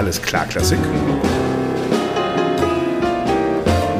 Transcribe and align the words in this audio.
Alles 0.00 0.22
klar, 0.22 0.46
Klassik. 0.46 0.78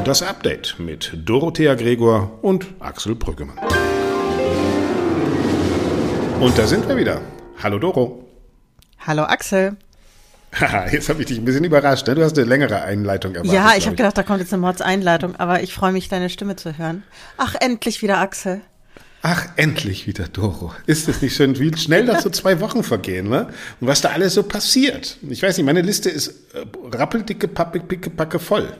Das 0.03 0.23
Update 0.23 0.79
mit 0.79 1.11
Dorothea 1.15 1.75
Gregor 1.75 2.39
und 2.41 2.65
Axel 2.79 3.13
Brüggemann. 3.13 3.59
Und 6.39 6.57
da 6.57 6.65
sind 6.65 6.87
wir 6.87 6.97
wieder. 6.97 7.21
Hallo 7.61 7.77
Doro. 7.77 8.27
Hallo 9.05 9.25
Axel. 9.25 9.77
Haha, 10.59 10.87
jetzt 10.89 11.07
habe 11.07 11.21
ich 11.21 11.27
dich 11.27 11.37
ein 11.37 11.45
bisschen 11.45 11.65
überrascht. 11.65 12.07
Ne? 12.07 12.15
Du 12.15 12.23
hast 12.23 12.35
eine 12.35 12.47
längere 12.47 12.81
Einleitung 12.81 13.35
erwartet. 13.35 13.53
Ja, 13.53 13.73
ich 13.77 13.85
habe 13.85 13.95
gedacht, 13.95 14.17
da 14.17 14.23
kommt 14.23 14.39
jetzt 14.39 14.51
eine 14.51 14.61
Mordseinleitung, 14.61 15.35
aber 15.35 15.61
ich 15.61 15.71
freue 15.71 15.91
mich, 15.91 16.09
deine 16.09 16.31
Stimme 16.31 16.55
zu 16.55 16.79
hören. 16.79 17.03
Ach, 17.37 17.53
endlich 17.59 18.01
wieder 18.01 18.17
Axel. 18.17 18.61
Ach, 19.23 19.47
endlich 19.55 20.07
wieder 20.07 20.27
Doro. 20.27 20.73
Ist 20.87 21.07
es 21.07 21.21
nicht 21.21 21.35
schön, 21.35 21.59
wie 21.59 21.75
schnell 21.77 22.05
da 22.05 22.19
so 22.19 22.29
zwei 22.31 22.59
Wochen 22.59 22.83
vergehen, 22.83 23.29
ne? 23.29 23.47
Und 23.79 23.87
was 23.87 24.01
da 24.01 24.09
alles 24.09 24.33
so 24.33 24.43
passiert. 24.43 25.17
Ich 25.29 25.43
weiß 25.43 25.57
nicht, 25.57 25.65
meine 25.65 25.81
Liste 25.81 26.09
ist 26.09 26.29
äh, 26.53 26.65
rappeldicke, 26.91 27.47
pappe, 27.47 27.79
picke, 27.79 28.09
packe 28.09 28.39
voll. 28.39 28.73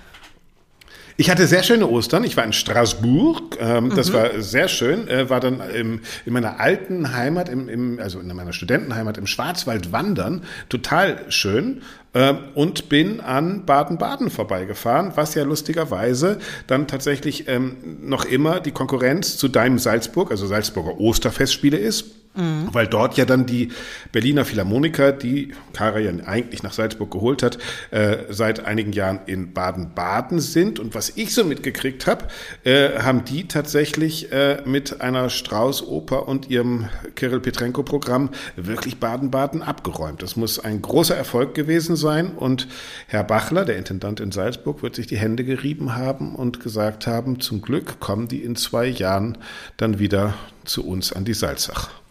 Ich 1.17 1.29
hatte 1.29 1.47
sehr 1.47 1.63
schöne 1.63 1.87
Ostern. 1.87 2.25
Ich 2.25 2.35
war 2.35 2.43
in 2.43 2.51
Straßburg. 2.51 3.57
Ähm, 3.59 3.85
mhm. 3.85 3.95
Das 3.95 4.11
war 4.11 4.41
sehr 4.41 4.67
schön. 4.67 5.07
Äh, 5.07 5.29
war 5.29 5.39
dann 5.39 5.61
im, 5.73 6.01
in 6.25 6.33
meiner 6.33 6.59
alten 6.59 7.13
Heimat, 7.13 7.47
im, 7.47 7.69
im, 7.69 7.99
also 7.99 8.19
in 8.19 8.27
meiner 8.27 8.51
Studentenheimat 8.51 9.17
im 9.17 9.25
Schwarzwald 9.25 9.93
wandern. 9.93 10.43
Total 10.67 11.25
schön. 11.29 11.83
Ähm, 12.15 12.37
und 12.55 12.87
bin 12.87 13.19
an 13.19 13.65
Baden-Baden 13.65 14.29
vorbeigefahren, 14.29 15.11
was 15.15 15.35
ja 15.35 15.43
lustigerweise 15.43 16.39
dann 16.65 16.87
tatsächlich 16.87 17.49
ähm, 17.49 17.75
noch 18.01 18.23
immer 18.23 18.61
die 18.61 18.71
Konkurrenz 18.71 19.37
zu 19.37 19.49
deinem 19.49 19.77
Salzburg, 19.77 20.31
also 20.31 20.47
Salzburger 20.47 20.97
Osterfestspiele 20.97 21.77
ist. 21.77 22.05
Mhm. 22.35 22.69
Weil 22.71 22.87
dort 22.87 23.17
ja 23.17 23.25
dann 23.25 23.45
die 23.45 23.69
Berliner 24.11 24.45
Philharmoniker, 24.45 25.11
die 25.11 25.53
Kara 25.73 25.99
ja 25.99 26.11
eigentlich 26.25 26.63
nach 26.63 26.73
Salzburg 26.73 27.11
geholt 27.11 27.43
hat, 27.43 27.57
äh, 27.91 28.17
seit 28.29 28.65
einigen 28.65 28.91
Jahren 28.91 29.19
in 29.25 29.53
Baden-Baden 29.53 30.39
sind. 30.39 30.79
Und 30.79 30.95
was 30.95 31.13
ich 31.15 31.33
so 31.33 31.43
mitgekriegt 31.43 32.07
habe, 32.07 32.27
äh, 32.63 32.99
haben 32.99 33.23
die 33.25 33.47
tatsächlich 33.47 34.31
äh, 34.31 34.61
mit 34.65 35.01
einer 35.01 35.29
Strauß-Oper 35.29 36.27
und 36.27 36.49
ihrem 36.49 36.89
Kirill 37.15 37.39
Petrenko-Programm 37.39 38.29
wirklich 38.55 38.99
Baden-Baden 38.99 39.61
abgeräumt. 39.61 40.21
Das 40.21 40.35
muss 40.35 40.59
ein 40.59 40.81
großer 40.81 41.15
Erfolg 41.15 41.53
gewesen 41.55 41.95
sein. 41.95 42.31
Und 42.31 42.67
Herr 43.07 43.23
Bachler, 43.23 43.65
der 43.65 43.77
Intendant 43.77 44.19
in 44.19 44.31
Salzburg, 44.31 44.83
wird 44.83 44.95
sich 44.95 45.07
die 45.07 45.17
Hände 45.17 45.43
gerieben 45.43 45.95
haben 45.95 46.35
und 46.35 46.59
gesagt 46.59 47.07
haben, 47.07 47.39
zum 47.39 47.61
Glück 47.61 47.99
kommen 47.99 48.27
die 48.27 48.43
in 48.43 48.55
zwei 48.55 48.87
Jahren 48.87 49.37
dann 49.77 49.99
wieder 49.99 50.33
zu 50.65 50.85
uns 50.85 51.13
an 51.13 51.25
die 51.25 51.33
Salzach. 51.33 52.04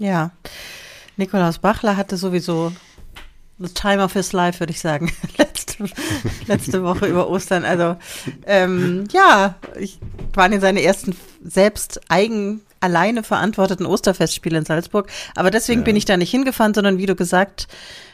Ja, 0.00 0.30
Nikolaus 1.18 1.58
Bachler 1.58 1.98
hatte 1.98 2.16
sowieso 2.16 2.72
the 3.58 3.68
time 3.68 4.02
of 4.02 4.14
his 4.14 4.32
life, 4.32 4.58
würde 4.58 4.70
ich 4.70 4.80
sagen, 4.80 5.12
letzte, 5.36 5.84
letzte 6.46 6.82
Woche 6.82 7.06
über 7.06 7.28
Ostern. 7.28 7.66
Also 7.66 7.96
ähm, 8.46 9.04
ja, 9.12 9.56
ich 9.78 9.98
waren 10.32 10.52
in 10.52 10.62
seine 10.62 10.82
ersten 10.82 11.14
selbst 11.44 12.00
eigen 12.08 12.62
alleine 12.80 13.22
verantworteten 13.22 13.84
Osterfestspiele 13.84 14.56
in 14.56 14.64
Salzburg. 14.64 15.10
Aber 15.36 15.50
deswegen 15.50 15.82
ja. 15.82 15.84
bin 15.84 15.96
ich 15.96 16.06
da 16.06 16.16
nicht 16.16 16.30
hingefahren, 16.30 16.72
sondern 16.72 16.96
wie 16.96 17.04
du 17.04 17.14
gesagt 17.14 17.68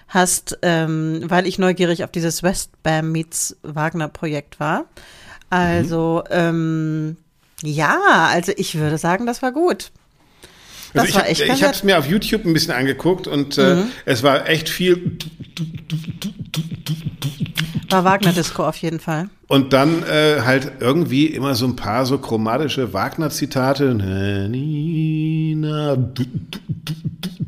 hast, 0.08 0.58
ähm, 0.62 1.22
weil 1.26 1.47
ich 1.47 1.60
neugierig 1.60 2.03
auf 2.03 2.10
dieses 2.10 2.42
Westbam 2.42 3.12
Meets 3.12 3.56
Wagner 3.62 4.08
Projekt 4.08 4.58
war. 4.58 4.86
Also 5.50 6.24
mhm. 6.26 6.32
ähm, 6.32 7.16
ja, 7.62 8.28
also 8.32 8.50
ich 8.56 8.76
würde 8.76 8.98
sagen, 8.98 9.24
das 9.24 9.41
war 9.41 9.53
gut. 9.53 9.92
Also 10.98 11.12
das 11.12 11.22
war 11.22 11.28
echt 11.28 11.40
ich 11.40 11.62
habe 11.62 11.74
es 11.74 11.82
mir 11.82 11.98
auf 11.98 12.06
YouTube 12.06 12.44
ein 12.44 12.52
bisschen 12.52 12.72
angeguckt 12.72 13.26
und 13.26 13.58
äh, 13.58 13.74
mhm. 13.74 13.80
äh, 13.80 13.84
es 14.04 14.22
war 14.22 14.48
echt 14.48 14.68
viel. 14.68 15.18
War 17.88 18.04
Wagner-Disco 18.04 18.66
auf 18.66 18.76
jeden 18.76 19.00
Fall. 19.00 19.28
Und 19.48 19.72
dann 19.72 20.02
äh, 20.02 20.40
halt 20.44 20.72
irgendwie 20.80 21.26
immer 21.26 21.54
so 21.54 21.66
ein 21.66 21.76
paar 21.76 22.04
so 22.06 22.18
chromatische 22.18 22.92
Wagner-Zitate. 22.92 23.94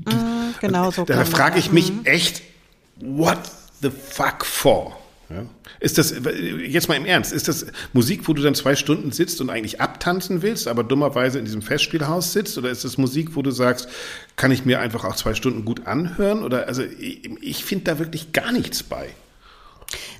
Mhm, 0.07 0.55
genau 0.61 0.91
so. 0.91 1.05
Da 1.05 1.25
frage 1.25 1.59
ich 1.59 1.73
mich 1.73 1.93
mhm. 1.93 2.05
echt, 2.05 2.43
what 3.01 3.39
the 3.81 3.91
fuck 3.91 4.45
for? 4.45 4.98
Ja. 5.31 5.45
Ist 5.79 5.99
das, 5.99 6.15
jetzt 6.67 6.89
mal 6.89 6.95
im 6.97 7.05
Ernst, 7.05 7.33
ist 7.33 7.49
das 7.49 7.67
Musik, 7.93 8.27
wo 8.29 8.33
du 8.33 8.43
dann 8.43 8.55
zwei 8.55 8.75
Stunden 8.75 9.13
sitzt 9.13 9.41
und 9.43 9.51
eigentlich 9.51 9.81
abtanzen 9.81 10.41
willst, 10.41 10.67
aber 10.69 10.85
dummerweise 10.85 11.39
in 11.39 11.45
diesem 11.45 11.61
Festspielhaus 11.61 12.33
sitzt? 12.33 12.57
Oder 12.57 12.71
ist 12.71 12.85
das 12.85 12.97
Musik, 12.97 13.37
wo 13.37 13.43
du 13.43 13.51
sagst, 13.51 13.89
kann 14.37 14.51
ich 14.51 14.65
mir 14.65 14.81
einfach 14.81 15.05
auch 15.05 15.17
zwei 15.17 15.35
Stunden 15.35 15.67
gut 15.67 15.87
anhören? 15.87 16.43
Oder, 16.43 16.67
also, 16.67 16.83
ich, 16.83 17.29
ich 17.43 17.65
finde 17.65 17.85
da 17.85 17.99
wirklich 17.99 18.33
gar 18.33 18.53
nichts 18.53 18.83
bei. 18.83 19.11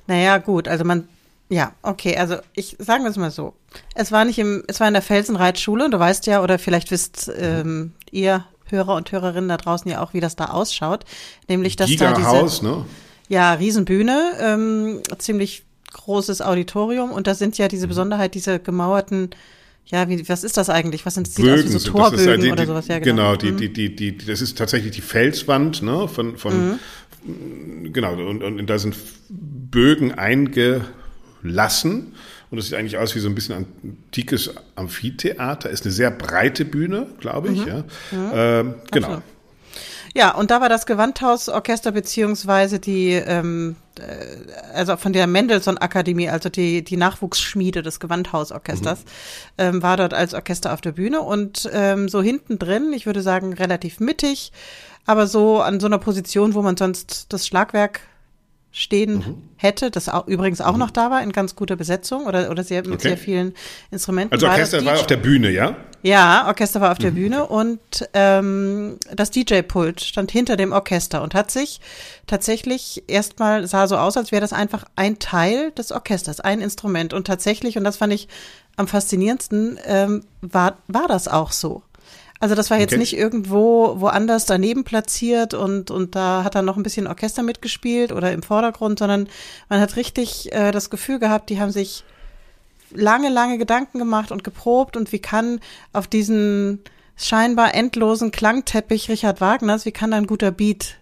Naja, 0.05 0.37
gut, 0.37 0.67
also 0.67 0.85
man, 0.85 1.07
ja, 1.49 1.73
okay, 1.81 2.15
also 2.17 2.37
ich 2.53 2.75
sagen 2.79 3.03
wir 3.03 3.09
es 3.09 3.17
mal 3.17 3.31
so. 3.31 3.53
Es 3.95 4.11
war 4.11 4.25
nicht 4.25 4.37
im, 4.37 4.63
es 4.67 4.79
war 4.79 4.87
in 4.87 4.93
der 4.93 5.01
Felsenreitschule, 5.01 5.89
du 5.89 5.99
weißt 5.99 6.27
ja, 6.27 6.43
oder 6.43 6.59
vielleicht 6.59 6.91
wisst 6.91 7.31
ähm, 7.35 7.93
ihr 8.11 8.45
Hörer 8.65 8.95
und 8.95 9.11
Hörerinnen 9.11 9.49
da 9.49 9.57
draußen 9.57 9.89
ja 9.89 10.01
auch, 10.01 10.13
wie 10.13 10.19
das 10.19 10.35
da 10.35 10.45
ausschaut. 10.45 11.05
Nämlich, 11.47 11.75
dass 11.75 11.89
Giga 11.89 12.11
da 12.11 12.15
diese. 12.15 12.27
Haus, 12.27 12.61
ne? 12.61 12.85
Ja, 13.29 13.53
Riesenbühne, 13.53 14.33
ähm, 14.41 15.01
ziemlich 15.17 15.63
großes 15.93 16.41
Auditorium 16.41 17.11
und 17.11 17.27
da 17.27 17.33
sind 17.33 17.57
ja 17.57 17.67
diese 17.67 17.87
mhm. 17.87 17.89
Besonderheit, 17.89 18.35
diese 18.35 18.59
gemauerten 18.59 19.29
ja, 19.91 20.07
wie, 20.07 20.29
was 20.29 20.43
ist 20.43 20.55
das 20.55 20.69
eigentlich? 20.69 21.03
Was 21.05 21.15
sind 21.15 21.25
das? 21.25 21.33
Bögen, 21.33 21.51
aus 21.51 21.63
wie 21.63 21.79
so 21.79 21.91
Torbögen 21.91 22.27
ja 22.27 22.37
die, 22.37 22.51
oder 22.51 22.65
sowas? 22.67 22.87
Ja, 22.87 22.99
genau. 22.99 23.31
Genau, 23.31 23.35
die, 23.35 23.51
mhm. 23.51 23.57
die, 23.57 23.73
die, 23.73 23.95
die, 23.95 24.17
das 24.17 24.39
ist 24.39 24.55
tatsächlich 24.55 24.91
die 24.91 25.01
Felswand, 25.01 25.81
ne, 25.81 26.07
von, 26.07 26.37
von, 26.37 26.79
mhm. 27.23 27.91
genau, 27.91 28.13
und, 28.13 28.43
und 28.43 28.67
da 28.67 28.77
sind 28.77 28.95
Bögen 29.29 30.13
eingelassen. 30.13 32.13
Und 32.51 32.57
das 32.57 32.65
sieht 32.65 32.75
eigentlich 32.75 32.97
aus 32.97 33.15
wie 33.15 33.19
so 33.19 33.29
ein 33.29 33.35
bisschen 33.35 33.55
antikes 33.55 34.51
Amphitheater. 34.75 35.69
Ist 35.69 35.85
eine 35.85 35.91
sehr 35.91 36.09
breite 36.09 36.65
Bühne, 36.65 37.07
glaube 37.19 37.49
ich. 37.49 37.61
Mhm. 37.61 37.67
Ja. 37.67 37.83
Mhm. 38.11 38.31
Ähm, 38.33 38.73
genau. 38.91 39.07
Absolut. 39.07 39.23
Ja, 40.15 40.33
und 40.35 40.51
da 40.51 40.61
war 40.61 40.69
das 40.69 40.85
Gewandhausorchester 40.85 41.91
beziehungsweise 41.91 42.79
die, 42.79 43.11
ähm, 43.11 43.75
äh, 43.99 44.73
also 44.73 44.97
von 44.97 45.13
der 45.13 45.27
Mendelssohn-Akademie, 45.27 46.29
also 46.29 46.49
die, 46.49 46.83
die 46.83 46.97
Nachwuchsschmiede 46.97 47.83
des 47.83 47.99
Gewandhausorchesters, 47.99 48.99
mhm. 48.99 49.05
ähm, 49.57 49.83
war 49.83 49.97
dort 49.97 50.13
als 50.13 50.33
Orchester 50.33 50.73
auf 50.73 50.81
der 50.81 50.93
Bühne 50.93 51.21
und 51.21 51.69
ähm, 51.73 52.09
so 52.09 52.21
hinten 52.21 52.57
drin, 52.59 52.91
ich 52.93 53.05
würde 53.05 53.21
sagen 53.21 53.53
relativ 53.53 53.99
mittig, 53.99 54.51
aber 55.05 55.27
so 55.27 55.61
an 55.61 55.79
so 55.79 55.87
einer 55.87 55.99
Position, 55.99 56.53
wo 56.53 56.61
man 56.61 56.77
sonst 56.77 57.27
das 57.29 57.45
Schlagwerk 57.45 58.01
stehen 58.71 59.15
mhm. 59.15 59.49
hätte, 59.55 59.89
das 59.89 60.09
auch, 60.09 60.27
übrigens 60.27 60.61
auch 60.61 60.73
mhm. 60.73 60.79
noch 60.79 60.91
da 60.91 61.09
war, 61.09 61.23
in 61.23 61.31
ganz 61.31 61.55
guter 61.55 61.75
Besetzung 61.75 62.25
oder, 62.25 62.51
oder 62.51 62.63
sehr, 62.63 62.83
mit 62.83 62.93
okay. 62.93 63.09
sehr 63.09 63.17
vielen 63.17 63.53
Instrumenten. 63.91 64.33
Also 64.33 64.47
Orchester 64.47 64.85
war, 64.85 64.93
war 64.93 64.99
auf 64.99 65.07
der 65.07 65.17
Bühne, 65.17 65.49
ja? 65.49 65.75
Ja, 66.01 66.47
Orchester 66.47 66.79
war 66.79 66.91
auf 66.91 66.97
der 66.97 67.11
mhm. 67.11 67.15
Bühne 67.15 67.45
und 67.47 67.79
ähm, 68.13 68.97
das 69.13 69.31
DJ-Pult 69.31 70.01
stand 70.01 70.31
hinter 70.31 70.55
dem 70.55 70.71
Orchester 70.71 71.21
und 71.21 71.33
hat 71.33 71.51
sich 71.51 71.81
tatsächlich 72.25 73.03
erstmal 73.07 73.67
sah 73.67 73.87
so 73.87 73.97
aus, 73.97 74.15
als 74.15 74.31
wäre 74.31 74.41
das 74.41 74.53
einfach 74.53 74.85
ein 74.95 75.19
Teil 75.19 75.71
des 75.71 75.91
Orchesters, 75.91 76.39
ein 76.39 76.61
Instrument. 76.61 77.13
Und 77.13 77.27
tatsächlich, 77.27 77.77
und 77.77 77.83
das 77.83 77.97
fand 77.97 78.13
ich 78.13 78.29
am 78.77 78.87
faszinierendsten, 78.87 79.77
ähm, 79.85 80.23
war, 80.41 80.77
war 80.87 81.07
das 81.07 81.27
auch 81.27 81.51
so. 81.51 81.83
Also 82.41 82.55
das 82.55 82.71
war 82.71 82.79
jetzt 82.79 82.93
okay. 82.93 82.99
nicht 82.99 83.17
irgendwo 83.17 83.99
woanders 83.99 84.45
daneben 84.45 84.85
platziert 84.85 85.53
und, 85.53 85.91
und 85.91 86.15
da 86.15 86.43
hat 86.45 86.55
dann 86.55 86.63
noch 86.63 86.77
ein 86.77 86.83
bisschen 86.83 87.05
Orchester 87.05 87.43
mitgespielt 87.43 88.13
oder 88.13 88.31
im 88.31 88.43
Vordergrund, 88.43 88.99
sondern 88.99 89.27
man 89.67 89.81
hat 89.81 89.97
richtig 89.97 90.51
äh, 90.53 90.71
das 90.71 90.89
Gefühl 90.89 91.19
gehabt, 91.19 91.49
die 91.49 91.59
haben 91.59 91.71
sich 91.71 92.05
lange, 92.91 93.29
lange 93.29 93.57
Gedanken 93.57 93.99
gemacht 93.99 94.31
und 94.31 94.45
geprobt 94.45 94.95
und 94.95 95.11
wie 95.11 95.19
kann 95.19 95.59
auf 95.91 96.07
diesen 96.07 96.79
scheinbar 97.17 97.75
endlosen 97.75 98.31
Klangteppich 98.31 99.09
Richard 99.09 99.41
Wagners, 99.41 99.85
wie 99.85 99.91
kann 99.91 100.11
da 100.11 100.17
ein 100.17 100.27
guter 100.27 100.51
Beat 100.51 100.95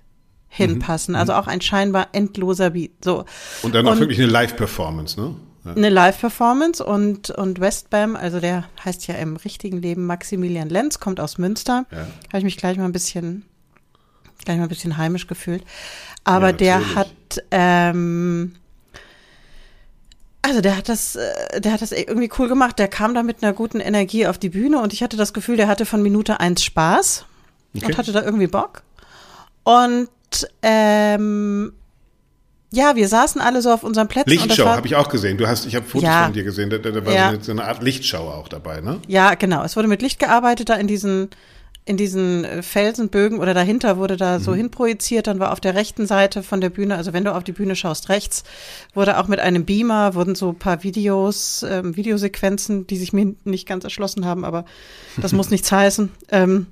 hinpassen? 0.50 1.14
Mhm. 1.14 1.20
Also 1.20 1.34
auch 1.34 1.46
ein 1.46 1.62
scheinbar 1.62 2.08
endloser 2.14 2.72
Beat. 2.72 2.92
So. 3.04 3.26
Und 3.62 3.76
dann 3.76 3.88
auch 3.88 4.00
wirklich 4.00 4.18
eine 4.20 4.28
Live-Performance, 4.28 5.20
ne? 5.22 5.36
Eine 5.76 5.90
Live-Performance 5.90 6.84
und, 6.84 7.30
und 7.32 7.60
Westbam, 7.60 8.16
also 8.16 8.40
der 8.40 8.66
heißt 8.84 9.08
ja 9.08 9.16
im 9.16 9.36
richtigen 9.36 9.82
Leben 9.82 10.06
Maximilian 10.06 10.70
Lenz, 10.70 11.00
kommt 11.00 11.20
aus 11.20 11.38
Münster. 11.38 11.86
Ja. 11.92 11.98
Habe 12.28 12.38
ich 12.40 12.44
mich 12.44 12.58
gleich 12.58 12.78
mal 12.78 12.86
ein 12.86 12.92
bisschen, 12.92 13.46
gleich 14.46 14.58
mal 14.58 14.64
ein 14.64 14.70
bisschen 14.70 14.98
heimisch 14.98 15.28
gefühlt. 15.28 15.64
Aber 16.24 16.48
Ja, 16.48 16.54
der 16.54 16.96
hat, 16.96 17.44
ähm, 17.52 18.56
also 20.42 20.62
der 20.62 20.78
hat 20.78 20.90
das, 20.90 21.16
äh, 21.16 21.62
der 21.62 21.74
hat 21.74 21.82
das 21.82 21.92
irgendwie 21.92 22.30
cool 22.38 22.48
gemacht. 22.48 22.80
Der 22.80 22.88
kam 22.88 23.14
da 23.14 23.24
mit 23.24 23.44
einer 23.44 23.54
guten 23.54 23.80
Energie 23.80 24.28
auf 24.28 24.38
die 24.38 24.50
Bühne 24.50 24.80
und 24.82 24.94
ich 24.94 25.04
hatte 25.04 25.18
das 25.18 25.34
Gefühl, 25.34 25.58
der 25.58 25.68
hatte 25.68 25.86
von 25.86 26.02
Minute 26.02 26.40
eins 26.40 26.64
Spaß 26.64 27.26
Okay. 27.76 27.86
und 27.86 27.98
hatte 27.98 28.12
da 28.12 28.24
irgendwie 28.24 28.48
Bock. 28.48 28.82
Und 29.64 30.10
ähm, 30.62 31.74
ja, 32.72 32.96
wir 32.96 33.08
saßen 33.08 33.40
alle 33.42 33.62
so 33.62 33.72
auf 33.72 33.84
unseren 33.84 34.08
Plätzen. 34.08 34.30
war- 34.60 34.76
habe 34.78 34.88
ich 34.88 34.96
auch 34.96 35.10
gesehen. 35.10 35.38
Du 35.38 35.48
hast, 35.48 35.66
ich 35.66 35.76
habe 35.76 35.86
Fotos 35.86 36.04
Ja. 36.08 36.26
von 36.26 36.34
dir 36.34 36.44
gesehen. 36.44 36.70
Da, 36.70 36.78
da, 36.78 37.06
war 37.06 37.14
Ja. 37.14 37.34
so, 37.40 37.52
eine, 37.52 37.64
Art 37.64 37.82
Lichtschau 37.82 38.30
auch 38.30 38.48
dabei, 38.48 38.82
ne? 38.82 39.00
Ja, 39.08 39.36
genau. 39.36 39.64
Es 39.64 39.76
wurde 39.76 39.88
mit 39.88 40.02
Licht 40.02 40.20
gearbeitet, 40.20 40.70
da 40.70 40.76
in 40.76 40.88
diesen, 40.88 41.30
in 41.86 41.96
diesen 41.96 42.44
äh, 42.44 42.62
Felsenbögen 42.64 43.40
oder 43.40 43.54
dahinter 43.54 43.96
wurde 43.98 44.18
da 44.18 44.38
Mhm. 44.40 44.44
so 44.44 44.54
hinprojiziert. 44.54 45.28
Dann 45.28 45.40
war 45.40 45.54
auf 45.54 45.62
der 45.62 45.76
rechten 45.76 46.06
Seite 46.06 46.44
von 46.44 46.60
der 46.60 46.70
Bühne, 46.70 46.98
also 46.98 47.14
wenn 47.14 47.24
du 47.24 47.34
auf 47.34 47.46
die 47.46 47.54
Bühne 47.54 47.78
schaust, 47.78 48.10
rechts, 48.10 48.44
wurde 48.94 49.18
auch 49.18 49.30
mit 49.30 49.40
einem 49.40 49.64
Beamer, 49.64 50.14
wurden 50.14 50.36
so 50.36 50.50
ein 50.50 50.60
paar 50.60 50.84
Videos, 50.84 51.64
ähm, 51.70 51.96
Videosequenzen, 51.96 52.86
die 52.88 52.98
sich 52.98 53.14
mir 53.14 53.34
nicht 53.46 53.66
ganz 53.66 53.86
erschlossen 53.86 54.26
haben, 54.26 54.44
aber 54.44 54.66
das 55.16 55.32
muss 55.32 55.50
nichts 55.50 55.72
heißen. 55.72 56.12
Ähm, 56.34 56.68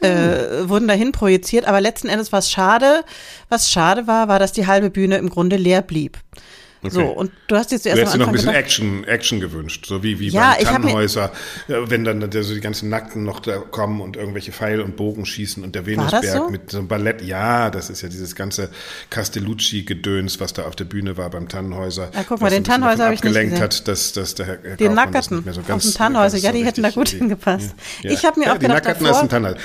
äh, 0.00 0.68
wurden 0.68 0.88
dahin 0.88 1.12
projiziert, 1.12 1.66
aber 1.66 1.80
letzten 1.80 2.08
Endes 2.08 2.32
war 2.32 2.40
es 2.40 2.50
schade. 2.50 3.04
Was 3.48 3.70
schade 3.70 4.06
war, 4.06 4.28
war, 4.28 4.38
dass 4.38 4.52
die 4.52 4.66
halbe 4.66 4.90
Bühne 4.90 5.16
im 5.16 5.30
Grunde 5.30 5.56
leer 5.56 5.82
blieb. 5.82 6.18
So, 6.82 7.00
Okay. 7.00 7.12
und 7.16 7.32
du 7.48 7.56
hast 7.56 7.72
jetzt 7.72 7.84
Du 7.84 7.90
zuerst 7.90 8.00
hättest 8.00 8.14
dir 8.14 8.18
noch 8.18 8.26
ein 8.28 8.32
bisschen 8.32 8.48
gedacht, 8.48 8.64
Action, 8.64 9.04
Action 9.04 9.40
gewünscht, 9.40 9.86
so 9.86 10.02
wie, 10.02 10.20
wie 10.20 10.28
Ja, 10.28 10.54
mir- 10.58 10.64
Tannhäuser, 10.66 11.32
ja, 11.68 11.90
wenn 11.90 12.04
dann 12.04 12.20
da 12.30 12.42
so 12.42 12.54
die 12.54 12.60
ganzen 12.60 12.88
Nackten 12.90 13.24
noch 13.24 13.40
da 13.40 13.56
kommen 13.58 14.00
und 14.00 14.16
irgendwelche 14.16 14.52
Pfeil 14.52 14.80
und 14.80 14.94
Bogen 14.96 15.26
schießen 15.26 15.64
und 15.64 15.74
der 15.74 15.86
Venusberg 15.86 16.24
so? 16.24 16.50
mit 16.50 16.70
so 16.70 16.78
einem 16.78 16.88
Ballett. 16.88 17.22
Ja, 17.22 17.70
das 17.70 17.90
ist 17.90 18.02
ja 18.02 18.08
dieses 18.08 18.34
ganze 18.36 18.68
Castellucci-Gedöns, 19.10 20.40
was 20.40 20.52
da 20.52 20.62
auf 20.66 20.76
der 20.76 20.84
Bühne 20.84 21.16
war 21.16 21.30
beim 21.30 21.48
Tannhäuser. 21.48 22.10
Ja, 22.14 22.24
guck 22.28 22.40
mal, 22.40 22.50
den 22.50 22.64
Tannhäuser 22.64 23.04
habe 23.04 23.14
ich 23.14 23.22
nicht 23.22 23.32
gesehen. 23.34 23.60
hat, 23.60 23.88
dass, 23.88 24.12
dass 24.12 24.34
der 24.34 24.46
Herr, 24.46 24.56
Den 24.56 24.76
Kaufmann 24.76 24.94
Nackerten 24.94 25.44
so 25.52 25.60
auf 25.60 25.66
ganz, 25.66 25.84
dem 25.84 25.94
Tannhäuser, 25.94 26.38
ja, 26.38 26.50
so 26.52 26.56
die 26.58 26.64
hätten 26.64 26.82
da 26.82 26.90
gut 26.90 27.12
in 27.12 27.18
hingepasst. 27.20 27.74
Ja. 28.02 28.10
Ich 28.10 28.24
habe 28.24 28.38
mir 28.40 28.46
ja, 28.46 28.52
auch 28.52 28.58
die 28.58 28.62
gedacht 28.66 28.84
Nackerten 28.84 29.04
davor, 29.04 29.16
aus 29.16 29.26
dem 29.26 29.28
Tannhäuser. 29.30 29.58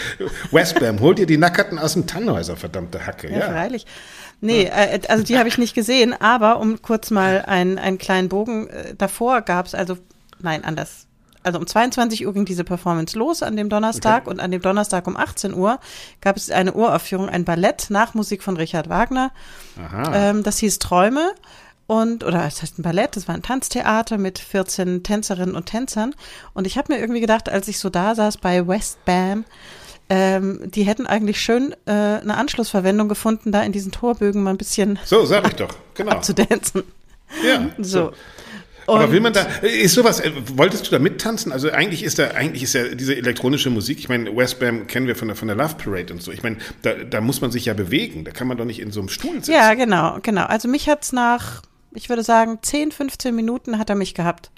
Westbam, 0.52 1.00
hol 1.00 1.16
dir 1.16 1.26
die 1.26 1.38
Nackerten 1.38 1.80
aus 1.80 1.94
dem 1.94 2.08
Tannhäuser, 2.08 2.56
verdammte 2.58 3.06
Hacke. 3.06 3.30
Ja, 3.30 3.40
Ja, 3.40 3.46
freilich. 3.52 3.86
Nee, 4.42 4.64
äh, 4.64 5.00
also 5.08 5.24
die 5.24 5.38
habe 5.38 5.48
ich 5.48 5.58
nicht 5.58 5.76
gesehen, 5.76 6.20
aber 6.20 6.60
um 6.60 6.82
kurz 6.82 7.12
mal 7.12 7.44
einen, 7.46 7.78
einen 7.78 8.00
kleinen 8.00 8.28
Bogen 8.28 8.68
äh, 8.68 8.96
davor 8.96 9.42
gab 9.42 9.68
es, 9.68 9.76
also 9.76 9.98
nein, 10.40 10.64
anders. 10.64 11.08
Also 11.44 11.58
um 11.58 11.66
22 11.66 12.28
Uhr 12.28 12.34
ging 12.34 12.46
diese 12.46 12.64
Performance 12.64 13.18
los 13.18 13.42
an 13.42 13.56
dem 13.56 13.70
Donnerstag 13.70 14.28
und 14.28 14.40
an 14.40 14.52
dem 14.52 14.62
Donnerstag 14.62 15.08
um 15.08 15.18
18 15.18 15.54
Uhr 15.56 15.80
gab 16.22 16.38
es 16.38 16.52
eine 16.52 16.74
Uraufführung, 16.74 17.30
ein 17.30 17.46
Ballett 17.46 17.88
nach 17.90 18.14
Musik 18.14 18.44
von 18.44 18.58
Richard 18.58 18.90
Wagner. 18.90 19.32
Aha. 19.80 20.30
Ähm, 20.30 20.44
das 20.44 20.60
hieß 20.60 20.78
Träume 20.78 21.32
und 21.88 22.24
oder 22.24 22.46
es 22.46 22.62
heißt 22.62 22.78
ein 22.78 22.84
Ballett, 22.84 23.16
das 23.16 23.28
war 23.28 23.34
ein 23.34 23.42
Tanztheater 23.42 24.20
mit 24.20 24.38
14 24.38 25.02
Tänzerinnen 25.02 25.56
und 25.56 25.66
Tänzern 25.66 26.14
und 26.54 26.68
ich 26.68 26.78
habe 26.78 26.94
mir 26.94 27.00
irgendwie 27.00 27.22
gedacht, 27.22 27.50
als 27.50 27.68
ich 27.68 27.80
so 27.80 27.90
da 27.90 28.14
saß 28.14 28.38
bei 28.38 28.68
Westbam, 28.68 29.46
ähm, 30.14 30.60
die 30.66 30.84
hätten 30.84 31.08
eigentlich 31.08 31.40
schön 31.40 31.74
äh, 31.86 31.92
eine 31.92 32.36
Anschlussverwendung 32.36 33.08
gefunden, 33.08 33.54
da 33.54 33.64
in 33.64 33.72
diesen 33.72 33.94
Torbögen 33.94 34.44
mal 34.44 34.50
ein 34.50 34.58
bisschen 34.58 35.00
So, 35.06 35.24
sag 35.26 35.48
ich 35.48 35.54
doch, 35.56 35.74
genau. 35.94 36.20
zu 36.20 36.36
tanzen. 36.36 36.84
Ja, 37.48 37.70
So. 37.82 38.12
Aber 38.88 39.06
Und- 39.06 39.12
will 39.14 39.22
man 39.22 39.32
da, 39.32 39.44
ist 39.62 39.94
sowas, 39.94 40.20
äh, 40.20 40.32
wolltest 40.58 40.88
du 40.88 40.92
da 40.92 41.00
mittanzen? 41.00 41.54
Also 41.54 41.72
eigentlich 41.72 42.04
ist 42.04 42.20
da, 42.20 42.32
eigentlich 42.32 42.64
ist 42.64 42.74
ja 42.74 42.90
diese 42.94 43.16
elektronische 43.16 43.70
Musik, 43.70 44.00
ich 44.00 44.10
meine, 44.10 44.36
Westbam 44.36 44.88
kennen 44.88 45.08
wir 45.08 45.16
von 45.16 45.30
der, 45.30 45.38
von 45.38 45.48
der 45.48 45.56
Love 45.56 45.76
Parade 45.76 46.12
und 46.12 46.22
so. 46.22 46.32
Ich 46.34 46.44
meine, 46.44 46.58
da, 46.82 46.94
da 46.96 47.22
muss 47.22 47.40
man 47.40 47.52
sich 47.52 47.66
ja 47.66 47.74
bewegen. 47.74 48.26
Da 48.26 48.32
kann 48.32 48.48
man 48.48 48.58
doch 48.58 48.66
nicht 48.66 48.82
in 48.82 48.92
so 48.92 49.00
einem 49.00 49.08
Stuhl 49.08 49.36
sitzen. 49.36 49.52
Ja, 49.54 49.76
genau, 49.76 50.18
genau. 50.24 50.44
Also 50.46 50.68
mich 50.68 50.90
hat's 50.90 51.14
nach, 51.14 51.62
ich 51.94 52.10
würde 52.10 52.24
sagen, 52.24 52.60
10, 52.62 52.92
15 52.92 53.34
Minuten 53.34 53.78
hat 53.78 53.90
er 53.90 53.96
mich 53.96 54.14
gehabt. 54.14 54.50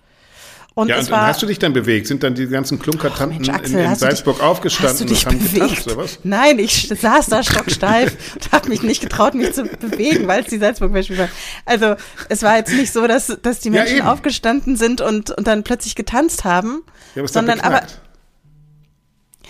Und 0.76 0.90
Ja, 0.90 0.98
und, 0.98 1.12
war, 1.12 1.28
hast 1.28 1.42
du 1.42 1.46
dich 1.46 1.60
dann 1.60 1.72
bewegt? 1.74 2.08
Sind 2.08 2.24
dann 2.24 2.34
die 2.34 2.48
ganzen 2.48 2.80
Klunkertanten 2.80 3.38
Mensch, 3.38 3.50
Axel, 3.50 3.80
in, 3.80 3.92
in 3.92 3.96
Salzburg 3.96 4.38
dich, 4.38 4.44
aufgestanden 4.44 5.08
und 5.08 5.26
haben 5.26 5.38
bewegt? 5.40 5.54
getanzt, 5.54 5.88
oder 5.88 5.98
was? 5.98 6.20
Nein, 6.24 6.58
ich 6.58 6.88
saß 6.90 7.28
da 7.28 7.44
stocksteif 7.44 8.18
und 8.36 8.52
habe 8.52 8.70
mich 8.70 8.82
nicht 8.82 9.02
getraut, 9.02 9.36
mich 9.36 9.54
zu 9.54 9.66
bewegen, 9.66 10.28
weil 10.28 10.42
es 10.42 10.48
die 10.48 10.58
salzburg 10.58 10.92
beispiel 10.92 11.20
war. 11.20 11.30
Also 11.66 11.96
es 12.30 12.42
war 12.42 12.58
jetzt 12.58 12.74
nicht 12.74 12.92
so, 12.92 13.06
dass, 13.06 13.28
dass 13.44 13.60
die 13.60 13.70
Ja, 13.70 13.82
Menschen 13.82 13.98
eben. 13.98 14.08
aufgestanden 14.08 14.76
sind 14.76 15.00
und, 15.02 15.30
und 15.30 15.46
dann 15.46 15.64
plötzlich 15.64 15.94
getanzt 15.94 16.44
haben, 16.44 16.84
Ja, 17.14 17.28
sondern 17.28 17.60
aber 17.60 17.84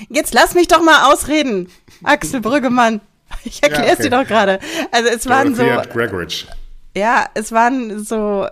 jetzt 0.10 0.34
lass 0.34 0.56
mich 0.56 0.68
doch 0.68 0.81
mal 0.84 1.12
ausreden, 1.14 1.70
Axel 2.04 2.42
Brüggemann. 2.42 3.02
Ich 3.46 3.64
erkläre 3.64 3.88
es 3.88 3.94
okay. 3.94 4.04
dir 4.04 4.10
doch 4.12 4.28
gerade. 4.28 4.60
Also 4.92 5.10
es 5.10 5.25
waren 5.28 5.56
so, 5.56 5.64
ja, 6.96 7.25
es 7.34 7.52
waren 7.52 8.04
so, 8.04 8.48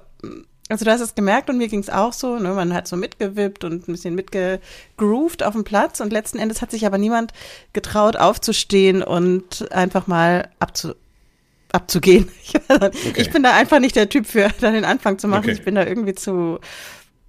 also 0.72 0.86
du 0.86 0.92
hast 0.92 1.02
es 1.02 1.16
gemerkt 1.16 1.50
und 1.50 1.58
mir 1.58 1.68
ging 1.68 1.80
es 1.82 1.90
auch 1.90 2.14
so, 2.14 2.38
ne, 2.40 2.50
man 2.54 2.74
hat 2.74 2.88
so 2.88 2.96
mitgewippt 2.96 3.64
und 3.64 3.88
ein 3.88 3.92
bisschen 3.92 4.16
mitgegroovt 4.16 5.44
auf 5.44 5.54
dem 5.54 5.64
Platz 5.64 6.00
und 6.00 6.12
letzten 6.14 6.40
Endes 6.40 6.62
hat 6.62 6.72
sich 6.72 6.86
aber 6.86 6.98
niemand 6.98 7.34
getraut 7.74 8.16
aufzustehen 8.16 9.04
und 9.04 9.72
einfach 9.72 10.08
mal 10.08 10.50
abzu, 10.60 10.94
abzugehen. 11.72 12.30
Ich 13.16 13.32
bin 13.32 13.44
da 13.44 13.54
einfach 13.56 13.80
nicht 13.80 13.96
der 13.96 14.10
Typ 14.10 14.26
für, 14.26 14.50
da 14.62 14.72
den 14.72 14.86
Anfang 14.86 15.20
zu 15.20 15.28
machen. 15.28 15.44
Okay. 15.44 15.52
Ich 15.52 15.64
bin 15.64 15.76
da 15.76 15.86
irgendwie 15.86 16.16
zu, 16.16 16.60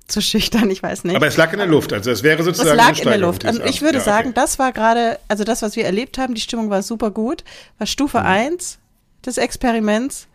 zu 0.07 0.21
schüchtern, 0.21 0.71
ich 0.71 0.83
weiß 0.83 1.05
nicht. 1.05 1.17
Aber 1.17 1.27
es 1.27 1.37
lag 1.37 1.53
in 1.53 1.59
der 1.59 1.67
Luft, 1.67 1.93
also 1.93 2.11
es 2.11 2.23
wäre 2.23 2.39
Es 2.41 2.45
sozusagen 2.45 2.77
lag 2.77 2.89
eine 2.91 3.01
in 3.01 3.09
der 3.09 3.19
Luft. 3.19 3.45
Also 3.45 3.63
ich 3.65 3.83
würde. 3.83 3.99
Ja, 3.99 4.05
sagen, 4.05 4.29
okay. 4.29 4.35
das 4.37 4.59
war 4.59 4.73
gerade, 4.73 5.19
also 5.29 5.45
das, 5.45 5.63
was 5.63 5.75
wir 5.77 5.85
erlebt 5.85 6.19
haben, 6.19 6.35
die 6.35 6.41
Stimmung 6.41 6.71
war 6.71 6.83
super 6.83 7.11
gut, 7.11 7.45
war 7.79 7.87
Stufe 7.87 8.21
Mhm. 8.21 8.27
eins 8.27 8.79
des 9.27 9.37
Experiments. 9.39 10.29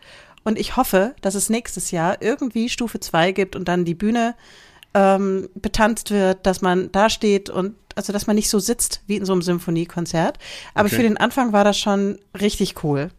Und 0.48 0.58
ich 0.58 0.78
hoffe, 0.78 1.14
dass 1.20 1.34
es 1.34 1.50
nächstes 1.50 1.90
Jahr 1.90 2.22
irgendwie 2.22 2.70
Stufe 2.70 3.00
zwei 3.00 3.32
gibt 3.32 3.54
und 3.54 3.68
dann 3.68 3.84
die 3.84 3.94
Bühne 3.94 4.34
ähm, 4.94 5.50
betanzt 5.54 6.10
wird, 6.10 6.46
dass 6.46 6.62
man 6.62 6.90
da 6.90 7.10
steht 7.10 7.50
und 7.50 7.74
also 7.96 8.14
dass 8.14 8.26
man 8.26 8.34
nicht 8.34 8.48
so 8.48 8.58
sitzt 8.58 9.02
wie 9.06 9.16
in 9.16 9.26
so 9.26 9.34
einem 9.34 9.42
Symphoniekonzert. 9.42 10.38
Aber 10.72 10.86
Okay. 10.86 10.96
für 10.96 11.02
den 11.02 11.18
Anfang 11.18 11.52
war 11.52 11.64
das 11.64 11.78
schon 11.78 12.18
richtig 12.40 12.82
cool. 12.82 13.10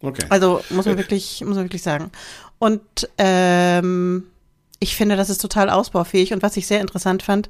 Okay. 0.00 0.24
Also 0.28 0.60
muss 0.70 0.86
man 0.86 0.96
wirklich, 0.96 1.40
muss 1.44 1.56
man 1.56 1.64
wirklich 1.64 1.82
sagen. 1.82 2.12
Und 2.60 3.08
ähm, 3.18 4.28
ich 4.78 4.94
finde, 4.94 5.16
das 5.16 5.28
ist 5.28 5.40
total 5.40 5.70
ausbaufähig. 5.70 6.32
Und 6.32 6.40
was 6.40 6.56
ich 6.56 6.68
sehr 6.68 6.80
interessant 6.80 7.24
fand, 7.24 7.48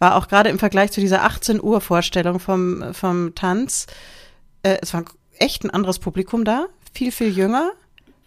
war 0.00 0.16
auch 0.16 0.28
gerade 0.28 0.50
im 0.50 0.58
Vergleich 0.58 0.92
zu 0.92 1.00
dieser 1.00 1.24
18 1.24 1.62
Uhr 1.62 1.80
Vorstellung 1.80 2.38
vom, 2.40 2.92
vom 2.92 3.34
Tanz, 3.34 3.86
äh, 4.64 4.76
es 4.82 4.92
war 4.92 5.06
echt 5.38 5.64
ein 5.64 5.70
anderes 5.70 5.98
Publikum 5.98 6.44
da, 6.44 6.66
viel, 6.92 7.10
viel 7.10 7.30
jünger. 7.30 7.72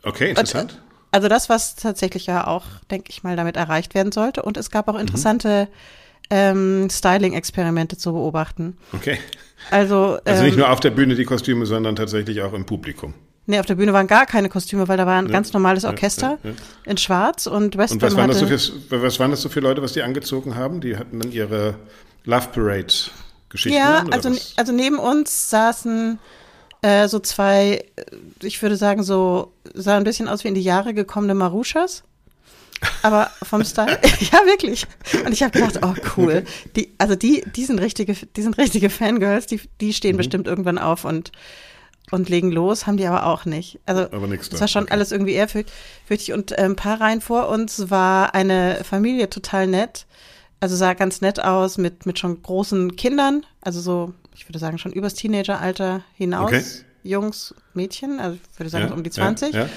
Okay, 0.03 0.29
interessant. 0.29 0.81
Also 1.11 1.27
das, 1.27 1.47
was 1.47 1.75
tatsächlich 1.75 2.25
ja 2.25 2.47
auch, 2.47 2.65
denke 2.89 3.09
ich 3.09 3.23
mal, 3.23 3.35
damit 3.35 3.55
erreicht 3.55 3.93
werden 3.93 4.11
sollte. 4.11 4.41
Und 4.41 4.57
es 4.57 4.71
gab 4.71 4.87
auch 4.87 4.97
interessante 4.97 5.67
ähm, 6.29 6.87
Styling-Experimente 6.89 7.97
zu 7.97 8.13
beobachten. 8.13 8.77
Okay. 8.93 9.19
Also, 9.69 10.17
Also 10.25 10.41
ähm, 10.41 10.45
nicht 10.47 10.57
nur 10.57 10.71
auf 10.71 10.79
der 10.79 10.89
Bühne 10.89 11.15
die 11.15 11.25
Kostüme, 11.25 11.65
sondern 11.65 11.95
tatsächlich 11.95 12.41
auch 12.41 12.53
im 12.53 12.65
Publikum. 12.65 13.13
Nee, 13.45 13.59
auf 13.59 13.65
der 13.65 13.75
Bühne 13.75 13.91
waren 13.91 14.07
gar 14.07 14.25
keine 14.25 14.47
Kostüme, 14.47 14.87
weil 14.87 14.97
da 14.97 15.05
war 15.05 15.17
ein 15.19 15.27
ganz 15.27 15.51
normales 15.51 15.83
ja, 15.83 15.89
Orchester 15.89 16.39
ja, 16.43 16.49
ja. 16.51 16.55
in 16.85 16.97
Schwarz 16.97 17.45
und 17.45 17.77
Westbam 17.77 17.97
Und 17.97 18.01
was 18.01 18.15
waren, 18.15 18.29
das 18.29 18.39
so 18.39 18.45
hatte, 18.45 18.57
für, 18.89 19.01
was 19.03 19.19
waren 19.19 19.31
das 19.31 19.41
so 19.41 19.49
für 19.49 19.59
Leute, 19.59 19.81
was 19.81 19.93
die 19.93 20.01
angezogen 20.01 20.55
haben? 20.55 20.79
Die 20.79 20.95
hatten 20.95 21.19
dann 21.19 21.31
ihre 21.31 21.75
Love 22.23 22.47
Parade 22.53 22.93
Geschichten 23.49 23.77
Ja, 23.77 23.99
an, 23.99 24.13
also, 24.13 24.31
was? 24.31 24.53
also 24.55 24.71
neben 24.71 24.97
uns 24.97 25.49
saßen 25.49 26.19
äh, 26.83 27.07
so 27.07 27.17
zwei, 27.19 27.83
äh, 27.95 28.03
ich 28.43 28.61
würde 28.61 28.75
sagen, 28.75 29.01
so, 29.03 29.51
sah 29.73 29.97
ein 29.97 30.03
bisschen 30.03 30.27
aus 30.27 30.43
wie 30.43 30.49
in 30.49 30.55
die 30.55 30.61
Jahre 30.61 30.93
gekommene 30.93 31.33
Maruschas. 31.33 32.03
Aber 33.01 33.31
vom 33.41 33.63
Style, 33.63 33.97
ja 34.19 34.39
wirklich. 34.45 34.85
Und 35.25 35.31
ich 35.31 35.41
habe 35.41 35.51
gedacht, 35.57 35.79
oh 35.81 35.93
cool. 36.17 36.43
Die, 36.75 36.93
also 36.97 37.15
die, 37.15 37.43
die 37.55 37.65
sind 37.65 37.79
richtige, 37.79 38.13
die 38.13 38.41
sind 38.41 38.57
richtige 38.57 38.89
Fangirls. 38.89 39.47
Die, 39.47 39.61
die 39.81 39.87
Mhm. 39.87 39.93
stehen 39.93 40.17
bestimmt 40.17 40.47
irgendwann 40.47 40.77
auf 40.77 41.05
und 41.05 41.31
und 42.11 42.27
legen 42.29 42.51
los, 42.51 42.85
haben 42.85 42.97
die 42.97 43.07
aber 43.07 43.25
auch 43.25 43.45
nicht. 43.45 43.79
Also 43.87 44.01
Aber 44.11 44.27
nix 44.27 44.49
da. 44.49 44.55
es 44.55 44.61
war 44.61 44.67
schon 44.67 44.83
Okay. 44.83 44.91
alles 44.93 45.11
irgendwie 45.13 45.31
ehrfürchtig. 45.33 46.33
Und 46.33 46.51
äh, 46.51 46.61
ein 46.63 46.75
paar 46.75 46.99
Reihen 47.01 47.21
vor 47.21 47.47
uns 47.47 47.89
war 47.89 48.35
eine 48.35 48.81
Familie 48.83 49.29
total 49.29 49.65
nett. 49.67 50.05
Also 50.59 50.75
sah 50.75 50.93
ganz 50.93 51.21
nett 51.21 51.39
aus 51.43 51.77
mit, 51.77 52.05
mit 52.05 52.19
schon 52.19 52.43
großen 52.43 52.97
Kindern. 52.97 53.45
Also 53.61 53.79
so, 53.79 54.13
ich 54.35 54.47
würde 54.47 54.59
sagen, 54.59 54.77
schon 54.77 54.91
übers 54.93 55.13
Teenageralter 55.15 56.01
hinaus. 56.15 56.47
Okay. 56.47 56.63
Jungs, 57.03 57.53
Mädchen, 57.73 58.19
also 58.19 58.37
ich 58.51 58.59
würde 58.59 58.69
sagen 58.69 58.85
Ja, 58.85 58.89
so 58.89 58.95
um 58.95 59.03
die 59.03 59.09
ja, 59.09 59.15
20. 59.15 59.53
Ja, 59.53 59.69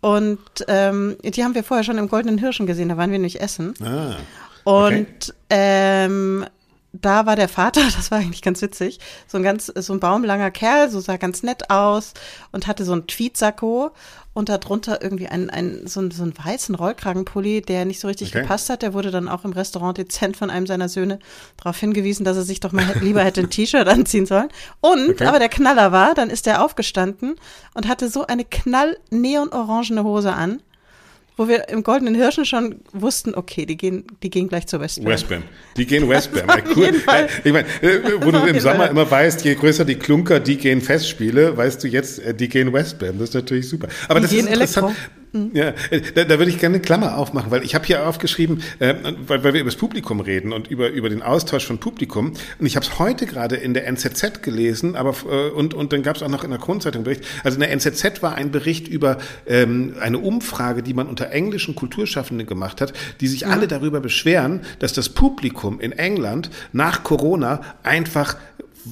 Und 0.00 0.38
ähm, 0.68 1.16
die 1.22 1.42
haben 1.42 1.54
wir 1.54 1.64
vorher 1.64 1.82
schon 1.82 1.98
im 1.98 2.08
Goldenen 2.08 2.38
Hirschen 2.38 2.66
gesehen, 2.66 2.90
da 2.90 2.96
waren 2.96 3.10
wir 3.10 3.18
nicht 3.18 3.40
essen. 3.40 3.74
Ah, 3.82 4.16
Und 4.64 5.34
ähm, 5.48 6.44
da 6.92 7.26
war 7.26 7.36
der 7.36 7.48
Vater, 7.48 7.80
das 7.96 8.10
war 8.10 8.18
eigentlich 8.18 8.42
ganz 8.42 8.60
witzig, 8.62 8.98
so 9.26 9.38
ein 9.38 9.42
ganz, 9.42 9.66
so 9.66 9.92
ein 9.92 10.00
baumlanger 10.00 10.50
Kerl, 10.50 10.90
so 10.90 11.00
sah 11.00 11.16
ganz 11.16 11.42
nett 11.42 11.70
aus 11.70 12.14
und 12.52 12.66
hatte 12.66 12.84
so 12.84 12.92
ein 12.92 13.06
Tweetsacko 13.06 13.90
und 14.38 14.48
darunter 14.48 15.02
irgendwie 15.02 15.26
einen, 15.26 15.50
einen, 15.50 15.88
so, 15.88 15.98
einen, 15.98 16.12
so 16.12 16.22
einen 16.22 16.32
weißen 16.38 16.76
Rollkragenpulli, 16.76 17.60
der 17.60 17.84
nicht 17.84 17.98
so 17.98 18.06
richtig 18.06 18.28
okay. 18.28 18.42
gepasst 18.42 18.70
hat. 18.70 18.82
Der 18.82 18.94
wurde 18.94 19.10
dann 19.10 19.28
auch 19.28 19.44
im 19.44 19.50
Restaurant 19.50 19.98
dezent 19.98 20.36
von 20.36 20.48
einem 20.48 20.64
seiner 20.64 20.88
Söhne 20.88 21.18
darauf 21.56 21.76
hingewiesen, 21.76 22.24
dass 22.24 22.36
er 22.36 22.44
sich 22.44 22.60
doch 22.60 22.70
mal 22.70 22.84
lieber 23.00 23.24
hätte 23.24 23.40
ein 23.40 23.50
T-Shirt 23.50 23.88
anziehen 23.88 24.26
sollen. 24.26 24.48
Und, 24.80 25.10
okay. 25.10 25.26
aber 25.26 25.40
der 25.40 25.48
Knaller 25.48 25.90
war, 25.90 26.14
dann 26.14 26.30
ist 26.30 26.46
er 26.46 26.64
aufgestanden 26.64 27.34
und 27.74 27.88
hatte 27.88 28.08
so 28.08 28.28
eine 28.28 28.44
knall 28.44 28.96
neon-orangene 29.10 30.04
Hose 30.04 30.32
an 30.32 30.62
wo 31.38 31.48
wir 31.48 31.68
im 31.68 31.84
Goldenen 31.84 32.16
Hirschen 32.16 32.44
schon 32.44 32.80
wussten, 32.92 33.34
okay, 33.34 33.64
die 33.64 33.76
gehen, 33.76 34.04
die 34.22 34.28
gehen 34.28 34.48
gleich 34.48 34.66
zur 34.66 34.80
Westbam. 34.80 35.06
Westbam. 35.06 35.42
Die 35.76 35.86
gehen 35.86 36.08
Westbam. 36.08 36.46
Cool. 36.74 36.88
Ich 37.44 37.52
meine, 37.52 37.66
äh, 37.80 38.00
wo 38.20 38.30
du 38.30 38.44
im 38.44 38.60
Sommer 38.60 38.78
Fall. 38.78 38.90
immer 38.90 39.10
weißt, 39.10 39.44
je 39.44 39.54
größer 39.54 39.84
die 39.84 39.94
Klunker, 39.94 40.40
die 40.40 40.56
gehen 40.56 40.80
Festspiele, 40.80 41.56
weißt 41.56 41.82
du 41.84 41.88
jetzt, 41.88 42.18
äh, 42.18 42.34
die 42.34 42.48
gehen 42.48 42.72
Westbam. 42.72 43.18
Das 43.18 43.30
ist 43.30 43.34
natürlich 43.34 43.68
super. 43.68 43.88
Aber 44.08 44.20
die 44.20 44.24
das 44.24 44.32
ist 44.32 44.48
interessant. 44.48 44.88
Elektro. 44.88 45.17
Ja, 45.32 45.74
äh, 45.90 46.00
da, 46.14 46.24
da 46.24 46.38
würde 46.38 46.50
ich 46.50 46.58
gerne 46.58 46.76
eine 46.76 46.82
Klammer 46.82 47.18
aufmachen, 47.18 47.50
weil 47.50 47.62
ich 47.62 47.74
habe 47.74 47.84
hier 47.84 48.06
aufgeschrieben, 48.06 48.62
äh, 48.78 48.94
weil, 49.26 49.44
weil 49.44 49.54
wir 49.54 49.60
über 49.60 49.70
das 49.70 49.76
Publikum 49.76 50.20
reden 50.20 50.52
und 50.52 50.68
über, 50.68 50.88
über 50.90 51.08
den 51.08 51.22
Austausch 51.22 51.66
von 51.66 51.78
Publikum. 51.78 52.32
Und 52.58 52.66
ich 52.66 52.76
habe 52.76 52.86
es 52.86 52.98
heute 52.98 53.26
gerade 53.26 53.56
in 53.56 53.74
der 53.74 53.86
NZZ 53.86 54.42
gelesen, 54.42 54.96
aber 54.96 55.14
äh, 55.30 55.50
und, 55.50 55.74
und 55.74 55.92
dann 55.92 56.02
gab 56.02 56.16
es 56.16 56.22
auch 56.22 56.28
noch 56.28 56.44
in 56.44 56.50
der 56.50 56.58
Kronzeitung 56.58 57.04
Bericht. 57.04 57.24
Also 57.44 57.56
in 57.56 57.60
der 57.60 57.70
NZZ 57.72 58.22
war 58.22 58.36
ein 58.36 58.50
Bericht 58.50 58.88
über 58.88 59.18
ähm, 59.46 59.94
eine 60.00 60.18
Umfrage, 60.18 60.82
die 60.82 60.94
man 60.94 61.06
unter 61.06 61.30
englischen 61.30 61.74
Kulturschaffenden 61.74 62.46
gemacht 62.46 62.80
hat, 62.80 62.92
die 63.20 63.28
sich 63.28 63.44
mhm. 63.44 63.52
alle 63.52 63.68
darüber 63.68 64.00
beschweren, 64.00 64.62
dass 64.78 64.92
das 64.92 65.10
Publikum 65.10 65.80
in 65.80 65.92
England 65.92 66.50
nach 66.72 67.02
Corona 67.02 67.60
einfach 67.82 68.36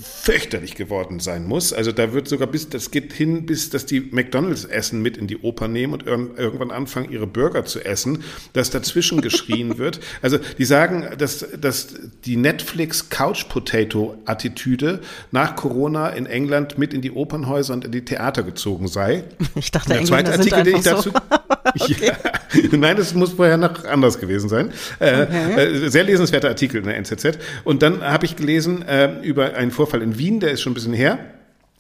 fürchterlich 0.03 0.75
geworden 0.75 1.21
sein 1.21 1.47
muss. 1.47 1.73
Also 1.73 1.93
da 1.93 2.13
wird 2.13 2.29
sogar 2.29 2.49
bis, 2.49 2.69
das 2.69 2.91
geht 2.91 3.13
hin, 3.13 3.47
bis 3.47 3.71
dass 3.71 3.87
die 3.87 4.01
McDonalds 4.01 4.65
Essen 4.65 5.03
mit 5.03 5.17
in 5.17 5.27
die 5.27 5.39
Oper 5.39 5.69
nehmen 5.69 5.95
und 5.95 6.07
irgendwann 6.07 6.71
anfangen, 6.71 7.11
ihre 7.11 7.27
Burger 7.27 7.65
zu 7.65 7.85
essen, 7.85 8.25
dass 8.53 8.71
dazwischen 8.71 9.21
geschrien 9.21 9.79
wird. 9.79 10.01
Also 10.23 10.39
die 10.59 10.65
sagen, 10.65 11.07
dass, 11.19 11.47
dass 11.61 11.95
die 12.25 12.37
Netflix 12.37 13.09
Couch 13.09 13.49
Potato 13.49 14.17
Attitüde 14.25 15.01
nach 15.31 15.57
Corona 15.57 16.11
in 16.11 16.27
England 16.27 16.79
mit 16.79 16.93
in 16.93 17.01
die 17.01 17.13
Opernhäuser 17.13 17.75
und 17.75 17.85
in 17.85 17.93
die 17.93 18.05
Theater 18.05 18.43
gezogen 18.43 18.89
sei. 18.89 19.25
Ich 19.55 19.71
dachte, 19.71 19.95
der 19.95 20.05
zweite 20.05 20.33
Artikel, 20.33 20.63
den 20.63 20.77
ich 20.77 20.83
dazu. 20.83 21.11
So. 21.11 21.36
Okay. 21.81 22.13
ja, 22.71 22.79
nein, 22.79 22.97
das 22.97 23.15
muss 23.15 23.33
vorher 23.33 23.57
noch 23.57 23.85
anders 23.85 24.19
gewesen 24.19 24.49
sein. 24.49 24.71
Äh, 24.99 25.23
okay. 25.23 25.85
Äh, 25.85 25.89
sehr 25.89 26.05
lesenswerter 26.05 26.49
Artikel 26.49 26.79
in 26.79 26.85
der 26.85 26.97
NZZ. 26.97 27.39
Und 27.65 27.83
dann 27.83 28.03
habe 28.03 28.27
ich 28.27 28.37
gelesen 28.37 28.83
äh, 28.83 29.21
über 29.23 29.55
einen 29.55 29.71
Vorfall 29.71 30.03
in 30.03 30.19
Wien, 30.19 30.41
der 30.41 30.53
ist 30.53 30.63
schon 30.63 30.73
ein 30.73 30.75
bisschen 30.75 30.95
her. 30.95 31.19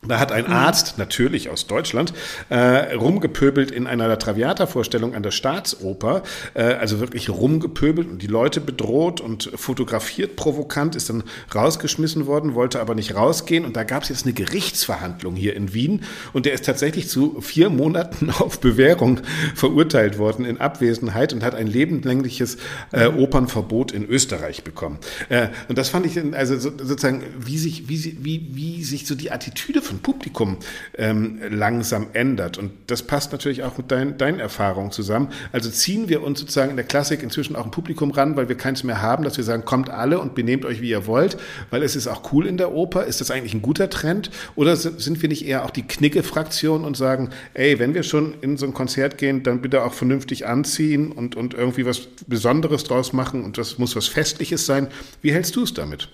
Da 0.09 0.19
hat 0.19 0.33
ein 0.33 0.47
mhm. 0.47 0.53
Arzt, 0.53 0.99
natürlich 0.99 1.51
aus 1.51 1.67
Deutschland, 1.67 2.13
äh, 2.49 2.95
rumgepöbelt 2.95 3.71
in 3.71 3.87
einer 3.87 4.19
Traviata-Vorstellung 4.19 5.15
an 5.15 5.23
der 5.23 5.31
Staatsoper, 5.31 6.23
äh, 6.55 6.63
also 6.63 7.01
wirklich 7.01 7.29
rumgepöbelt 7.31 8.09
und 8.09 8.23
die 8.23 8.27
Leute 8.27 8.61
bedroht 8.61 9.21
und 9.21 9.51
fotografiert 9.55 10.37
provokant, 10.37 10.97
ist 10.97 11.11
dann 11.11 11.25
rausgeschmissen 11.55 12.27
worden, 12.27 12.55
wollte 12.55 12.81
aber 12.81 12.95
nicht 12.95 13.15
rausgehen 13.15 13.65
und 13.65 13.77
da 13.77 13.85
gab 13.85 14.03
es 14.03 14.09
jetzt 14.09 14.25
eine 14.25 14.35
Gerichtsverhandlung 14.35 15.37
hier 15.37 15.55
in 15.57 15.75
Wien 15.75 16.03
und 16.33 16.47
der 16.47 16.53
ist 16.53 16.65
tatsächlich 16.65 17.09
zu 17.09 17.41
vier 17.41 17.71
Monaten 17.71 18.31
auf 18.39 18.61
Bewährung 18.61 19.21
verurteilt 19.55 20.19
worden 20.19 20.45
in 20.45 20.61
Abwesenheit 20.61 21.33
und 21.33 21.43
hat 21.43 21.55
ein 21.55 21.67
lebenslängliches 21.67 22.59
äh, 22.93 23.07
Opernverbot 23.07 23.93
in 23.93 24.07
Österreich 24.07 24.65
bekommen. 24.65 24.99
Äh, 25.29 25.49
und 25.69 25.79
das 25.79 25.89
fand 25.89 26.07
ich 26.07 26.17
also 26.35 26.59
sozusagen, 26.59 27.23
wie 27.39 27.59
sich, 27.59 27.89
wie, 27.89 28.19
wie, 28.21 28.51
wie 28.53 28.85
sich 28.85 29.07
so 29.07 29.15
die 29.15 29.31
Attitüde 29.31 29.83
von 29.83 29.96
Publikum 29.99 30.59
ähm, 30.97 31.41
langsam 31.49 32.09
ändert. 32.13 32.59
Und 32.59 32.73
das 32.87 33.03
passt 33.03 33.33
natürlich 33.33 33.63
auch 33.63 33.77
mit 33.79 33.91
dein, 33.91 34.19
deinen 34.19 34.41
Erfahrungen 34.41 34.91
zusammen. 34.93 35.29
Also 35.53 35.71
ziehen 35.71 36.09
wir 36.09 36.23
uns 36.23 36.41
sozusagen 36.41 36.71
in 36.71 36.77
der 36.77 36.85
Klassik 36.85 37.23
inzwischen 37.23 37.57
auch 37.57 37.65
ein 37.65 37.71
Publikum 37.71 38.11
ran, 38.11 38.37
weil 38.37 38.49
wir 38.49 38.57
keins 38.57 38.85
mehr 38.85 39.03
haben, 39.03 39.25
dass 39.25 39.37
wir 39.37 39.45
sagen, 39.45 39.65
kommt 39.65 39.91
alle 39.91 40.19
und 40.19 40.35
benehmt 40.35 40.65
euch, 40.65 40.81
wie 40.81 40.91
ihr 40.91 41.07
wollt, 41.07 41.37
weil 41.71 41.83
es 41.83 41.97
ist 41.97 42.07
auch 42.07 42.33
cool 42.33 42.47
in 42.47 42.57
der 42.57 42.73
Oper. 42.73 43.05
Ist 43.05 43.21
das 43.21 43.31
eigentlich 43.31 43.55
ein 43.55 43.63
guter 43.63 43.91
Trend? 43.91 44.31
Oder 44.55 44.77
sind 44.77 45.23
wir 45.23 45.29
nicht 45.29 45.47
eher 45.47 45.65
auch 45.65 45.71
die 45.71 45.83
Knicke-Fraktion 45.83 46.85
und 46.85 46.97
sagen, 46.97 47.31
ey, 47.55 47.79
wenn 47.79 47.95
wir 47.95 48.03
schon 48.03 48.35
in 48.41 48.57
so 48.57 48.67
ein 48.67 48.75
Konzert 48.75 49.19
gehen, 49.19 49.43
dann 49.43 49.61
bitte 49.61 49.83
auch 49.83 49.95
vernünftig 49.95 50.47
anziehen 50.47 51.13
und, 51.13 51.37
und 51.37 51.55
irgendwie 51.55 51.87
was 51.87 52.01
Besonderes 52.27 52.85
draus 52.85 53.13
machen 53.13 53.45
und 53.45 53.59
das 53.59 53.79
muss 53.79 53.97
was 53.97 54.09
Festliches 54.09 54.67
sein. 54.67 54.89
Wie 55.23 55.33
hältst 55.33 55.57
du 55.57 55.63
es 55.63 55.75
damit? 55.75 56.09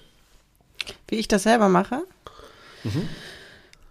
Wie 1.09 1.17
ich 1.17 1.29
das 1.29 1.45
selber 1.45 1.69
mache? 1.69 2.03
Mhm. 2.85 3.09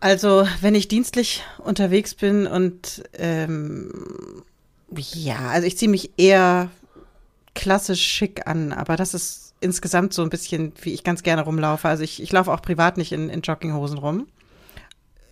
Also, 0.02 0.48
wenn 0.62 0.74
ich 0.74 0.88
dienstlich 0.88 1.44
unterwegs 1.60 2.16
bin 2.16 2.48
und 2.48 3.04
ähm, 3.14 4.44
ja, 4.96 5.50
also 5.50 5.68
ich 5.68 5.78
ziehe 5.78 5.92
mich 5.92 6.12
eher 6.18 6.72
klassisch 7.54 8.02
schick 8.02 8.48
an, 8.48 8.74
aber 8.74 8.96
das 8.96 9.14
ist 9.14 9.54
insgesamt 9.60 10.14
so 10.14 10.24
ein 10.24 10.30
bisschen, 10.30 10.74
wie 10.82 10.94
ich 10.94 11.04
ganz 11.04 11.22
gerne 11.22 11.44
rumlaufe. 11.44 11.88
Also 11.88 12.04
ich, 12.04 12.22
ich 12.22 12.32
laufe 12.32 12.52
auch 12.52 12.64
privat 12.64 12.98
nicht 12.98 13.12
in, 13.12 13.30
in 13.30 13.42
Jogginghosen 13.42 14.00
rum. 14.00 14.28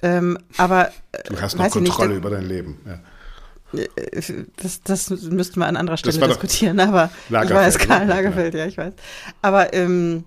Ähm, 0.03 0.37
aber 0.57 0.89
äh, 1.13 1.23
du 1.27 1.41
hast 1.41 1.57
noch 1.57 1.69
Kontrolle 1.69 2.09
nicht, 2.09 2.17
über 2.17 2.29
dein 2.29 2.45
Leben. 2.45 2.77
Ja. 2.85 3.79
Äh, 3.79 4.45
das, 4.57 4.83
das 4.83 5.09
müssten 5.09 5.59
wir 5.59 5.65
an 5.65 5.77
anderer 5.77 5.97
Stelle 5.97 6.27
diskutieren, 6.27 6.79
aber 6.79 7.09
Lagerfeld, 7.29 7.73
ich 7.73 7.79
weiß, 7.79 7.87
Karl 7.87 8.07
Lagerfeld, 8.07 8.53
ja. 8.53 8.61
ja, 8.61 8.65
ich 8.67 8.77
weiß. 8.77 8.93
Aber 9.41 9.73
ähm, 9.73 10.25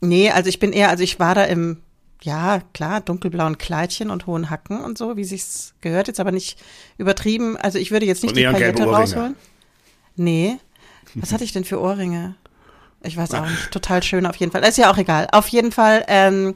nee, 0.00 0.30
also 0.30 0.48
ich 0.48 0.58
bin 0.58 0.72
eher, 0.72 0.88
also 0.88 1.04
ich 1.04 1.20
war 1.20 1.34
da 1.34 1.44
im 1.44 1.82
ja, 2.22 2.60
klar, 2.74 3.00
dunkelblauen 3.00 3.58
Kleidchen 3.58 4.10
und 4.10 4.26
hohen 4.26 4.50
Hacken 4.50 4.80
und 4.80 4.98
so, 4.98 5.16
wie 5.16 5.24
sich's 5.24 5.74
gehört, 5.80 6.08
jetzt 6.08 6.20
aber 6.20 6.32
nicht 6.32 6.58
übertrieben. 6.98 7.56
Also 7.56 7.78
ich 7.78 7.90
würde 7.90 8.06
jetzt 8.06 8.22
nicht 8.22 8.36
die 8.36 8.44
Paillette 8.44 8.84
rausholen. 8.84 9.36
Nee. 10.16 10.58
Was 11.14 11.32
hatte 11.32 11.44
ich 11.44 11.52
denn 11.52 11.64
für 11.64 11.80
Ohrringe? 11.80 12.34
Ich 13.02 13.16
weiß 13.16 13.34
auch 13.34 13.46
nicht. 13.46 13.70
Total 13.70 14.02
schön 14.02 14.26
auf 14.26 14.36
jeden 14.36 14.52
Fall. 14.52 14.62
Ist 14.64 14.78
ja 14.78 14.92
auch 14.92 14.98
egal. 14.98 15.28
Auf 15.32 15.48
jeden 15.48 15.72
Fall, 15.72 16.04
ähm, 16.08 16.54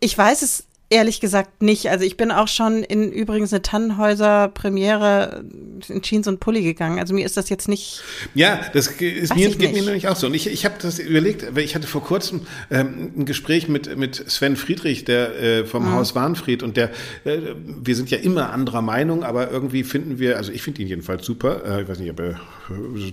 ich 0.00 0.16
weiß 0.16 0.42
es 0.42 0.66
Ehrlich 0.92 1.20
gesagt 1.20 1.62
nicht. 1.62 1.88
Also 1.88 2.04
ich 2.04 2.18
bin 2.18 2.30
auch 2.30 2.48
schon 2.48 2.82
in 2.82 3.10
übrigens 3.10 3.50
eine 3.50 3.62
Tannenhäuser-Premiere 3.62 5.42
in 5.88 6.02
Jeans 6.02 6.28
und 6.28 6.38
Pulli 6.38 6.62
gegangen. 6.62 6.98
Also 6.98 7.14
mir 7.14 7.24
ist 7.24 7.38
das 7.38 7.48
jetzt 7.48 7.66
nicht. 7.66 8.02
Ja, 8.34 8.60
das 8.74 8.88
ist 8.88 9.34
mir, 9.34 9.48
geht 9.48 9.72
mir 9.72 9.82
nämlich 9.82 10.08
auch 10.08 10.16
so. 10.16 10.26
Und 10.26 10.34
ich, 10.34 10.46
ich 10.48 10.66
habe 10.66 10.74
das 10.82 10.98
überlegt, 10.98 11.54
weil 11.56 11.64
ich 11.64 11.74
hatte 11.74 11.86
vor 11.86 12.04
kurzem 12.04 12.42
ähm, 12.70 13.10
ein 13.16 13.24
Gespräch 13.24 13.68
mit, 13.68 13.96
mit 13.96 14.16
Sven 14.30 14.54
Friedrich, 14.54 15.06
der 15.06 15.40
äh, 15.40 15.64
vom 15.64 15.84
mhm. 15.84 15.92
Haus 15.92 16.14
Warnfried 16.14 16.62
und 16.62 16.76
der, 16.76 16.90
äh, 17.24 17.38
wir 17.64 17.96
sind 17.96 18.10
ja 18.10 18.18
immer 18.18 18.50
anderer 18.50 18.82
Meinung, 18.82 19.24
aber 19.24 19.50
irgendwie 19.50 19.84
finden 19.84 20.18
wir, 20.18 20.36
also 20.36 20.52
ich 20.52 20.62
finde 20.62 20.82
ihn 20.82 20.88
jedenfalls 20.88 21.24
super. 21.24 21.62
Äh, 21.64 21.82
ich 21.84 21.88
weiß 21.88 22.00
nicht, 22.00 22.10
ob 22.10 22.20
er 22.20 22.38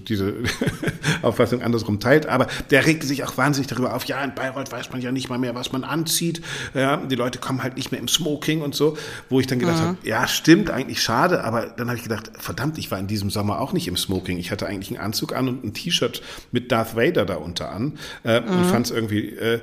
diese 0.07 0.33
Auffassung 1.21 1.61
andersrum 1.61 1.99
teilt, 1.99 2.25
aber 2.25 2.47
der 2.71 2.85
regte 2.85 3.07
sich 3.07 3.23
auch 3.23 3.37
wahnsinnig 3.37 3.67
darüber 3.67 3.95
auf, 3.95 4.05
ja, 4.05 4.21
in 4.23 4.35
Bayreuth 4.35 4.71
weiß 4.71 4.91
man 4.91 5.01
ja 5.01 5.11
nicht 5.11 5.29
mal 5.29 5.37
mehr, 5.37 5.55
was 5.55 5.71
man 5.71 5.83
anzieht. 5.83 6.41
Ja, 6.73 6.97
die 6.97 7.15
Leute 7.15 7.39
kommen 7.39 7.63
halt 7.63 7.68
nicht 7.75 7.91
mehr 7.91 7.99
im 7.99 8.07
Smoking 8.07 8.61
und 8.61 8.75
so, 8.75 8.97
wo 9.29 9.39
ich 9.39 9.47
dann 9.47 9.59
gedacht 9.59 9.77
mhm. 9.79 9.87
habe, 9.87 9.97
ja, 10.03 10.27
stimmt, 10.27 10.69
eigentlich 10.69 11.01
schade, 11.01 11.43
aber 11.43 11.67
dann 11.67 11.87
habe 11.87 11.97
ich 11.97 12.03
gedacht, 12.03 12.31
verdammt, 12.37 12.77
ich 12.77 12.91
war 12.91 12.99
in 12.99 13.07
diesem 13.07 13.29
Sommer 13.29 13.59
auch 13.59 13.73
nicht 13.73 13.87
im 13.87 13.97
Smoking. 13.97 14.37
Ich 14.37 14.51
hatte 14.51 14.67
eigentlich 14.67 14.89
einen 14.89 15.05
Anzug 15.05 15.35
an 15.35 15.47
und 15.47 15.63
ein 15.63 15.73
T-Shirt 15.73 16.21
mit 16.51 16.71
Darth 16.71 16.95
Vader 16.95 17.25
darunter 17.25 17.71
an 17.71 17.97
äh, 18.23 18.41
mhm. 18.41 18.47
und 18.47 18.65
fand 18.65 18.85
es 18.85 18.91
irgendwie 18.91 19.29
äh, 19.29 19.59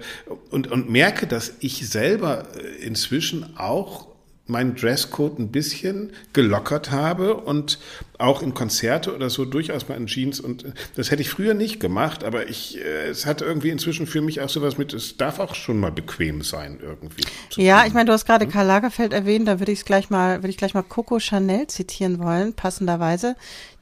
und, 0.51 0.71
und 0.71 0.91
merke, 0.91 1.27
dass 1.27 1.55
ich 1.61 1.89
selber 1.89 2.45
äh, 2.57 2.85
inzwischen 2.85 3.57
auch 3.57 4.07
meinen 4.47 4.77
Dresscode 4.77 5.39
ein 5.39 5.49
bisschen 5.49 6.13
gelockert 6.33 6.91
habe 6.91 7.35
und 7.35 7.79
auch 8.19 8.43
in 8.43 8.55
Konzerte 8.55 9.15
oder 9.15 9.29
so 9.29 9.45
durchaus 9.45 9.89
mal 9.89 9.97
in 9.97 10.07
Jeans 10.07 10.41
und 10.41 10.65
das 10.95 11.11
hätte 11.11 11.23
ich 11.23 11.31
früher 11.31 11.55
nicht 11.55 11.81
gemacht, 11.81 12.25
aber 12.25 12.49
ich, 12.49 12.79
äh, 12.79 13.09
es 13.09 13.27
hat 13.27 13.43
irgendwie 13.43 13.71
inzwischen 13.71 14.07
für 14.07 14.21
mich 14.21 14.41
auch 14.41 14.49
sowas 14.49 14.79
mit, 14.79 14.95
es 14.95 15.17
darf 15.17 15.39
auch 15.39 15.55
schon 15.55 15.79
mal 15.79 15.93
bequem 15.93 16.43
sein 16.43 16.79
irgendwie. 16.81 17.25
Ja, 17.57 17.85
ich 17.87 17.93
meine, 17.93 18.07
du 18.07 18.13
hast 18.13 18.25
gerade 18.25 18.47
hm? 18.47 18.53
Karl 18.53 18.67
Lagerfeld 18.67 19.13
erwähnt, 19.13 19.49
da 19.49 19.59
würde 19.59 19.73
ich 19.73 19.85
gleich 19.85 20.11
mal, 20.11 20.39
würde 20.39 20.51
ich 20.51 20.57
gleich 20.57 20.75
mal 20.75 20.83
Coco 20.83 21.19
Chanel 21.19 21.67
zitieren 21.67 22.19
wollen, 22.21 22.55
passenderweise, 22.55 23.37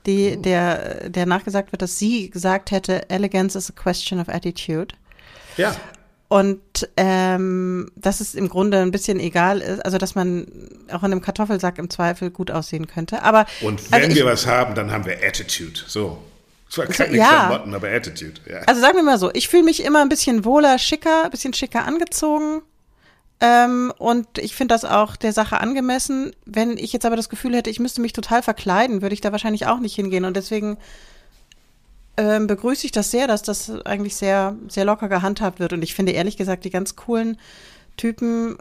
die, 0.07 0.33
hm. 0.33 0.43
der, 0.43 1.11
der 1.11 1.27
nachgesagt 1.27 1.73
wird, 1.73 1.83
dass 1.83 1.99
sie 1.99 2.31
gesagt 2.31 2.71
hätte, 2.71 3.09
Elegance 3.11 3.57
is 3.57 3.71
a 3.71 3.75
question 3.81 4.19
of 4.19 4.29
attitude. 4.29 4.95
Ja. 5.57 5.77
Und 6.35 6.89
ähm, 6.97 7.93
dass 7.95 8.19
es 8.19 8.35
im 8.35 8.49
Grunde 8.49 8.81
ein 8.81 8.91
bisschen 8.91 9.21
egal 9.21 9.61
ist, 9.61 9.85
also 9.85 9.99
dass 9.99 10.17
man 10.17 10.49
auch 10.91 11.05
in 11.05 11.13
einem 11.13 11.21
Kartoffelsack 11.21 11.79
im 11.79 11.89
Zweifel 11.91 12.31
gut 12.31 12.51
aussehen 12.51 12.89
könnte. 12.89 13.23
Aber 13.23 13.47
und 13.61 13.81
wenn 13.93 14.01
also 14.01 14.11
ich, 14.11 14.17
wir 14.17 14.27
was 14.27 14.45
haben, 14.45 14.75
dann 14.75 14.91
haben 14.91 15.07
wir 15.07 15.17
Attitude. 15.25 15.79
So. 15.87 16.19
Zwar 16.69 16.87
keine 16.87 17.17
ja. 17.17 17.29
Klamotten, 17.29 17.73
aber 17.73 17.89
Attitude. 17.89 18.41
Ja. 18.51 18.63
Also 18.67 18.81
sagen 18.81 18.97
wir 18.97 19.05
mal 19.05 19.17
so, 19.17 19.31
ich 19.33 19.49
fühle 19.49 19.63
mich 19.63 19.85
immer 19.85 20.03
ein 20.03 20.09
bisschen 20.09 20.45
wohler, 20.45 20.81
schicker, 20.81 21.27
ein 21.27 21.31
bisschen 21.31 21.55
schicker 21.55 21.85
angezogen. 21.85 22.63
Ähm, 23.39 23.93
und 23.99 24.27
ich 24.39 24.57
finde 24.57 24.75
das 24.75 24.85
auch 24.85 25.15
der 25.15 25.33
Sache 25.33 25.61
angemessen. 25.61 26.35
Wenn 26.47 26.77
ich 26.79 26.93
jetzt 26.93 27.07
aber 27.07 27.15
das 27.15 27.29
Gefühl 27.29 27.55
hätte, 27.55 27.71
ich 27.71 27.79
müsste 27.79 28.01
mich 28.01 28.13
total 28.13 28.43
verkleiden, 28.43 29.03
würde 29.03 29.15
ich 29.15 29.21
da 29.21 29.31
wahrscheinlich 29.31 29.69
auch 29.69 29.79
nicht 29.79 29.95
hingehen. 29.95 30.25
Und 30.25 30.37
deswegen 30.37 30.79
ähm, 32.17 32.47
begrüße 32.47 32.87
ich 32.87 32.93
das 32.93 33.11
sehr, 33.11 33.27
dass 33.27 33.43
das 33.43 33.71
eigentlich 33.85 34.17
sehr, 34.17 34.57
sehr 34.69 34.85
locker 34.85 35.09
gehandhabt 35.09 35.61
wird. 35.61 35.73
Und 35.73 35.83
ich 35.83 35.95
finde 35.95 36.13
ehrlich 36.13 36.37
gesagt, 36.37 36.65
die 36.65 36.71
ganz 36.71 36.97
coolen 36.97 37.39
Typen, 37.97 38.57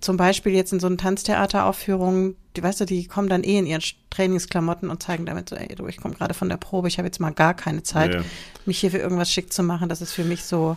zum 0.00 0.16
Beispiel 0.16 0.52
jetzt 0.52 0.72
in 0.72 0.80
so 0.80 0.86
einer 0.86 0.96
Tanztheateraufführung, 0.96 2.36
die 2.56 2.62
weißt 2.62 2.80
du, 2.80 2.84
die 2.84 3.06
kommen 3.06 3.28
dann 3.28 3.42
eh 3.42 3.58
in 3.58 3.66
ihren 3.66 3.82
Trainingsklamotten 4.10 4.90
und 4.90 5.02
zeigen 5.02 5.26
damit 5.26 5.48
so, 5.48 5.56
ey, 5.56 5.74
du, 5.74 5.86
ich 5.88 5.96
komme 5.96 6.14
gerade 6.14 6.34
von 6.34 6.48
der 6.48 6.56
Probe, 6.56 6.88
ich 6.88 6.98
habe 6.98 7.06
jetzt 7.06 7.20
mal 7.20 7.32
gar 7.32 7.54
keine 7.54 7.82
Zeit, 7.82 8.14
ja, 8.14 8.20
ja. 8.20 8.26
mich 8.64 8.78
hier 8.78 8.92
für 8.92 8.98
irgendwas 8.98 9.30
schick 9.30 9.52
zu 9.52 9.62
machen. 9.62 9.88
Das 9.88 10.00
ist 10.00 10.12
für 10.12 10.24
mich 10.24 10.44
so 10.44 10.76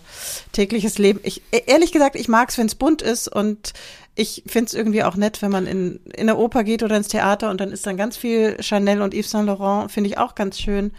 tägliches 0.53 0.97
Leben. 0.97 1.19
Ich, 1.23 1.43
e, 1.51 1.61
ehrlich 1.67 1.91
gesagt, 1.91 2.15
ich 2.15 2.27
mag 2.27 2.49
es, 2.49 2.57
wenn 2.57 2.65
es 2.65 2.75
bunt 2.75 3.03
ist 3.03 3.27
und 3.27 3.73
ich 4.15 4.43
finde 4.47 4.65
es 4.67 4.73
irgendwie 4.73 5.03
auch 5.03 5.15
nett, 5.15 5.41
wenn 5.41 5.51
man 5.51 5.67
in, 5.67 5.99
in 6.05 6.29
eine 6.29 6.37
Oper 6.37 6.63
geht 6.63 6.83
oder 6.83 6.97
ins 6.97 7.07
Theater 7.07 7.51
und 7.51 7.61
dann 7.61 7.71
ist 7.71 7.85
dann 7.85 7.97
ganz 7.97 8.17
viel 8.17 8.61
Chanel 8.61 9.01
und 9.01 9.13
Yves 9.13 9.29
Saint 9.29 9.47
Laurent, 9.47 9.91
finde 9.91 10.09
ich 10.09 10.17
auch 10.17 10.35
ganz 10.35 10.59
schön. 10.59 10.91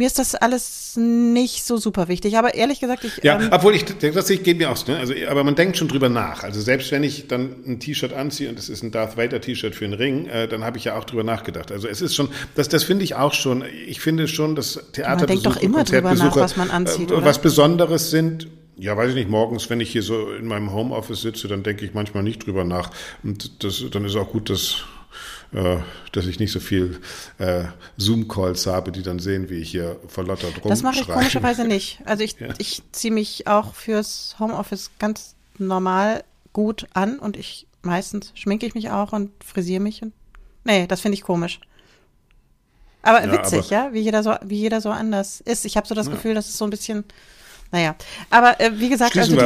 Mir 0.00 0.06
ist 0.06 0.18
das 0.18 0.34
alles 0.34 0.96
nicht 0.96 1.62
so 1.62 1.76
super 1.76 2.08
wichtig. 2.08 2.38
Aber 2.38 2.54
ehrlich 2.54 2.80
gesagt, 2.80 3.04
ich. 3.04 3.22
Ja, 3.22 3.38
ähm, 3.38 3.48
obwohl 3.50 3.74
ich, 3.74 3.84
das 3.84 4.28
geht 4.28 4.56
mir 4.56 4.70
aus, 4.70 4.86
ne? 4.86 4.96
Also, 4.96 5.12
aber 5.28 5.44
man 5.44 5.56
denkt 5.56 5.76
schon 5.76 5.88
drüber 5.88 6.08
nach. 6.08 6.42
Also 6.42 6.58
selbst 6.58 6.90
wenn 6.90 7.04
ich 7.04 7.28
dann 7.28 7.54
ein 7.66 7.80
T-Shirt 7.80 8.14
anziehe 8.14 8.48
und 8.48 8.58
es 8.58 8.70
ist 8.70 8.82
ein 8.82 8.92
Darth 8.92 9.18
Vader 9.18 9.42
T-Shirt 9.42 9.74
für 9.74 9.84
einen 9.84 9.92
Ring, 9.92 10.24
äh, 10.24 10.48
dann 10.48 10.64
habe 10.64 10.78
ich 10.78 10.84
ja 10.84 10.96
auch 10.96 11.04
drüber 11.04 11.22
nachgedacht. 11.22 11.70
Also 11.70 11.86
es 11.86 12.00
ist 12.00 12.14
schon, 12.14 12.30
das, 12.54 12.70
das 12.70 12.82
finde 12.82 13.04
ich 13.04 13.14
auch 13.14 13.34
schon. 13.34 13.62
Ich 13.86 14.00
finde 14.00 14.26
schon, 14.26 14.56
dass 14.56 14.80
Theater. 14.92 15.18
Man 15.18 15.26
denkt 15.26 15.44
doch 15.44 15.58
immer 15.58 15.84
drüber 15.84 16.14
nach, 16.14 16.34
was 16.34 16.56
man 16.56 16.70
anzieht. 16.70 17.10
Äh, 17.10 17.14
oder? 17.16 17.26
Was 17.26 17.42
Besonderes 17.42 18.08
sind, 18.08 18.46
ja, 18.78 18.96
weiß 18.96 19.10
ich 19.10 19.16
nicht, 19.16 19.28
morgens, 19.28 19.68
wenn 19.68 19.80
ich 19.80 19.90
hier 19.90 20.02
so 20.02 20.30
in 20.30 20.46
meinem 20.46 20.72
Homeoffice 20.72 21.20
sitze, 21.20 21.46
dann 21.46 21.62
denke 21.62 21.84
ich 21.84 21.92
manchmal 21.92 22.22
nicht 22.22 22.46
drüber 22.46 22.64
nach. 22.64 22.90
Und 23.22 23.62
das, 23.62 23.84
dann 23.90 24.06
ist 24.06 24.16
auch 24.16 24.30
gut, 24.30 24.48
dass 24.48 24.82
dass 25.52 26.26
ich 26.26 26.38
nicht 26.38 26.52
so 26.52 26.60
viel 26.60 27.00
äh, 27.38 27.64
Zoom-Calls 27.96 28.66
habe, 28.66 28.92
die 28.92 29.02
dann 29.02 29.18
sehen, 29.18 29.50
wie 29.50 29.56
ich 29.56 29.70
hier 29.70 29.96
verlottert 30.06 30.62
rum 30.62 30.68
Das 30.68 30.82
mache 30.82 31.00
ich 31.00 31.08
komischerweise 31.08 31.64
nicht. 31.64 32.00
Also 32.04 32.22
ich, 32.22 32.36
ja. 32.38 32.48
ich 32.58 32.82
ziehe 32.92 33.12
mich 33.12 33.48
auch 33.48 33.74
fürs 33.74 34.36
Homeoffice 34.38 34.90
ganz 34.98 35.34
normal 35.58 36.22
gut 36.52 36.86
an 36.94 37.18
und 37.18 37.36
ich 37.36 37.66
meistens 37.82 38.32
schminke 38.34 38.66
ich 38.66 38.74
mich 38.74 38.90
auch 38.90 39.12
und 39.12 39.30
frisiere 39.44 39.80
mich 39.80 40.02
und 40.02 40.12
nee, 40.64 40.86
das 40.86 41.00
finde 41.00 41.14
ich 41.14 41.22
komisch. 41.22 41.60
Aber 43.02 43.24
ja, 43.24 43.32
witzig, 43.32 43.72
aber, 43.72 43.86
ja, 43.86 43.92
wie 43.92 44.00
jeder 44.00 44.22
so 44.22 44.34
wie 44.42 44.58
jeder 44.58 44.80
so 44.80 44.90
anders 44.90 45.40
ist. 45.40 45.64
Ich 45.64 45.76
habe 45.76 45.86
so 45.86 45.94
das 45.94 46.06
ja. 46.06 46.12
Gefühl, 46.12 46.34
dass 46.34 46.48
es 46.48 46.58
so 46.58 46.64
ein 46.64 46.70
bisschen 46.70 47.04
naja, 47.72 47.94
aber 48.30 48.60
äh, 48.60 48.78
wie 48.78 48.88
gesagt, 48.88 49.16
also 49.16 49.36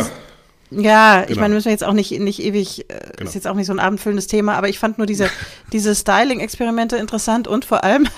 ja, 0.80 1.20
genau. 1.20 1.30
ich 1.30 1.38
meine, 1.38 1.54
müssen 1.54 1.66
wir 1.66 1.72
jetzt 1.72 1.84
auch 1.84 1.92
nicht, 1.92 2.18
nicht 2.18 2.42
ewig, 2.42 2.90
äh, 2.90 2.98
genau. 3.16 3.28
ist 3.28 3.34
jetzt 3.34 3.46
auch 3.46 3.54
nicht 3.54 3.66
so 3.66 3.72
ein 3.72 3.78
abendfüllendes 3.78 4.26
Thema, 4.26 4.54
aber 4.54 4.68
ich 4.68 4.78
fand 4.78 4.98
nur 4.98 5.06
diese, 5.06 5.28
diese 5.72 5.94
Styling-Experimente 5.94 6.96
interessant 6.96 7.48
und 7.48 7.64
vor 7.64 7.84
allem, 7.84 8.08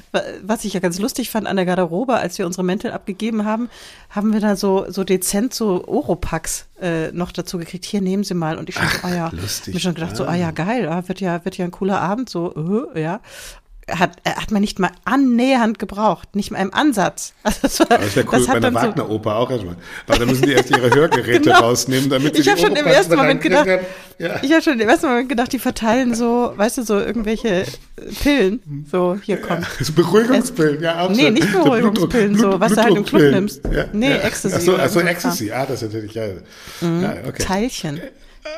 was 0.42 0.64
ich 0.64 0.74
ja 0.74 0.80
ganz 0.80 0.98
lustig 0.98 1.30
fand 1.30 1.46
an 1.46 1.56
der 1.56 1.66
Garderobe, 1.66 2.14
als 2.14 2.38
wir 2.38 2.46
unsere 2.46 2.64
Mäntel 2.64 2.92
abgegeben 2.92 3.44
haben, 3.44 3.68
haben 4.10 4.32
wir 4.32 4.40
da 4.40 4.56
so, 4.56 4.86
so 4.88 5.04
dezent 5.04 5.54
so 5.54 5.86
Oropax 5.86 6.66
äh, 6.80 7.12
noch 7.12 7.32
dazu 7.32 7.58
gekriegt. 7.58 7.84
Hier 7.84 8.00
nehmen 8.00 8.24
Sie 8.24 8.34
mal. 8.34 8.58
Und 8.58 8.68
ich 8.68 8.76
schon 8.76 8.88
so, 8.88 8.98
oh 9.04 9.08
ja, 9.08 9.28
lustig. 9.32 9.74
mir 9.74 9.80
schon 9.80 9.94
gedacht, 9.94 10.12
ah. 10.12 10.16
so, 10.16 10.24
ah 10.26 10.34
ja, 10.34 10.50
geil, 10.50 10.88
ah, 10.88 11.04
wird 11.06 11.20
ja, 11.20 11.44
wird 11.44 11.56
ja 11.56 11.64
ein 11.64 11.70
cooler 11.70 12.00
Abend, 12.00 12.28
so, 12.28 12.88
äh, 12.94 13.02
ja 13.02 13.20
hat, 13.90 14.16
äh, 14.24 14.30
hat 14.30 14.50
man 14.50 14.60
nicht 14.60 14.78
mal 14.78 14.90
annähernd 15.04 15.78
gebraucht, 15.78 16.34
nicht 16.34 16.50
mal 16.50 16.60
im 16.60 16.72
Ansatz. 16.74 17.32
Also 17.46 17.58
das, 17.62 17.80
war, 17.80 17.86
das 17.86 18.16
wäre 18.16 18.26
cool 18.26 18.38
das 18.38 18.46
bei 18.48 18.60
der 18.60 18.74
Wagner-Oper 18.74 19.30
so 19.30 19.36
auch 19.36 19.50
erstmal. 19.50 19.76
Weil 20.06 20.18
da 20.18 20.26
müssen 20.26 20.42
die 20.42 20.52
erst 20.52 20.70
ihre 20.70 20.92
Hörgeräte 20.92 21.40
genau. 21.42 21.60
rausnehmen, 21.60 22.10
damit 22.10 22.34
sie 22.34 22.42
Ich 22.42 22.48
habe 22.48 22.58
schon 22.58 22.74
im 22.74 22.86
ersten 22.86 23.16
Moment 23.16 23.40
gedacht, 23.40 23.68
ja. 24.18 24.40
ich 24.42 24.50
habe 24.50 24.62
schon 24.62 24.80
im 24.80 24.88
ersten 24.88 25.06
Moment 25.06 25.28
gedacht, 25.28 25.52
die 25.52 25.58
verteilen 25.58 26.14
so, 26.14 26.52
weißt 26.56 26.78
du, 26.78 26.82
so 26.82 26.98
irgendwelche 26.98 27.64
Pillen. 28.22 28.86
So, 28.90 29.16
hier 29.22 29.40
kommt. 29.40 29.62
Ja, 29.62 29.84
so 29.84 29.92
Beruhigungspillen, 29.92 30.82
ja, 30.82 31.02
auch 31.02 31.10
Nee, 31.10 31.30
nicht 31.30 31.52
Beruhigungspillen, 31.52 32.36
so, 32.36 32.52
so 32.52 32.60
was 32.60 32.72
du 32.72 32.82
halt 32.82 32.96
im 32.96 33.04
Club 33.04 33.22
nimmst. 33.22 33.62
Ja, 33.72 33.84
nee, 33.92 34.10
ja. 34.10 34.16
Ecstasy. 34.16 34.56
Achso, 34.56 34.76
ach 34.76 34.88
so, 34.88 35.00
Ecstasy, 35.00 35.52
ah, 35.52 35.64
das 35.66 35.82
ist 35.82 35.92
natürlich 35.92 36.14
geil. 36.14 36.42
Mhm. 36.80 37.02
Ja, 37.02 37.14
okay. 37.28 37.42
Teilchen 37.44 38.00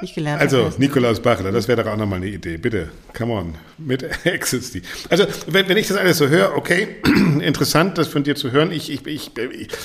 ich 0.03 0.15
gelernt 0.15 0.41
Also. 0.41 0.73
Nikolaus 0.79 1.21
Bachler, 1.21 1.53
das 1.53 1.69
wäre 1.69 1.83
doch 1.83 1.93
auch 1.93 1.97
nochmal 1.97 2.19
eine 2.19 2.29
Idee. 2.29 2.57
Bitte, 2.57 2.91
come 3.17 3.33
on, 3.33 3.55
mit 3.79 4.05
Ecstasy. 4.25 4.83
Also, 5.11 5.27
wenn, 5.47 5.69
wenn 5.69 5.77
ich 5.77 5.89
das 5.89 5.97
alles 5.97 6.19
so 6.19 6.29
höre, 6.29 6.57
okay, 6.57 6.97
interessant, 7.41 7.99
das 7.99 8.09
von 8.09 8.25
dir 8.25 8.37
zu 8.37 8.53
hören. 8.53 8.73
Ich, 8.73 8.91
ich, 8.91 9.07
ich, 9.07 9.33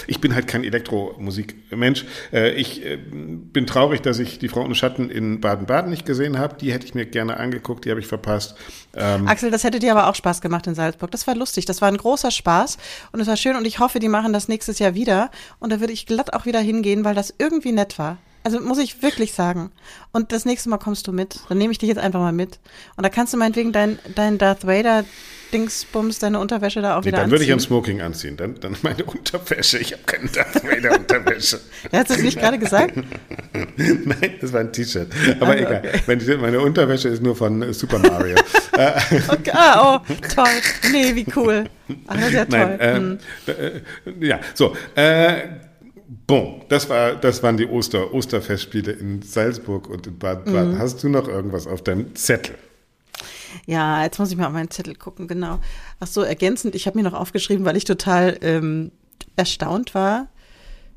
ich 0.07 0.21
bin 0.21 0.35
halt 0.35 0.47
kein 0.47 0.63
Elektromusikmensch. 0.63 2.05
Äh, 2.31 2.51
ich 2.51 2.85
äh, 2.85 2.97
bin 2.97 3.65
traurig, 3.67 4.01
dass 4.01 4.19
ich 4.19 4.39
die 4.39 4.47
Frau 4.47 4.63
ohne 4.63 4.75
Schatten 4.75 5.09
in 5.09 5.41
Baden-Baden 5.41 5.89
nicht 5.89 6.05
gesehen 6.05 6.37
habe. 6.37 6.55
Die 6.59 6.71
hätte 6.71 6.85
ich 6.85 6.95
mir 6.95 7.05
gerne 7.05 7.37
angeguckt, 7.37 7.85
die 7.85 7.91
habe 7.91 7.99
ich 7.99 8.07
verpasst. 8.07 8.55
Ähm 8.95 9.27
Axel, 9.27 9.51
das 9.51 9.63
hätte 9.63 9.79
dir 9.79 9.91
aber 9.91 10.07
auch 10.07 10.15
Spaß 10.15 10.41
gemacht 10.41 10.67
in 10.67 10.75
Salzburg. 10.75 11.11
Das 11.11 11.25
war 11.27 11.35
lustig, 11.35 11.65
das 11.65 11.81
war 11.81 11.87
ein 11.87 11.97
großer 11.97 12.31
Spaß 12.31 12.77
und 13.11 13.19
es 13.19 13.27
war 13.27 13.37
schön 13.37 13.55
und 13.55 13.65
ich 13.65 13.79
hoffe, 13.79 13.99
die 13.99 14.09
machen 14.09 14.33
das 14.33 14.47
nächstes 14.47 14.79
Jahr 14.79 14.95
wieder. 14.95 15.31
Und 15.59 15.71
da 15.71 15.79
würde 15.79 15.93
ich 15.93 16.05
glatt 16.05 16.33
auch 16.33 16.45
wieder 16.45 16.59
hingehen, 16.59 17.03
weil 17.03 17.15
das 17.15 17.33
irgendwie 17.37 17.71
nett 17.71 17.97
war. 17.97 18.17
Also 18.43 18.59
muss 18.59 18.77
ich 18.77 19.01
wirklich 19.01 19.33
sagen. 19.33 19.71
Und 20.11 20.31
das 20.31 20.45
nächste 20.45 20.69
Mal 20.69 20.77
kommst 20.77 21.07
du 21.07 21.13
mit. 21.13 21.39
Dann 21.49 21.57
nehme 21.57 21.71
ich 21.71 21.77
dich 21.77 21.89
jetzt 21.89 21.97
einfach 21.97 22.19
mal 22.19 22.33
mit. 22.33 22.59
Und 22.97 23.03
da 23.03 23.09
kannst 23.09 23.33
du 23.33 23.37
meinetwegen 23.37 23.71
dein, 23.71 23.99
dein 24.15 24.37
Darth 24.37 24.67
Vader 24.67 25.05
Dingsbums, 25.53 26.19
deine 26.19 26.39
Unterwäsche 26.39 26.81
da 26.81 26.97
auch 26.97 27.01
nee, 27.01 27.07
wieder 27.07 27.17
dann 27.17 27.25
anziehen. 27.25 27.29
Dann 27.29 27.31
würde 27.31 27.43
ich 27.45 27.53
ein 27.53 27.59
Smoking 27.59 28.01
anziehen. 28.01 28.35
Dann, 28.35 28.59
dann 28.59 28.75
meine 28.81 29.03
Unterwäsche. 29.05 29.77
Ich 29.77 29.93
habe 29.93 30.03
keine 30.03 30.27
Darth 30.29 30.63
Vader 30.63 30.99
Unterwäsche. 30.99 31.59
Er 31.91 31.99
hat 31.99 32.09
es 32.09 32.21
nicht 32.21 32.39
gerade 32.39 32.57
gesagt? 32.57 32.95
Nein, 33.77 34.33
das 34.41 34.51
war 34.51 34.61
ein 34.61 34.73
T-Shirt. 34.73 35.07
Aber 35.39 35.51
also, 35.51 35.63
egal. 35.63 35.83
Okay. 36.07 36.37
Meine 36.37 36.59
Unterwäsche 36.59 37.09
ist 37.09 37.21
nur 37.21 37.35
von 37.35 37.71
Super 37.71 37.99
Mario. 37.99 38.35
okay. 38.73 39.51
Ah, 39.53 39.97
oh, 39.97 40.13
toll. 40.33 40.45
Nee, 40.91 41.13
wie 41.15 41.25
cool. 41.35 41.65
Ach, 42.07 42.15
das 42.15 42.27
ist 42.27 42.33
ja 42.33 42.45
toll. 42.45 42.77
Nein, 42.77 42.79
äh, 42.79 42.95
hm. 42.95 43.19
äh, 44.21 44.27
ja, 44.27 44.39
so. 44.55 44.75
Äh, 44.95 45.41
Bon, 46.27 46.61
das, 46.69 46.89
war, 46.89 47.15
das 47.15 47.41
waren 47.43 47.57
die 47.57 47.67
Oster, 47.67 48.13
Osterfestspiele 48.13 48.91
in 48.91 49.21
Salzburg 49.21 49.89
und 49.89 50.05
in 50.07 50.17
Baden-Baden. 50.19 50.73
Mhm. 50.73 50.79
Hast 50.79 51.03
du 51.03 51.09
noch 51.09 51.27
irgendwas 51.27 51.65
auf 51.65 51.83
deinem 51.83 52.15
Zettel? 52.15 52.55
Ja, 53.65 54.03
jetzt 54.03 54.19
muss 54.19 54.31
ich 54.31 54.37
mal 54.37 54.47
auf 54.47 54.53
meinen 54.53 54.71
Zettel 54.71 54.95
gucken, 54.95 55.27
genau. 55.27 55.59
Ach 55.99 56.07
so, 56.07 56.21
ergänzend, 56.21 56.75
ich 56.75 56.87
habe 56.87 56.97
mir 56.97 57.03
noch 57.03 57.13
aufgeschrieben, 57.13 57.65
weil 57.65 57.77
ich 57.77 57.85
total 57.85 58.37
ähm, 58.41 58.91
erstaunt 59.35 59.93
war, 59.95 60.27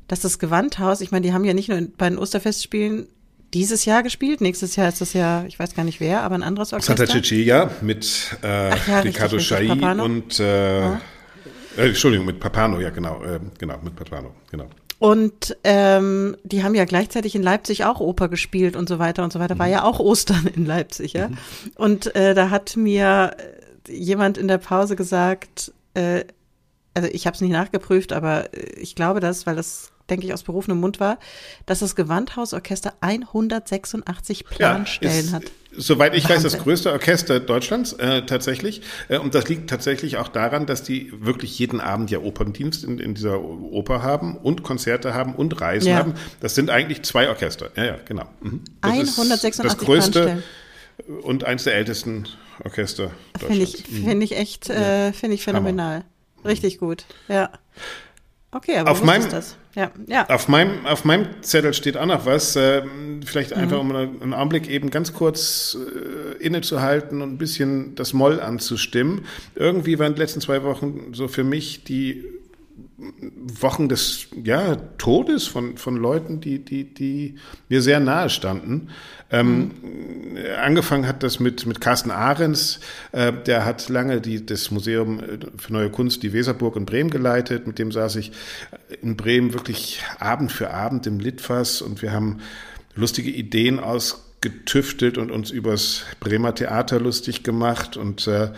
dass 0.07 0.21
das 0.21 0.39
Gewandhaus, 0.39 1.01
ich 1.01 1.11
meine, 1.11 1.25
die 1.25 1.33
haben 1.33 1.45
ja 1.45 1.53
nicht 1.53 1.69
nur 1.69 1.79
bei 1.97 2.09
den 2.09 2.17
Osterfestspielen 2.17 3.07
dieses 3.53 3.85
Jahr 3.85 4.03
gespielt. 4.03 4.41
Nächstes 4.41 4.75
Jahr 4.75 4.89
ist 4.89 5.01
das 5.01 5.13
ja, 5.13 5.45
ich 5.45 5.57
weiß 5.57 5.75
gar 5.75 5.83
nicht 5.83 5.99
wer, 5.99 6.23
aber 6.23 6.35
ein 6.35 6.43
anderes 6.43 6.73
Orchester. 6.73 6.97
Santa 6.97 7.13
Cecilia 7.13 7.71
mit 7.81 8.37
äh, 8.43 8.69
ja, 8.69 8.99
Riccardo 8.99 9.39
Schai 9.39 9.69
und 9.71 10.39
äh, 10.39 10.79
ja. 10.81 11.01
äh, 11.77 11.87
Entschuldigung, 11.87 12.25
mit 12.25 12.39
Papano, 12.39 12.79
ja 12.79 12.89
genau, 12.89 13.23
äh, 13.23 13.39
genau, 13.57 13.79
mit 13.83 13.95
Papano, 13.95 14.33
genau. 14.51 14.67
Und 14.99 15.55
ähm, 15.63 16.37
die 16.43 16.63
haben 16.63 16.73
ja 16.73 16.85
gleichzeitig 16.85 17.35
in 17.35 17.43
Leipzig 17.43 17.85
auch 17.85 17.99
Oper 17.99 18.29
gespielt 18.29 18.75
und 18.75 18.89
so 18.89 18.97
weiter 18.97 19.23
und 19.23 19.31
so 19.31 19.39
weiter. 19.39 19.55
Mhm. 19.55 19.59
War 19.59 19.67
ja 19.67 19.83
auch 19.83 19.99
Ostern 19.99 20.47
in 20.55 20.65
Leipzig, 20.65 21.13
ja. 21.13 21.29
Mhm. 21.29 21.37
Und 21.75 22.15
äh, 22.15 22.33
da 22.33 22.49
hat 22.49 22.75
mir 22.75 23.35
jemand 23.87 24.37
in 24.37 24.47
der 24.47 24.57
Pause 24.57 24.95
gesagt, 24.95 25.71
äh, 25.93 26.23
also 26.93 27.09
ich 27.11 27.27
habe 27.27 27.35
es 27.35 27.41
nicht 27.41 27.51
nachgeprüft, 27.51 28.11
aber 28.11 28.49
ich 28.75 28.95
glaube 28.95 29.19
das, 29.19 29.45
weil 29.45 29.55
das 29.55 29.91
denke 30.09 30.25
ich, 30.25 30.33
aus 30.33 30.43
berufenem 30.43 30.79
Mund 30.79 30.99
war, 30.99 31.19
dass 31.65 31.79
das 31.79 31.95
Gewandhausorchester 31.95 32.93
186 33.01 34.45
Planstellen 34.45 35.27
ja, 35.27 35.31
hat. 35.33 35.43
Soweit 35.77 36.15
ich 36.15 36.27
weiß, 36.27 36.43
das 36.43 36.57
größte 36.57 36.91
Orchester 36.91 37.39
Deutschlands 37.39 37.93
äh, 37.93 38.23
tatsächlich. 38.23 38.81
Äh, 39.07 39.19
und 39.19 39.35
das 39.35 39.47
liegt 39.47 39.69
tatsächlich 39.69 40.17
auch 40.17 40.27
daran, 40.27 40.65
dass 40.65 40.83
die 40.83 41.11
wirklich 41.19 41.57
jeden 41.59 41.79
Abend 41.79 42.11
ja 42.11 42.19
Operndienst 42.19 42.83
in, 42.83 42.99
in 42.99 43.13
dieser 43.13 43.41
Oper 43.41 44.01
haben 44.01 44.37
und 44.37 44.63
Konzerte 44.63 45.13
haben 45.13 45.35
und 45.35 45.61
Reisen 45.61 45.89
ja. 45.89 45.97
haben. 45.97 46.15
Das 46.39 46.55
sind 46.55 46.69
eigentlich 46.69 47.03
zwei 47.03 47.29
Orchester. 47.29 47.69
Ja, 47.75 47.85
ja, 47.85 47.95
genau. 48.05 48.25
Mhm. 48.41 48.63
Das 48.81 48.91
186 48.91 49.63
das 49.63 49.77
größte 49.77 50.43
und 51.21 51.43
eins 51.43 51.63
der 51.63 51.75
ältesten 51.75 52.25
Orchester 52.63 53.11
Deutschlands. 53.33 53.45
Finde 53.45 53.63
ich, 53.63 54.05
find 54.05 54.23
ich 54.23 54.37
echt, 54.37 54.69
äh, 54.69 55.13
finde 55.13 55.35
ich 55.35 55.43
phänomenal. 55.43 55.97
Hammer. 55.97 56.05
Richtig 56.45 56.79
gut, 56.79 57.05
ja. 57.27 57.51
Okay, 58.51 58.77
aber 58.77 58.91
auf 58.91 59.03
meinem, 59.03 59.23
ist 59.23 59.33
das? 59.33 59.57
Ja, 59.75 59.91
ja. 60.07 60.27
Auf 60.29 60.47
meinem, 60.47 60.85
auf 60.85 61.03
meinem 61.03 61.27
Zettel 61.41 61.73
steht 61.73 61.97
auch 61.97 62.05
noch 62.05 62.25
was. 62.25 62.55
Äh, 62.55 62.83
vielleicht 63.25 63.55
mhm. 63.55 63.61
einfach, 63.61 63.79
um 63.79 63.93
einen 63.93 64.33
Augenblick 64.33 64.69
eben 64.69 64.89
ganz 64.89 65.13
kurz 65.13 65.77
äh, 65.77 66.41
innezuhalten 66.41 67.21
und 67.21 67.33
ein 67.33 67.37
bisschen 67.37 67.95
das 67.95 68.13
Moll 68.13 68.39
anzustimmen. 68.39 69.25
Irgendwie 69.55 69.99
waren 69.99 70.15
die 70.15 70.21
letzten 70.21 70.39
zwei 70.39 70.63
Wochen 70.63 71.13
so 71.13 71.27
für 71.27 71.43
mich 71.43 71.83
die 71.83 72.23
Wochen 72.99 73.89
des 73.89 74.27
ja, 74.43 74.75
Todes 74.97 75.45
von, 75.45 75.77
von 75.77 75.97
Leuten, 75.97 76.41
die, 76.41 76.65
die, 76.65 76.83
die 76.83 77.35
mir 77.69 77.83
sehr 77.83 77.99
nahe 77.99 78.29
standen. 78.31 78.89
Ähm, 79.29 79.71
mhm. 79.81 80.37
Angefangen 80.59 81.05
hat 81.05 81.21
das 81.21 81.39
mit, 81.39 81.67
mit 81.67 81.79
Carsten 81.79 82.09
Ahrens, 82.09 82.79
äh, 83.11 83.31
der 83.31 83.65
hat 83.65 83.89
lange 83.89 84.19
die, 84.19 84.43
das 84.43 84.71
Museum 84.71 85.19
äh, 85.19 85.37
für 85.57 85.73
Neue 85.73 85.91
Kunst, 85.91 86.23
die 86.23 86.33
Weserburg 86.33 86.75
in 86.75 86.85
Bremen 86.87 87.11
geleitet. 87.11 87.67
Mit 87.67 87.77
dem 87.77 87.91
saß 87.91 88.15
ich 88.15 88.31
in 89.03 89.15
Bremen 89.15 89.53
wirklich 89.53 90.01
Abend 90.17 90.51
für 90.51 90.71
Abend 90.71 91.05
im 91.05 91.19
Litfass 91.19 91.83
und 91.83 92.01
wir 92.01 92.11
haben 92.11 92.39
lustige 92.95 93.29
Ideen 93.29 93.79
ausgetüftelt 93.79 95.19
und 95.19 95.29
uns 95.29 95.51
übers 95.51 96.03
Bremer 96.19 96.55
Theater 96.55 96.99
lustig 96.99 97.43
gemacht 97.43 97.95
und 97.95 98.25
äh, 98.25 98.49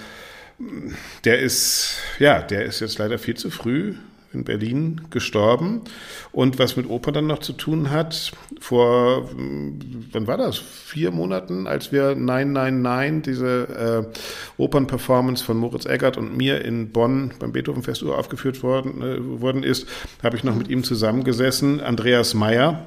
der 1.25 1.39
ist, 1.39 1.97
ja, 2.19 2.41
der 2.41 2.63
ist 2.63 2.80
jetzt 2.80 2.99
leider 2.99 3.17
viel 3.17 3.36
zu 3.36 3.49
früh 3.49 3.95
in 4.34 4.44
Berlin 4.44 5.02
gestorben. 5.10 5.82
Und 6.32 6.60
was 6.60 6.76
mit 6.76 6.89
Oper 6.89 7.12
dann 7.12 7.28
noch 7.28 7.39
zu 7.39 7.54
tun 7.54 7.89
hat, 7.89 8.32
vor, 8.60 9.30
wann 10.12 10.28
war 10.28 10.38
das? 10.38 10.58
Vier 10.58 11.12
Monaten, 11.12 11.68
als 11.68 11.92
wir 11.92 12.15
999, 12.15 13.34
diese 13.34 14.08
äh, 14.58 14.62
Opernperformance 14.62 15.44
von 15.44 15.58
Moritz 15.58 15.86
Eggert 15.86 16.18
und 16.18 16.38
mir 16.38 16.63
in 16.63 16.92
Bonn 16.92 17.32
beim 17.39 17.52
Beethoven-Fest 17.52 18.04
aufgeführt 18.04 18.62
worden, 18.63 19.02
äh, 19.02 19.42
worden 19.42 19.63
ist, 19.63 19.88
habe 20.22 20.38
ich 20.38 20.44
noch 20.44 20.56
mit 20.56 20.68
ihm 20.68 20.84
zusammengesessen. 20.84 21.82
Andreas 21.82 22.34
Meyer, 22.34 22.86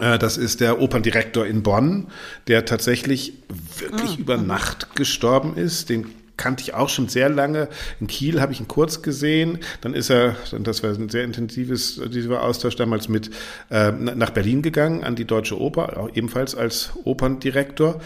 äh, 0.00 0.18
das 0.18 0.36
ist 0.36 0.60
der 0.60 0.80
Operndirektor 0.80 1.46
in 1.46 1.62
Bonn, 1.62 2.08
der 2.48 2.64
tatsächlich 2.64 3.34
wirklich 3.78 4.16
ah, 4.16 4.20
über 4.20 4.36
Nacht 4.36 4.96
gestorben 4.96 5.56
ist. 5.56 5.88
Den 5.88 6.06
kannte 6.36 6.62
ich 6.62 6.74
auch 6.74 6.88
schon 6.88 7.08
sehr 7.08 7.28
lange. 7.28 7.68
In 8.00 8.06
Kiel 8.06 8.40
habe 8.40 8.52
ich 8.52 8.60
ihn 8.60 8.68
kurz 8.68 9.02
gesehen. 9.02 9.58
Dann 9.80 9.94
ist 9.94 10.10
er, 10.10 10.36
das 10.58 10.82
war 10.82 10.90
ein 10.90 11.08
sehr 11.08 11.24
intensives 11.24 12.00
dieser 12.08 12.42
Austausch 12.42 12.76
damals 12.76 13.08
mit 13.08 13.30
äh, 13.70 13.92
nach 13.92 14.30
Berlin 14.30 14.62
gegangen 14.62 15.04
an 15.04 15.16
die 15.16 15.24
Deutsche 15.24 15.60
Oper, 15.60 16.10
ebenfalls 16.14 16.54
als 16.54 16.92
Operndirektor 17.04 18.00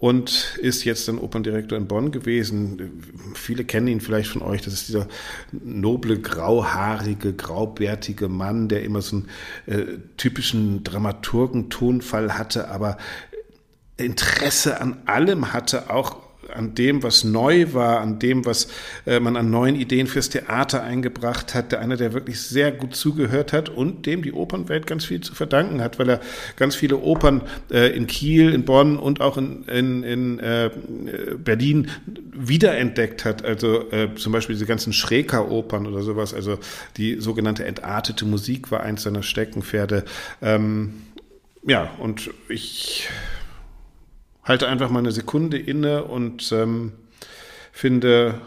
und 0.00 0.56
ist 0.60 0.84
jetzt 0.84 1.08
dann 1.08 1.18
Operndirektor 1.18 1.76
in 1.76 1.88
Bonn 1.88 2.12
gewesen. 2.12 3.02
Viele 3.34 3.64
kennen 3.64 3.88
ihn 3.88 4.00
vielleicht 4.00 4.30
von 4.30 4.42
euch. 4.42 4.62
Das 4.62 4.74
ist 4.74 4.88
dieser 4.88 5.08
noble, 5.50 6.20
grauhaarige, 6.20 7.32
graubärtige 7.32 8.28
Mann, 8.28 8.68
der 8.68 8.84
immer 8.84 9.02
so 9.02 9.16
einen 9.16 9.28
äh, 9.66 9.98
typischen 10.16 10.84
Dramaturgen-Tonfall 10.84 12.38
hatte, 12.38 12.68
aber 12.68 12.96
Interesse 13.96 14.80
an 14.80 15.02
allem 15.06 15.52
hatte, 15.52 15.90
auch 15.90 16.27
an 16.58 16.74
dem, 16.74 17.02
was 17.02 17.24
neu 17.24 17.72
war, 17.72 18.00
an 18.00 18.18
dem, 18.18 18.44
was 18.44 18.68
äh, 19.06 19.20
man 19.20 19.36
an 19.36 19.50
neuen 19.50 19.76
Ideen 19.76 20.06
fürs 20.06 20.28
Theater 20.28 20.82
eingebracht 20.82 21.54
hat, 21.54 21.72
der 21.72 21.80
einer, 21.80 21.96
der 21.96 22.12
wirklich 22.12 22.40
sehr 22.40 22.72
gut 22.72 22.94
zugehört 22.94 23.52
hat 23.52 23.68
und 23.68 24.06
dem 24.06 24.22
die 24.22 24.32
Opernwelt 24.32 24.86
ganz 24.86 25.04
viel 25.04 25.20
zu 25.20 25.34
verdanken 25.34 25.80
hat, 25.80 25.98
weil 25.98 26.10
er 26.10 26.20
ganz 26.56 26.74
viele 26.74 26.98
Opern 26.98 27.42
äh, 27.70 27.96
in 27.96 28.06
Kiel, 28.06 28.52
in 28.52 28.64
Bonn 28.64 28.98
und 28.98 29.20
auch 29.20 29.36
in, 29.36 29.64
in, 29.64 30.02
in 30.02 30.38
äh, 30.40 30.70
Berlin 31.38 31.88
wiederentdeckt 32.32 33.24
hat. 33.24 33.44
Also 33.44 33.90
äh, 33.90 34.14
zum 34.16 34.32
Beispiel 34.32 34.54
diese 34.54 34.66
ganzen 34.66 34.92
Schreker-Opern 34.92 35.86
oder 35.86 36.02
sowas. 36.02 36.34
Also 36.34 36.58
die 36.96 37.20
sogenannte 37.20 37.64
entartete 37.64 38.24
Musik 38.24 38.70
war 38.70 38.80
eins 38.80 39.02
seiner 39.02 39.22
Steckenpferde. 39.22 40.04
Ähm, 40.42 40.94
ja, 41.66 41.90
und 41.98 42.30
ich 42.48 43.08
halte 44.48 44.66
einfach 44.66 44.90
mal 44.90 45.00
eine 45.00 45.12
Sekunde 45.12 45.58
inne 45.58 46.04
und 46.04 46.50
ähm, 46.52 46.92
finde, 47.72 48.40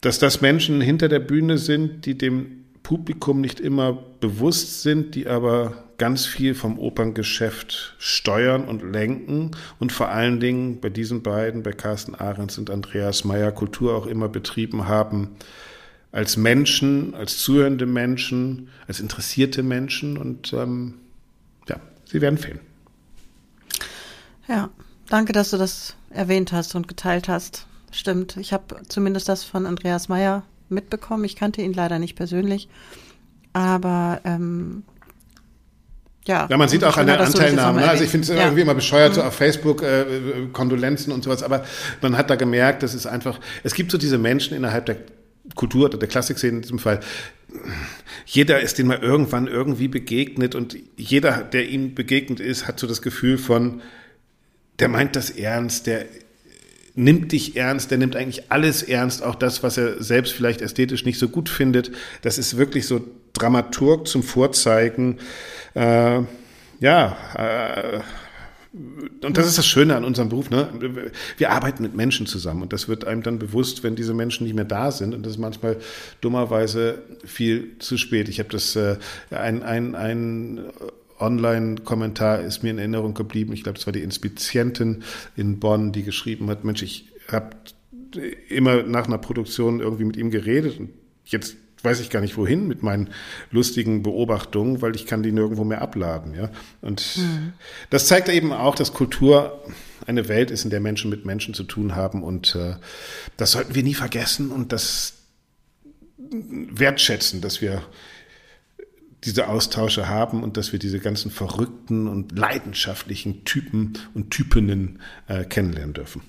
dass 0.00 0.18
das 0.18 0.40
Menschen 0.40 0.80
hinter 0.80 1.08
der 1.08 1.20
Bühne 1.20 1.58
sind, 1.58 2.06
die 2.06 2.16
dem 2.16 2.64
Publikum 2.82 3.40
nicht 3.40 3.60
immer 3.60 3.94
bewusst 4.20 4.82
sind, 4.82 5.14
die 5.14 5.26
aber 5.26 5.84
ganz 5.96 6.26
viel 6.26 6.54
vom 6.54 6.78
Operngeschäft 6.78 7.94
steuern 7.98 8.66
und 8.66 8.82
lenken 8.82 9.52
und 9.78 9.92
vor 9.92 10.08
allen 10.08 10.40
Dingen 10.40 10.80
bei 10.80 10.90
diesen 10.90 11.22
beiden, 11.22 11.62
bei 11.62 11.72
Carsten 11.72 12.14
Ahrens 12.14 12.58
und 12.58 12.68
Andreas 12.68 13.24
Meyer, 13.24 13.52
Kultur 13.52 13.94
auch 13.94 14.06
immer 14.06 14.28
betrieben 14.28 14.86
haben, 14.86 15.30
als 16.12 16.36
Menschen, 16.36 17.14
als 17.14 17.38
zuhörende 17.38 17.86
Menschen, 17.86 18.68
als 18.86 19.00
interessierte 19.00 19.62
Menschen 19.62 20.18
und 20.18 20.52
ähm, 20.52 20.94
ja, 21.68 21.80
sie 22.04 22.20
werden 22.20 22.38
fehlen. 22.38 22.60
Ja, 24.48 24.70
danke, 25.08 25.32
dass 25.32 25.50
du 25.50 25.56
das 25.56 25.94
erwähnt 26.10 26.52
hast 26.52 26.74
und 26.74 26.88
geteilt 26.88 27.28
hast. 27.28 27.66
Stimmt, 27.90 28.36
ich 28.36 28.52
habe 28.52 28.82
zumindest 28.88 29.28
das 29.28 29.44
von 29.44 29.66
Andreas 29.66 30.08
Meyer 30.08 30.42
mitbekommen. 30.68 31.24
Ich 31.24 31.36
kannte 31.36 31.62
ihn 31.62 31.72
leider 31.72 31.98
nicht 31.98 32.16
persönlich, 32.16 32.68
aber 33.52 34.20
ähm, 34.24 34.82
ja. 36.26 36.46
Ja, 36.50 36.56
man 36.56 36.68
sieht 36.68 36.84
auch 36.84 36.96
an 36.96 37.06
der 37.06 37.20
Anteilnahme. 37.20 37.82
Ne? 37.82 37.88
Also 37.88 38.04
ich 38.04 38.10
finde 38.10 38.24
es 38.24 38.36
ja. 38.36 38.42
irgendwie 38.42 38.62
immer 38.62 38.74
bescheuert, 38.74 39.10
mhm. 39.10 39.14
so 39.16 39.22
auf 39.22 39.34
Facebook 39.34 39.82
äh, 39.82 40.04
Kondolenzen 40.52 41.12
und 41.12 41.22
sowas, 41.22 41.42
aber 41.42 41.64
man 42.00 42.16
hat 42.16 42.30
da 42.30 42.36
gemerkt, 42.36 42.82
das 42.82 42.94
ist 42.94 43.06
einfach, 43.06 43.38
es 43.62 43.74
gibt 43.74 43.92
so 43.92 43.98
diese 43.98 44.18
Menschen 44.18 44.56
innerhalb 44.56 44.86
der 44.86 44.96
Kultur 45.54 45.86
oder 45.86 45.98
der 45.98 46.08
Klassikszene 46.08 46.56
in 46.56 46.62
diesem 46.62 46.78
Fall, 46.78 47.00
jeder 48.26 48.60
ist 48.60 48.78
dem 48.78 48.88
mal 48.88 48.98
irgendwann 48.98 49.46
irgendwie 49.46 49.88
begegnet 49.88 50.54
und 50.54 50.76
jeder, 50.96 51.42
der 51.42 51.68
ihm 51.68 51.94
begegnet 51.94 52.40
ist, 52.40 52.66
hat 52.66 52.80
so 52.80 52.86
das 52.86 53.02
Gefühl 53.02 53.38
von, 53.38 53.82
der 54.78 54.88
meint 54.88 55.16
das 55.16 55.30
ernst, 55.30 55.86
der 55.86 56.06
nimmt 56.94 57.32
dich 57.32 57.56
ernst, 57.56 57.90
der 57.90 57.98
nimmt 57.98 58.16
eigentlich 58.16 58.50
alles 58.50 58.82
ernst, 58.82 59.22
auch 59.22 59.34
das, 59.34 59.62
was 59.62 59.76
er 59.76 60.02
selbst 60.02 60.32
vielleicht 60.32 60.60
ästhetisch 60.60 61.04
nicht 61.04 61.18
so 61.18 61.28
gut 61.28 61.48
findet. 61.48 61.90
Das 62.22 62.38
ist 62.38 62.56
wirklich 62.56 62.86
so 62.86 63.00
Dramaturg 63.32 64.06
zum 64.06 64.22
Vorzeigen. 64.22 65.18
Äh, 65.74 66.20
ja, 66.80 67.16
äh, 67.36 68.00
und 69.24 69.36
das 69.36 69.46
ist 69.46 69.56
das 69.56 69.66
Schöne 69.66 69.94
an 69.94 70.04
unserem 70.04 70.28
Beruf. 70.28 70.50
Ne? 70.50 71.12
Wir 71.36 71.50
arbeiten 71.50 71.82
mit 71.82 71.94
Menschen 71.94 72.26
zusammen 72.26 72.62
und 72.62 72.72
das 72.72 72.88
wird 72.88 73.04
einem 73.04 73.22
dann 73.22 73.38
bewusst, 73.38 73.84
wenn 73.84 73.94
diese 73.94 74.14
Menschen 74.14 74.44
nicht 74.44 74.54
mehr 74.54 74.64
da 74.64 74.90
sind. 74.90 75.14
Und 75.14 75.24
das 75.24 75.34
ist 75.34 75.38
manchmal 75.38 75.76
dummerweise 76.20 76.98
viel 77.24 77.78
zu 77.78 77.96
spät. 77.96 78.28
Ich 78.28 78.40
habe 78.40 78.48
das 78.48 78.74
äh, 78.74 78.96
ein, 79.30 79.62
ein, 79.62 79.94
ein 79.94 80.60
Online-Kommentar 81.18 82.40
ist 82.40 82.62
mir 82.62 82.70
in 82.70 82.78
Erinnerung 82.78 83.14
geblieben. 83.14 83.52
Ich 83.52 83.62
glaube, 83.62 83.78
das 83.78 83.86
war 83.86 83.92
die 83.92 84.02
Inspizientin 84.02 85.02
in 85.36 85.60
Bonn, 85.60 85.92
die 85.92 86.02
geschrieben 86.02 86.48
hat, 86.50 86.64
Mensch, 86.64 86.82
ich 86.82 87.12
habe 87.30 87.50
immer 88.48 88.82
nach 88.82 89.06
einer 89.06 89.18
Produktion 89.18 89.80
irgendwie 89.80 90.04
mit 90.04 90.16
ihm 90.16 90.30
geredet 90.30 90.78
und 90.78 90.90
jetzt 91.24 91.56
weiß 91.84 92.00
ich 92.00 92.10
gar 92.10 92.20
nicht 92.20 92.36
wohin 92.36 92.66
mit 92.66 92.82
meinen 92.82 93.10
lustigen 93.50 94.02
Beobachtungen, 94.02 94.80
weil 94.80 94.96
ich 94.96 95.06
kann 95.06 95.22
die 95.22 95.32
nirgendwo 95.32 95.64
mehr 95.64 95.82
abladen. 95.82 96.34
Ja? 96.34 96.50
Und 96.80 97.18
mhm. 97.18 97.52
das 97.90 98.06
zeigt 98.06 98.28
eben 98.28 98.52
auch, 98.52 98.74
dass 98.74 98.94
Kultur 98.94 99.62
eine 100.06 100.28
Welt 100.28 100.50
ist, 100.50 100.64
in 100.64 100.70
der 100.70 100.80
Menschen 100.80 101.10
mit 101.10 101.24
Menschen 101.24 101.54
zu 101.54 101.64
tun 101.64 101.94
haben 101.94 102.22
und 102.22 102.54
äh, 102.54 102.76
das 103.36 103.52
sollten 103.52 103.74
wir 103.74 103.82
nie 103.82 103.94
vergessen 103.94 104.50
und 104.50 104.72
das 104.72 105.14
wertschätzen, 106.16 107.40
dass 107.40 107.60
wir 107.60 107.82
diese 109.24 109.48
Austausche 109.48 110.08
haben 110.08 110.42
und 110.42 110.56
dass 110.56 110.72
wir 110.72 110.78
diese 110.78 111.00
ganzen 111.00 111.30
verrückten 111.30 112.08
und 112.08 112.38
leidenschaftlichen 112.38 113.44
Typen 113.44 113.94
und 114.14 114.30
Typinnen 114.30 115.00
äh, 115.28 115.44
kennenlernen 115.44 115.94
dürfen. 115.94 116.22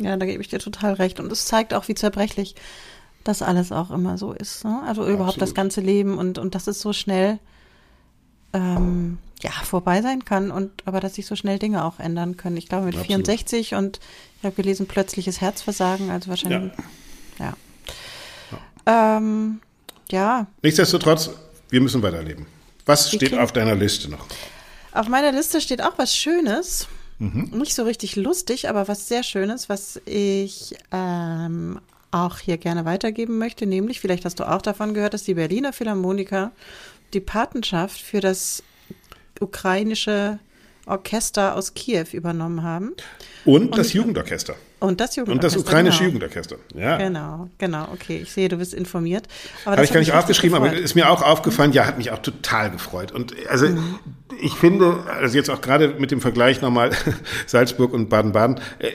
Ja, 0.00 0.16
da 0.16 0.26
gebe 0.26 0.40
ich 0.40 0.48
dir 0.48 0.58
total 0.58 0.94
recht. 0.94 1.20
Und 1.20 1.30
es 1.32 1.46
zeigt 1.46 1.74
auch, 1.74 1.88
wie 1.88 1.94
zerbrechlich 1.94 2.54
das 3.24 3.42
alles 3.42 3.72
auch 3.72 3.90
immer 3.90 4.16
so 4.16 4.32
ist. 4.32 4.64
Ne? 4.64 4.80
Also 4.86 5.02
überhaupt 5.02 5.36
Absolut. 5.36 5.42
das 5.42 5.54
ganze 5.54 5.80
Leben 5.80 6.16
und, 6.18 6.38
und 6.38 6.54
dass 6.54 6.66
es 6.66 6.80
so 6.80 6.92
schnell 6.92 7.38
ähm, 8.52 9.18
ja, 9.42 9.50
vorbei 9.50 10.02
sein 10.02 10.24
kann 10.24 10.50
und 10.50 10.70
aber 10.86 11.00
dass 11.00 11.14
sich 11.14 11.26
so 11.26 11.36
schnell 11.36 11.58
Dinge 11.58 11.84
auch 11.84 11.98
ändern 11.98 12.36
können. 12.36 12.56
Ich 12.56 12.68
glaube 12.68 12.86
mit 12.86 12.94
Absolut. 12.94 13.26
64 13.26 13.74
und 13.74 14.00
ich 14.38 14.44
habe 14.44 14.54
gelesen, 14.54 14.86
plötzliches 14.86 15.40
Herzversagen, 15.40 16.10
also 16.10 16.30
wahrscheinlich. 16.30 16.72
Ja. 17.38 17.54
ja. 18.50 18.58
ja. 18.86 19.16
Ähm, 19.16 19.60
ja. 20.10 20.46
Nichtsdestotrotz, 20.62 21.30
wir 21.70 21.80
müssen 21.80 22.02
weiterleben. 22.02 22.46
Was 22.86 23.12
steht 23.12 23.34
auf 23.34 23.52
deiner 23.52 23.74
Liste 23.74 24.10
noch? 24.10 24.26
Auf 24.92 25.08
meiner 25.08 25.32
Liste 25.32 25.60
steht 25.60 25.82
auch 25.82 25.98
was 25.98 26.16
Schönes. 26.16 26.88
Mhm. 27.18 27.50
Nicht 27.52 27.74
so 27.74 27.82
richtig 27.82 28.16
lustig, 28.16 28.68
aber 28.68 28.88
was 28.88 29.08
sehr 29.08 29.22
Schönes, 29.22 29.68
was 29.68 30.00
ich 30.06 30.76
ähm, 30.92 31.80
auch 32.10 32.38
hier 32.38 32.56
gerne 32.56 32.84
weitergeben 32.84 33.38
möchte. 33.38 33.66
Nämlich, 33.66 34.00
vielleicht 34.00 34.24
hast 34.24 34.40
du 34.40 34.48
auch 34.48 34.62
davon 34.62 34.94
gehört, 34.94 35.14
dass 35.14 35.24
die 35.24 35.34
Berliner 35.34 35.72
Philharmoniker 35.72 36.52
die 37.12 37.20
Patenschaft 37.20 38.00
für 38.00 38.20
das 38.20 38.62
ukrainische 39.40 40.38
Orchester 40.88 41.54
aus 41.56 41.74
Kiew 41.74 42.06
übernommen 42.12 42.62
haben. 42.62 42.94
Und, 43.44 43.70
und 43.70 43.78
das 43.78 43.92
Jugendorchester. 43.92 44.54
Und 44.80 45.00
das 45.00 45.16
Jugendorchester. 45.16 45.56
Und 45.56 45.56
das 45.56 45.56
ukrainische 45.56 45.98
genau. 45.98 46.06
Jugendorchester. 46.08 46.56
Ja. 46.74 46.96
Genau, 46.98 47.48
genau. 47.58 47.88
Okay, 47.92 48.20
ich 48.22 48.32
sehe, 48.32 48.48
du 48.48 48.56
bist 48.56 48.74
informiert. 48.74 49.26
Habe 49.64 49.84
ich 49.84 49.92
gar 49.92 50.00
nicht 50.00 50.12
aufgeschrieben, 50.12 50.56
aber 50.56 50.72
ist 50.72 50.94
mir 50.94 51.10
auch 51.10 51.22
aufgefallen. 51.22 51.72
Ja, 51.72 51.86
hat 51.86 51.98
mich 51.98 52.10
auch 52.10 52.20
total 52.20 52.70
gefreut. 52.70 53.12
Und 53.12 53.34
also 53.48 53.68
mhm. 53.68 53.98
ich 54.40 54.52
finde, 54.52 55.04
also 55.20 55.36
jetzt 55.36 55.50
auch 55.50 55.60
gerade 55.60 55.96
mit 55.98 56.10
dem 56.10 56.20
Vergleich 56.20 56.60
nochmal 56.60 56.90
Salzburg 57.46 57.92
und 57.92 58.08
Baden-Baden, 58.08 58.60
äh, 58.78 58.90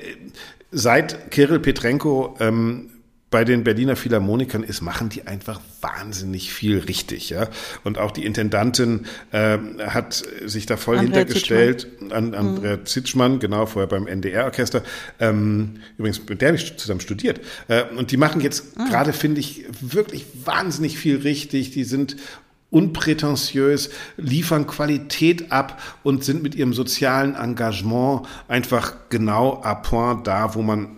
seit 0.71 1.32
Kirill 1.32 1.60
Petrenko 1.60 2.36
ähm, 2.39 2.89
bei 3.34 3.46
den 3.46 3.63
Berliner 3.63 3.96
Philharmonikern 3.96 4.62
ist, 4.62 4.82
machen 4.82 5.10
die 5.10 5.26
einfach 5.26 5.60
wahnsinnig 5.82 6.54
viel 6.54 6.78
richtig. 6.78 7.32
Ja? 7.32 7.48
Und 7.84 7.98
auch 7.98 8.12
die 8.12 8.26
Intendantin 8.26 9.08
äh, 9.32 9.58
hat 9.88 10.24
sich 10.46 10.67
da 10.67 10.78
voll 10.78 11.00
Andrea 11.00 11.22
hintergestellt. 11.22 11.88
An, 12.12 12.36
Andrea 12.36 12.78
mhm. 12.78 12.86
Zitschmann, 12.86 13.39
genau, 13.39 13.65
vorher 13.65 13.88
beim 13.88 14.06
NDR-Orchester. 14.06 14.84
Ähm, 15.19 15.80
übrigens, 15.98 16.22
mit 16.30 16.41
der 16.41 16.50
habe 16.50 16.58
ich 16.58 16.78
zusammen 16.78 17.00
studiert. 17.00 17.41
Äh, 17.69 17.86
und 17.98 18.12
die 18.12 18.17
machen 18.17 18.39
jetzt 18.39 18.78
mhm. 18.78 18.86
gerade, 18.86 19.13
finde 19.13 19.39
ich, 19.39 19.65
wirklich 19.82 20.28
wahnsinnig 20.46 21.00
viel 21.00 21.17
richtig. 21.17 21.72
Die 21.72 21.86
sind 21.86 22.17
unprätentiös, 22.69 23.89
liefern 24.17 24.67
Qualität 24.67 25.52
ab 25.52 25.82
und 26.04 26.24
sind 26.24 26.43
mit 26.43 26.54
ihrem 26.54 26.74
sozialen 26.74 27.34
Engagement 27.34 28.28
einfach 28.48 28.93
genau 29.10 29.60
à 29.63 29.74
point 29.74 30.28
da, 30.28 30.54
wo 30.54 30.62
man 30.62 30.89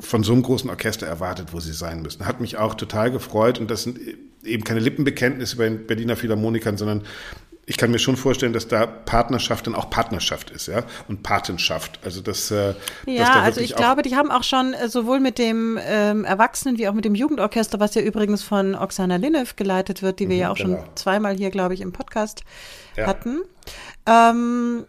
von 0.00 0.22
so 0.22 0.32
einem 0.32 0.42
großen 0.42 0.70
Orchester 0.70 1.06
erwartet, 1.06 1.48
wo 1.52 1.60
sie 1.60 1.72
sein 1.72 2.02
müssen. 2.02 2.26
Hat 2.26 2.40
mich 2.40 2.56
auch 2.56 2.74
total 2.74 3.10
gefreut 3.10 3.58
und 3.58 3.70
das 3.70 3.82
sind 3.82 3.98
eben 4.44 4.64
keine 4.64 4.80
Lippenbekenntnisse 4.80 5.56
bei 5.56 5.64
den 5.64 5.86
Berliner 5.86 6.16
Philharmonikern, 6.16 6.76
sondern 6.76 7.02
ich 7.70 7.76
kann 7.76 7.92
mir 7.92 8.00
schon 8.00 8.16
vorstellen, 8.16 8.52
dass 8.52 8.66
da 8.66 8.84
Partnerschaft 8.84 9.68
dann 9.68 9.76
auch 9.76 9.90
Partnerschaft 9.90 10.50
ist, 10.50 10.66
ja, 10.66 10.82
und 11.06 11.22
Patenschaft. 11.22 12.00
Also 12.04 12.20
das. 12.20 12.50
Äh, 12.50 12.74
ja, 13.06 13.34
da 13.34 13.42
also 13.42 13.60
ich 13.60 13.76
glaube, 13.76 14.02
die 14.02 14.16
haben 14.16 14.32
auch 14.32 14.42
schon 14.42 14.74
äh, 14.74 14.88
sowohl 14.88 15.20
mit 15.20 15.38
dem 15.38 15.78
ähm, 15.80 16.24
Erwachsenen 16.24 16.78
wie 16.78 16.88
auch 16.88 16.94
mit 16.94 17.04
dem 17.04 17.14
Jugendorchester, 17.14 17.78
was 17.78 17.94
ja 17.94 18.02
übrigens 18.02 18.42
von 18.42 18.74
Oksana 18.74 19.16
Linev 19.16 19.54
geleitet 19.54 20.02
wird, 20.02 20.18
die 20.18 20.28
wir 20.28 20.34
mhm, 20.34 20.42
ja 20.42 20.50
auch 20.50 20.56
genau. 20.56 20.78
schon 20.78 20.96
zweimal 20.96 21.36
hier, 21.36 21.50
glaube 21.50 21.74
ich, 21.74 21.80
im 21.80 21.92
Podcast 21.92 22.42
ja. 22.96 23.06
hatten. 23.06 23.42
Ähm, 24.04 24.84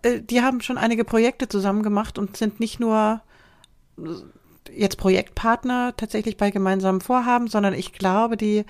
äh, 0.00 0.20
die 0.20 0.40
haben 0.40 0.62
schon 0.62 0.78
einige 0.78 1.04
Projekte 1.04 1.46
zusammen 1.46 1.82
gemacht 1.82 2.18
und 2.18 2.38
sind 2.38 2.58
nicht 2.58 2.80
nur 2.80 3.20
jetzt 4.72 4.96
Projektpartner 4.96 5.94
tatsächlich 5.96 6.36
bei 6.36 6.50
gemeinsamen 6.50 7.00
Vorhaben, 7.00 7.48
sondern 7.48 7.74
ich 7.74 7.92
glaube, 7.92 8.36
die 8.36 8.64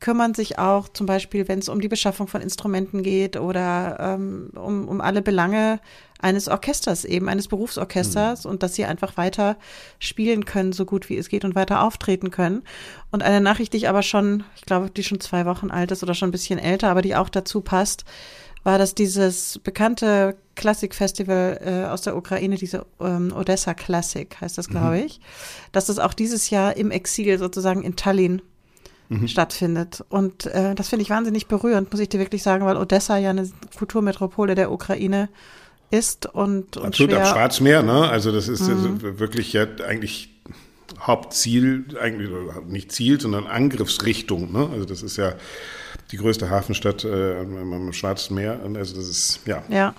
kümmern 0.00 0.34
sich 0.34 0.58
auch 0.58 0.88
zum 0.88 1.06
Beispiel, 1.06 1.48
wenn 1.48 1.58
es 1.58 1.68
um 1.68 1.80
die 1.80 1.88
Beschaffung 1.88 2.28
von 2.28 2.40
Instrumenten 2.40 3.02
geht 3.02 3.36
oder 3.36 3.96
ähm, 3.98 4.50
um, 4.54 4.86
um 4.86 5.00
alle 5.00 5.22
Belange 5.22 5.80
eines 6.20 6.48
Orchesters, 6.48 7.04
eben 7.04 7.28
eines 7.28 7.48
Berufsorchesters 7.48 8.44
mhm. 8.44 8.50
und 8.50 8.62
dass 8.62 8.74
sie 8.74 8.84
einfach 8.84 9.16
weiter 9.16 9.56
spielen 9.98 10.44
können, 10.44 10.72
so 10.72 10.84
gut 10.84 11.08
wie 11.08 11.16
es 11.16 11.28
geht 11.28 11.44
und 11.44 11.54
weiter 11.54 11.82
auftreten 11.82 12.30
können. 12.30 12.62
Und 13.10 13.22
eine 13.22 13.40
Nachricht, 13.40 13.72
die 13.72 13.78
ich 13.78 13.88
aber 13.88 14.02
schon, 14.02 14.44
ich 14.56 14.62
glaube, 14.62 14.90
die 14.90 15.04
schon 15.04 15.20
zwei 15.20 15.46
Wochen 15.46 15.70
alt 15.70 15.90
ist 15.90 16.02
oder 16.02 16.14
schon 16.14 16.28
ein 16.28 16.32
bisschen 16.32 16.58
älter, 16.58 16.90
aber 16.90 17.02
die 17.02 17.16
auch 17.16 17.28
dazu 17.28 17.60
passt, 17.60 18.04
war, 18.68 18.76
dass 18.76 18.94
dieses 18.94 19.58
bekannte 19.64 20.36
Klassikfestival 20.54 21.60
äh, 21.64 21.88
aus 21.88 22.02
der 22.02 22.14
Ukraine, 22.14 22.56
diese 22.56 22.84
ähm, 23.00 23.32
Odessa 23.34 23.72
Classic 23.72 24.28
heißt 24.38 24.58
das, 24.58 24.68
glaube 24.68 24.98
mhm. 24.98 25.06
ich, 25.06 25.20
dass 25.72 25.86
das 25.86 25.98
auch 25.98 26.12
dieses 26.12 26.50
Jahr 26.50 26.76
im 26.76 26.90
Exil 26.90 27.38
sozusagen 27.38 27.82
in 27.82 27.96
Tallinn 27.96 28.42
mhm. 29.08 29.26
stattfindet. 29.26 30.04
Und 30.10 30.44
äh, 30.46 30.74
das 30.74 30.90
finde 30.90 31.02
ich 31.02 31.08
wahnsinnig 31.08 31.46
berührend, 31.46 31.90
muss 31.90 32.00
ich 32.00 32.10
dir 32.10 32.20
wirklich 32.20 32.42
sagen, 32.42 32.66
weil 32.66 32.76
Odessa 32.76 33.16
ja 33.16 33.30
eine 33.30 33.48
Kulturmetropole 33.78 34.54
der 34.54 34.70
Ukraine 34.70 35.30
ist 35.90 36.26
und, 36.26 36.76
und 36.76 36.84
Absolut 36.84 37.12
schwer. 37.12 37.26
am 37.26 37.32
Schwarzmeer, 37.32 37.82
ne? 37.82 38.10
Also 38.10 38.32
das 38.32 38.48
ist 38.48 38.68
mhm. 38.68 38.74
also 39.00 39.18
wirklich 39.18 39.54
ja 39.54 39.66
eigentlich 39.86 40.28
Hauptziel, 41.00 41.86
eigentlich 41.98 42.28
nicht 42.66 42.92
Ziel, 42.92 43.18
sondern 43.18 43.46
Angriffsrichtung. 43.46 44.52
Ne? 44.52 44.68
Also 44.72 44.84
das 44.84 45.02
ist 45.02 45.16
ja 45.16 45.34
die 46.10 46.16
größte 46.16 46.50
Hafenstadt 46.50 47.04
äh, 47.04 47.40
am 47.40 47.92
Schwarzen 47.92 48.34
Meer. 48.34 48.60
Also 48.74 48.96
das 48.96 49.08
ist 49.08 49.40
ja. 49.46 49.62
Ja. 49.68 49.94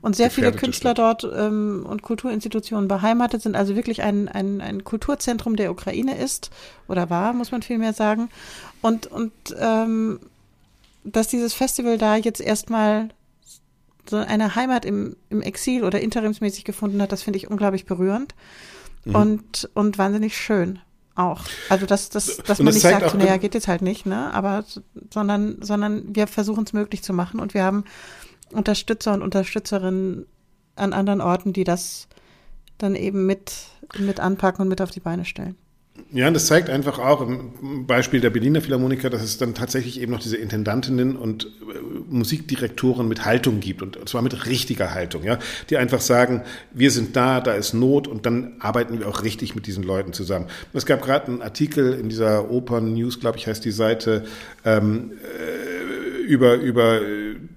Und 0.00 0.16
sehr 0.16 0.30
viele 0.30 0.52
Künstler 0.52 0.92
Stadt. 0.92 1.22
dort 1.22 1.36
ähm, 1.38 1.86
und 1.88 2.02
Kulturinstitutionen 2.02 2.88
beheimatet 2.88 3.42
sind, 3.42 3.54
also 3.54 3.76
wirklich 3.76 4.02
ein, 4.02 4.28
ein, 4.28 4.60
ein 4.60 4.82
Kulturzentrum 4.82 5.54
der 5.54 5.70
Ukraine 5.70 6.18
ist 6.18 6.50
oder 6.88 7.10
war, 7.10 7.32
muss 7.32 7.52
man 7.52 7.62
vielmehr 7.62 7.92
sagen. 7.92 8.28
Und, 8.82 9.06
und 9.06 9.32
ähm, 9.58 10.18
dass 11.04 11.28
dieses 11.28 11.54
Festival 11.54 11.96
da 11.96 12.16
jetzt 12.16 12.40
erstmal 12.40 13.10
so 14.08 14.16
eine 14.16 14.54
Heimat 14.56 14.84
im, 14.84 15.16
im 15.30 15.42
Exil 15.42 15.84
oder 15.84 16.00
interimsmäßig 16.00 16.64
gefunden 16.64 17.00
hat, 17.00 17.12
das 17.12 17.22
finde 17.22 17.36
ich 17.36 17.48
unglaublich 17.48 17.86
berührend 17.86 18.34
mhm. 19.04 19.14
und, 19.14 19.70
und 19.74 19.98
wahnsinnig 19.98 20.36
schön 20.36 20.80
auch. 21.18 21.42
Also 21.68 21.86
dass, 21.86 22.08
dass, 22.08 22.36
dass 22.38 22.58
man 22.58 22.66
das 22.66 22.76
nicht 22.76 22.82
sagt, 22.82 23.14
naja, 23.14 23.36
geht 23.36 23.54
jetzt 23.54 23.68
halt 23.68 23.82
nicht, 23.82 24.06
ne? 24.06 24.32
Aber 24.32 24.64
sondern, 25.12 25.60
sondern 25.60 26.14
wir 26.14 26.26
versuchen 26.26 26.64
es 26.64 26.72
möglich 26.72 27.02
zu 27.02 27.12
machen 27.12 27.40
und 27.40 27.54
wir 27.54 27.64
haben 27.64 27.84
Unterstützer 28.52 29.12
und 29.12 29.22
Unterstützerinnen 29.22 30.26
an 30.76 30.92
anderen 30.92 31.20
Orten, 31.20 31.52
die 31.52 31.64
das 31.64 32.08
dann 32.78 32.94
eben 32.94 33.26
mit, 33.26 33.52
mit 33.98 34.20
anpacken 34.20 34.62
und 34.62 34.68
mit 34.68 34.80
auf 34.80 34.90
die 34.90 35.00
Beine 35.00 35.24
stellen. 35.24 35.56
Ja, 36.10 36.28
und 36.28 36.34
das 36.34 36.46
zeigt 36.46 36.70
einfach 36.70 36.98
auch 36.98 37.20
im 37.20 37.86
Beispiel 37.86 38.20
der 38.20 38.30
Berliner 38.30 38.62
Philharmoniker, 38.62 39.10
dass 39.10 39.22
es 39.22 39.36
dann 39.36 39.54
tatsächlich 39.54 40.00
eben 40.00 40.10
noch 40.12 40.20
diese 40.20 40.38
Intendantinnen 40.38 41.16
und 41.16 41.44
äh, 41.44 41.78
Musikdirektoren 42.08 43.06
mit 43.06 43.26
Haltung 43.26 43.60
gibt 43.60 43.82
und 43.82 44.08
zwar 44.08 44.22
mit 44.22 44.46
richtiger 44.46 44.94
Haltung, 44.94 45.24
ja, 45.24 45.38
die 45.68 45.76
einfach 45.76 46.00
sagen, 46.00 46.42
wir 46.72 46.90
sind 46.90 47.14
da, 47.14 47.40
da 47.40 47.52
ist 47.52 47.74
Not 47.74 48.08
und 48.08 48.24
dann 48.24 48.54
arbeiten 48.60 48.98
wir 48.98 49.06
auch 49.06 49.22
richtig 49.22 49.54
mit 49.54 49.66
diesen 49.66 49.82
Leuten 49.84 50.12
zusammen. 50.12 50.46
Es 50.72 50.86
gab 50.86 51.02
gerade 51.02 51.26
einen 51.26 51.42
Artikel 51.42 51.92
in 51.92 52.08
dieser 52.08 52.50
Opern 52.50 52.94
News, 52.94 53.20
glaube 53.20 53.36
ich, 53.36 53.46
heißt 53.46 53.64
die 53.64 53.70
Seite, 53.70 54.24
ähm, 54.64 55.12
äh, 55.12 56.17
über, 56.28 56.56
über 56.56 57.00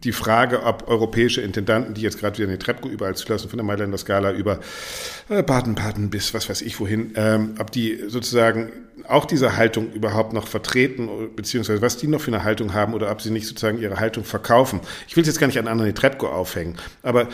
die 0.04 0.14
Frage, 0.14 0.64
ob 0.64 0.88
europäische 0.88 1.42
Intendanten, 1.42 1.94
die 1.94 2.02
jetzt 2.02 2.20
gerade 2.20 2.38
wieder 2.38 2.46
in 2.46 2.52
den 2.52 2.60
Trepco 2.60 2.88
überall 2.88 3.16
zulassen, 3.16 3.50
von 3.50 3.58
der 3.58 3.66
Mailänder 3.66 3.98
Skala 3.98 4.32
über 4.32 4.60
äh, 5.30 5.44
Baden-Baden 5.44 6.10
bis 6.10 6.34
was 6.34 6.50
weiß 6.50 6.62
ich 6.62 6.80
wohin, 6.80 7.12
ähm, 7.16 7.56
ob 7.60 7.72
die 7.72 8.00
sozusagen 8.08 8.72
auch 9.08 9.26
diese 9.26 9.58
Haltung 9.58 9.92
überhaupt 9.92 10.32
noch 10.32 10.48
vertreten, 10.48 11.10
beziehungsweise 11.36 11.82
was 11.82 11.98
die 11.98 12.08
noch 12.08 12.22
für 12.22 12.32
eine 12.32 12.44
Haltung 12.44 12.74
haben 12.74 12.94
oder 12.94 13.12
ob 13.12 13.22
sie 13.22 13.30
nicht 13.30 13.46
sozusagen 13.46 13.78
ihre 13.78 14.00
Haltung 14.00 14.24
verkaufen. 14.24 14.80
Ich 15.08 15.16
will 15.18 15.22
es 15.22 15.28
jetzt 15.28 15.40
gar 15.40 15.48
nicht 15.48 15.60
an 15.60 15.68
Anna 15.68 15.84
Netrebko 15.84 16.28
aufhängen, 16.28 16.78
aber 17.04 17.28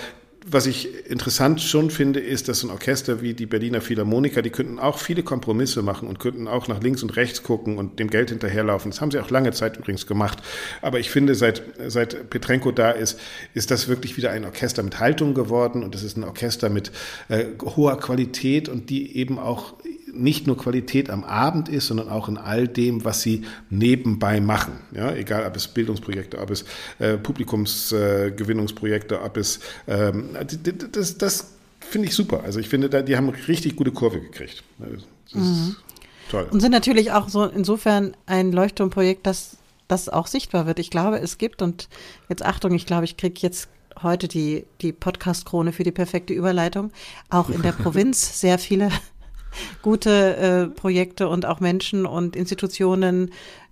was 0.50 0.66
ich 0.66 1.10
interessant 1.10 1.62
schon 1.62 1.90
finde, 1.92 2.20
ist, 2.20 2.48
dass 2.48 2.64
ein 2.64 2.70
Orchester 2.70 3.22
wie 3.22 3.34
die 3.34 3.46
Berliner 3.46 3.82
Philharmoniker, 3.82 4.42
die 4.42 4.50
könnten 4.50 4.80
auch 4.80 4.98
viele 4.98 5.22
Kompromisse 5.22 5.82
machen 5.82 6.08
und 6.08 6.20
könnten 6.20 6.48
auch 6.48 6.68
nach 6.68 6.82
links 6.82 7.04
und 7.04 7.16
rechts 7.18 7.44
gucken 7.44 7.78
und 7.78 8.00
dem 8.00 8.10
Geld 8.10 8.30
hinterherlaufen. 8.30 8.92
Das 8.92 9.02
haben 9.02 9.12
sie 9.12 9.20
auch 9.20 9.30
lange 9.30 9.52
Zeit 9.52 9.78
übrigens 9.78 10.08
gemacht. 10.08 10.40
Aber 10.82 11.00
ich 11.00 11.10
finde, 11.10 11.36
seit, 11.36 11.64
seit 11.88 12.30
Petrenko 12.30 12.72
da 12.72 12.92
ist, 12.92 13.20
ist 13.54 13.72
das 13.72 13.90
wirklich 13.90 14.16
wieder 14.16 14.32
ein 14.32 14.46
Orchester 14.46 14.84
mit 14.84 15.00
Haltung 15.00 15.34
geworden 15.34 15.84
und 15.84 15.94
es 15.96 16.04
ist 16.04 16.18
ein 16.18 16.24
Orchester 16.24 16.70
mit 16.70 16.92
äh, 17.28 17.46
hoher 17.62 18.00
Qualität 18.00 18.70
und 18.70 18.90
die 18.90 19.18
eben 19.18 19.40
auch 19.40 19.74
nicht 20.14 20.48
nur 20.48 20.58
Qualität 20.58 21.10
am 21.10 21.24
Abend 21.24 21.70
ist, 21.70 21.88
sondern 21.88 22.10
auch 22.10 22.30
in 22.30 22.38
all 22.38 22.68
dem, 22.68 23.04
was 23.06 23.22
sie 23.22 23.44
nebenbei 23.70 24.40
machen. 24.40 24.74
Ja, 24.94 25.14
egal, 25.14 25.46
ob 25.46 25.56
es 25.56 25.68
Bildungsprojekte, 25.68 26.40
ob 26.40 26.50
es 26.50 26.66
äh, 27.00 27.18
Publikumsgewinnungsprojekte, 27.18 29.16
äh, 29.16 29.20
ob 29.20 29.38
es 29.38 29.60
ähm, 29.88 30.30
das, 30.92 31.18
das 31.18 31.52
finde 31.80 32.08
ich 32.08 32.16
super. 32.16 32.44
Also 32.44 32.60
ich 32.60 32.70
finde, 32.70 33.04
die 33.04 33.18
haben 33.18 33.30
richtig 33.30 33.76
gute 33.76 33.92
Kurve 33.92 34.22
gekriegt. 34.22 34.64
Mhm. 35.34 35.76
toll. 36.32 36.48
Und 36.52 36.62
sind 36.62 36.72
natürlich 36.72 37.12
auch 37.12 37.30
so 37.30 37.46
insofern 37.46 38.16
ein 38.26 38.52
Leuchtturmprojekt, 38.52 39.26
das 39.26 39.58
das 39.88 40.10
auch 40.10 40.28
sichtbar 40.28 40.66
wird. 40.66 40.80
Ich 40.80 40.90
glaube, 40.90 41.20
es 41.20 41.38
gibt, 41.38 41.62
und 41.62 41.88
jetzt 42.30 42.44
Achtung, 42.44 42.74
ich 42.74 42.86
glaube, 42.86 43.06
ich 43.06 43.18
kriege 43.18 43.40
jetzt 43.42 43.70
heute 44.04 44.28
die, 44.28 44.66
die 44.82 44.92
Podcast-Krone 44.92 45.72
für 45.72 45.84
die 45.84 45.92
perfekte 45.92 46.34
Überleitung, 46.34 46.92
auch 47.30 47.50
in 47.50 47.62
der 47.62 47.72
Provinz 47.84 48.40
sehr 48.40 48.60
viele 48.60 48.90
gute 49.82 50.36
äh, 50.38 50.68
Projekte 50.68 51.28
und 51.30 51.46
auch 51.46 51.60
Menschen 51.60 52.06
und 52.06 52.36
Institutionen 52.36 53.32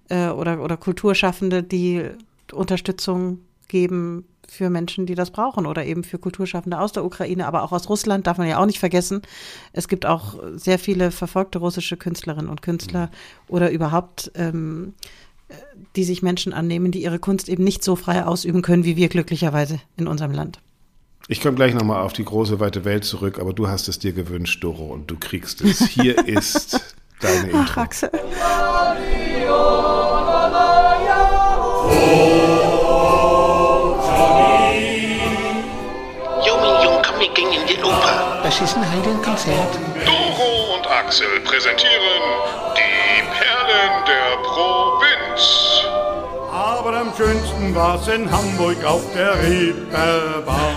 äh, 0.10 0.30
oder, 0.30 0.62
oder 0.62 0.78
Kulturschaffende, 0.78 1.64
die 1.64 2.04
Unterstützung 2.52 3.40
geben 3.68 4.26
für 4.48 4.70
Menschen, 4.70 5.06
die 5.06 5.16
das 5.16 5.32
brauchen 5.32 5.66
oder 5.66 5.86
eben 5.86 6.04
für 6.04 6.20
Kulturschaffende 6.20 6.80
aus 6.80 6.92
der 6.92 7.04
Ukraine, 7.04 7.48
aber 7.48 7.64
auch 7.64 7.72
aus 7.72 7.90
Russland, 7.90 8.28
darf 8.28 8.38
man 8.38 8.48
ja 8.48 8.60
auch 8.60 8.66
nicht 8.66 8.80
vergessen. 8.80 9.22
Es 9.74 9.88
gibt 9.88 10.06
auch 10.06 10.36
sehr 10.54 10.80
viele 10.80 11.12
verfolgte 11.12 11.60
russische 11.60 11.98
Künstlerinnen 11.98 12.50
und 12.50 12.62
Künstler 12.62 13.10
oder 13.48 13.72
überhaupt, 13.72 14.32
ähm, 14.36 14.94
die 15.96 16.04
sich 16.04 16.22
Menschen 16.22 16.54
annehmen, 16.54 16.92
die 16.92 17.04
ihre 17.04 17.20
Kunst 17.20 17.50
eben 17.50 17.64
nicht 17.64 17.84
so 17.84 17.96
frei 17.96 18.26
ausüben 18.26 18.62
können, 18.62 18.84
wie 18.84 18.96
wir 18.96 19.10
glücklicherweise 19.10 19.80
in 19.98 20.08
unserem 20.08 20.32
Land. 20.32 20.60
Ich 21.28 21.42
komme 21.42 21.56
gleich 21.56 21.74
nochmal 21.74 22.04
auf 22.04 22.14
die 22.14 22.24
große 22.24 22.60
weite 22.60 22.86
Welt 22.86 23.04
zurück, 23.04 23.40
aber 23.40 23.52
du 23.52 23.68
hast 23.68 23.88
es 23.88 23.98
dir 23.98 24.14
gewünscht, 24.14 24.64
Doro, 24.64 24.86
und 24.86 25.10
du 25.10 25.18
kriegst 25.18 25.62
es. 25.62 25.80
Hier 25.88 26.28
ist 26.28 26.80
deine 27.20 27.50
Intro. 27.50 27.60
Ach, 27.64 27.78
Axel. 27.78 28.12
Das 38.44 38.62
ist 38.62 38.78
ein 38.78 38.90
Heidenkonzert. 38.92 39.80
Doro 40.06 40.76
und 40.76 40.88
Axel 40.88 41.40
präsentieren 41.44 42.22
die 42.78 43.24
Perlen 43.34 44.06
der 44.06 44.38
Provinz. 44.44 45.95
Aber 46.66 46.98
am 46.98 47.14
schönsten 47.16 47.76
war's 47.76 48.08
in 48.08 48.32
Hamburg 48.32 48.84
auf 48.84 49.04
der 49.14 49.36
Reeperbahn. 49.36 50.74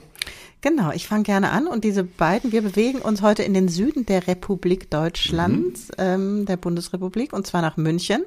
Genau, 0.62 0.91
ich 0.91 1.08
fange 1.08 1.24
gerne 1.24 1.52
an 1.52 1.67
und 1.67 1.86
diese 1.86 2.04
beiden, 2.04 2.52
wir 2.52 2.62
bewegen 2.62 3.00
uns 3.00 3.22
heute 3.22 3.43
in 3.43 3.54
den 3.54 3.69
Süden 3.69 4.06
der 4.06 4.28
Republik 4.28 4.91
Deutschlands, 4.91 5.88
mhm. 5.89 5.93
ähm, 5.98 6.45
der 6.45 6.58
Bundesrepublik, 6.58 7.32
und 7.32 7.48
zwar 7.48 7.62
nach 7.62 7.78
München. 7.78 8.26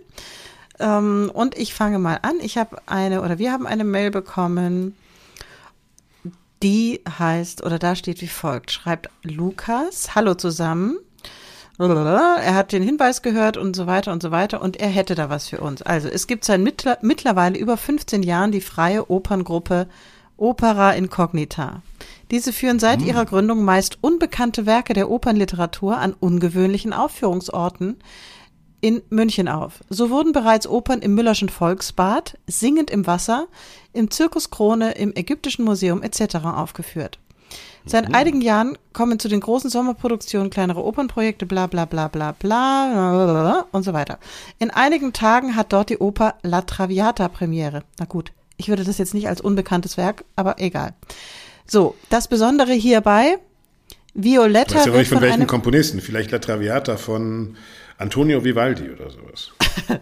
Ähm, 0.78 1.30
und 1.32 1.58
ich 1.58 1.74
fange 1.74 1.98
mal 1.98 2.18
an. 2.22 2.36
Ich 2.40 2.56
habe 2.56 2.78
eine, 2.86 3.22
oder 3.22 3.38
wir 3.38 3.52
haben 3.52 3.66
eine 3.66 3.84
Mail 3.84 4.10
bekommen, 4.10 4.96
die 6.62 7.02
heißt, 7.06 7.64
oder 7.64 7.78
da 7.78 7.94
steht 7.96 8.22
wie 8.22 8.28
folgt, 8.28 8.70
schreibt 8.70 9.10
Lukas, 9.22 10.14
hallo 10.14 10.34
zusammen. 10.34 10.96
Er 11.78 12.54
hat 12.54 12.72
den 12.72 12.82
Hinweis 12.82 13.22
gehört 13.22 13.56
und 13.56 13.74
so 13.74 13.86
weiter 13.86 14.12
und 14.12 14.22
so 14.22 14.30
weiter 14.30 14.62
und 14.62 14.76
er 14.76 14.88
hätte 14.88 15.14
da 15.14 15.28
was 15.28 15.48
für 15.48 15.60
uns. 15.60 15.82
Also 15.82 16.08
es 16.08 16.26
gibt 16.26 16.44
seit 16.44 16.60
mittlerweile 16.60 17.58
über 17.58 17.76
15 17.76 18.22
Jahren 18.22 18.52
die 18.52 18.60
freie 18.60 19.10
Operngruppe 19.10 19.88
Opera 20.36 20.92
Incognita. 20.92 21.82
Diese 22.30 22.52
führen 22.52 22.78
seit 22.78 23.00
hm. 23.00 23.08
ihrer 23.08 23.26
Gründung 23.26 23.64
meist 23.64 23.98
unbekannte 24.00 24.66
Werke 24.66 24.94
der 24.94 25.10
Opernliteratur 25.10 25.98
an 25.98 26.14
ungewöhnlichen 26.18 26.92
Aufführungsorten 26.92 27.96
in 28.80 29.00
München 29.10 29.48
auf. 29.48 29.80
So 29.88 30.10
wurden 30.10 30.32
bereits 30.32 30.66
Opern 30.66 31.00
im 31.00 31.14
Müllerschen 31.14 31.48
Volksbad, 31.48 32.38
Singend 32.46 32.90
im 32.90 33.06
Wasser, 33.06 33.46
im 33.92 34.10
Zirkus 34.10 34.50
Krone, 34.50 34.92
im 34.92 35.14
Ägyptischen 35.14 35.64
Museum 35.64 36.02
etc. 36.02 36.36
aufgeführt. 36.44 37.18
Seit 37.84 38.08
mhm. 38.08 38.14
einigen 38.14 38.40
Jahren 38.40 38.78
kommen 38.92 39.18
zu 39.18 39.28
den 39.28 39.40
großen 39.40 39.70
Sommerproduktionen 39.70 40.50
kleinere 40.50 40.84
Opernprojekte, 40.84 41.46
bla 41.46 41.66
bla 41.66 41.84
bla 41.84 42.08
bla 42.08 42.32
bla 42.32 43.66
und 43.72 43.82
so 43.82 43.92
weiter. 43.92 44.18
In 44.58 44.70
einigen 44.70 45.12
Tagen 45.12 45.56
hat 45.56 45.72
dort 45.72 45.90
die 45.90 45.98
Oper 45.98 46.34
La 46.42 46.62
Traviata 46.62 47.28
Premiere. 47.28 47.82
Na 47.98 48.04
gut, 48.04 48.32
ich 48.62 48.68
würde 48.68 48.84
das 48.84 48.98
jetzt 48.98 49.12
nicht 49.12 49.28
als 49.28 49.40
unbekanntes 49.40 49.96
Werk, 49.96 50.24
aber 50.36 50.60
egal. 50.60 50.94
So, 51.66 51.96
das 52.10 52.28
Besondere 52.28 52.72
hierbei, 52.72 53.38
Violetta. 54.14 54.76
Weißt 54.76 54.86
du 54.86 54.90
nicht 54.92 55.08
von, 55.08 55.18
von 55.18 55.26
welchen 55.26 55.46
Komponisten? 55.48 56.00
Vielleicht 56.00 56.30
La 56.30 56.38
Traviata 56.38 56.96
von 56.96 57.56
Antonio 57.98 58.44
Vivaldi 58.44 58.88
oder 58.90 59.10
sowas. 59.10 59.50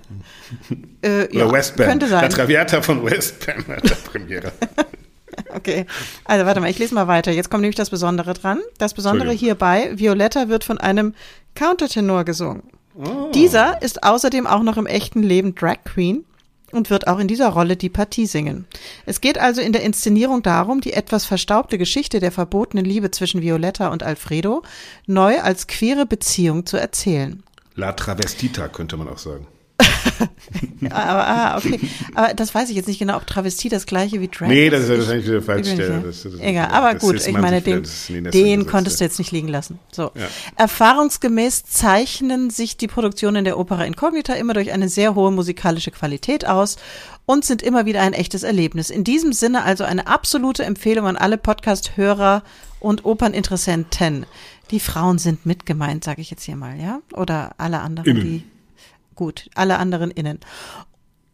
äh, 1.01 1.25
oder 1.25 1.33
ja, 1.33 1.53
West 1.53 1.77
Band. 1.77 1.89
Könnte 1.89 2.09
sein. 2.09 2.23
La 2.23 2.29
Traviata 2.29 2.83
von 2.83 3.03
West 3.03 3.47
Band 3.47 3.67
hat 3.67 3.89
der 3.89 3.95
Premiere. 3.95 4.53
okay. 5.55 5.87
Also 6.25 6.45
warte 6.45 6.61
mal, 6.61 6.69
ich 6.69 6.79
lese 6.79 6.95
mal 6.95 7.09
weiter. 7.09 7.31
Jetzt 7.31 7.51
kommt 7.51 7.63
nämlich 7.63 7.77
das 7.77 7.89
Besondere 7.89 8.35
dran. 8.35 8.61
Das 8.77 8.93
Besondere 8.93 9.33
hierbei, 9.33 9.93
Violetta 9.95 10.51
wird 10.51 10.65
von 10.65 10.77
einem 10.77 11.15
Countertenor 11.55 12.25
gesungen. 12.25 12.63
Oh. 12.95 13.31
Dieser 13.33 13.81
ist 13.81 14.03
außerdem 14.03 14.47
auch 14.47 14.63
noch 14.63 14.77
im 14.77 14.87
echten 14.87 15.23
Leben 15.23 15.55
Drag 15.55 15.79
Queen 15.85 16.27
und 16.73 16.91
wird 16.91 17.07
auch 17.07 17.19
in 17.19 17.29
dieser 17.29 17.49
Rolle 17.49 17.77
die 17.77 17.89
Partie 17.89 18.27
singen. 18.27 18.67
Es 19.07 19.21
geht 19.21 19.39
also 19.39 19.61
in 19.61 19.73
der 19.73 19.83
Inszenierung 19.83 20.43
darum, 20.43 20.81
die 20.81 20.93
etwas 20.93 21.25
verstaubte 21.25 21.79
Geschichte 21.79 22.21
der 22.21 22.33
verbotenen 22.33 22.85
Liebe 22.85 23.11
zwischen 23.11 23.43
Violetta 23.43 23.89
und 23.89 24.03
Alfredo 24.03 24.63
neu 25.07 25.41
als 25.41 25.67
queere 25.67 26.07
Beziehung 26.07 26.67
zu 26.67 26.77
erzählen. 26.77 27.43
La 27.75 27.93
Travestita 27.93 28.69
könnte 28.69 28.97
man 28.97 29.09
auch 29.09 29.19
sagen. 29.19 29.47
aber, 30.91 31.27
ah, 31.27 31.57
okay. 31.59 31.81
aber 32.15 32.35
das 32.35 32.55
weiß 32.55 32.71
ich 32.71 32.77
jetzt 32.77 32.89
nicht 32.89 32.99
genau, 32.99 33.17
ob 33.17 33.27
Travestie 33.27 33.69
das 33.69 33.87
gleiche 33.87 34.21
wie 34.21 34.29
Drag 34.29 34.47
ist. 34.47 34.49
Nee, 34.49 34.71
das 34.71 34.83
ist 34.83 34.91
wahrscheinlich 34.91 35.27
wieder 35.27 35.43
falsch. 35.43 35.69
Egal, 36.41 36.69
aber 36.71 36.95
gut, 36.99 37.27
ich 37.27 37.37
meine, 37.37 37.61
den, 37.61 37.85
den 38.09 38.67
konntest 38.67 39.01
du 39.01 39.05
jetzt 39.05 39.19
nicht 39.19 39.33
liegen 39.33 39.49
lassen. 39.49 39.79
So. 39.93 40.13
Ja. 40.15 40.27
Erfahrungsgemäß 40.57 41.65
zeichnen 41.65 42.51
sich 42.51 42.77
die 42.77 42.89
Produktionen 42.89 43.45
der 43.45 43.59
Opera 43.59 43.85
Incognita 43.85 44.35
immer 44.35 44.55
durch 44.55 44.73
eine 44.73 44.89
sehr 44.89 45.15
hohe 45.15 45.31
musikalische 45.31 45.91
Qualität 45.91 46.47
aus 46.47 46.77
und 47.27 47.45
sind 47.45 47.63
immer 47.63 47.87
wieder 47.87 48.01
ein 48.01 48.13
echtes 48.13 48.43
Erlebnis. 48.43 48.91
In 48.91 49.05
diesem 49.05 49.33
Sinne 49.33 49.63
also 49.63 49.85
eine 49.85 50.07
absolute 50.07 50.65
Empfehlung 50.65 51.07
an 51.07 51.17
alle 51.17 51.39
Podcast-Hörer 51.39 52.43
und 52.81 53.05
Operninteressenten. 53.05 54.27
Die 54.71 54.81
Frauen 54.81 55.19
sind 55.19 55.47
mit 55.47 55.67
gemeint, 55.67 56.05
sage 56.05 56.23
ich 56.23 56.31
jetzt 56.31 56.45
hier 56.45 56.57
mal, 56.57 56.81
ja? 56.81 57.01
Oder 57.13 57.55
alle 57.59 57.81
anderen, 57.81 58.09
Innen. 58.09 58.23
die 58.23 58.45
gut, 59.21 59.51
alle 59.55 59.79
anderen 59.79 60.11
innen. 60.11 60.41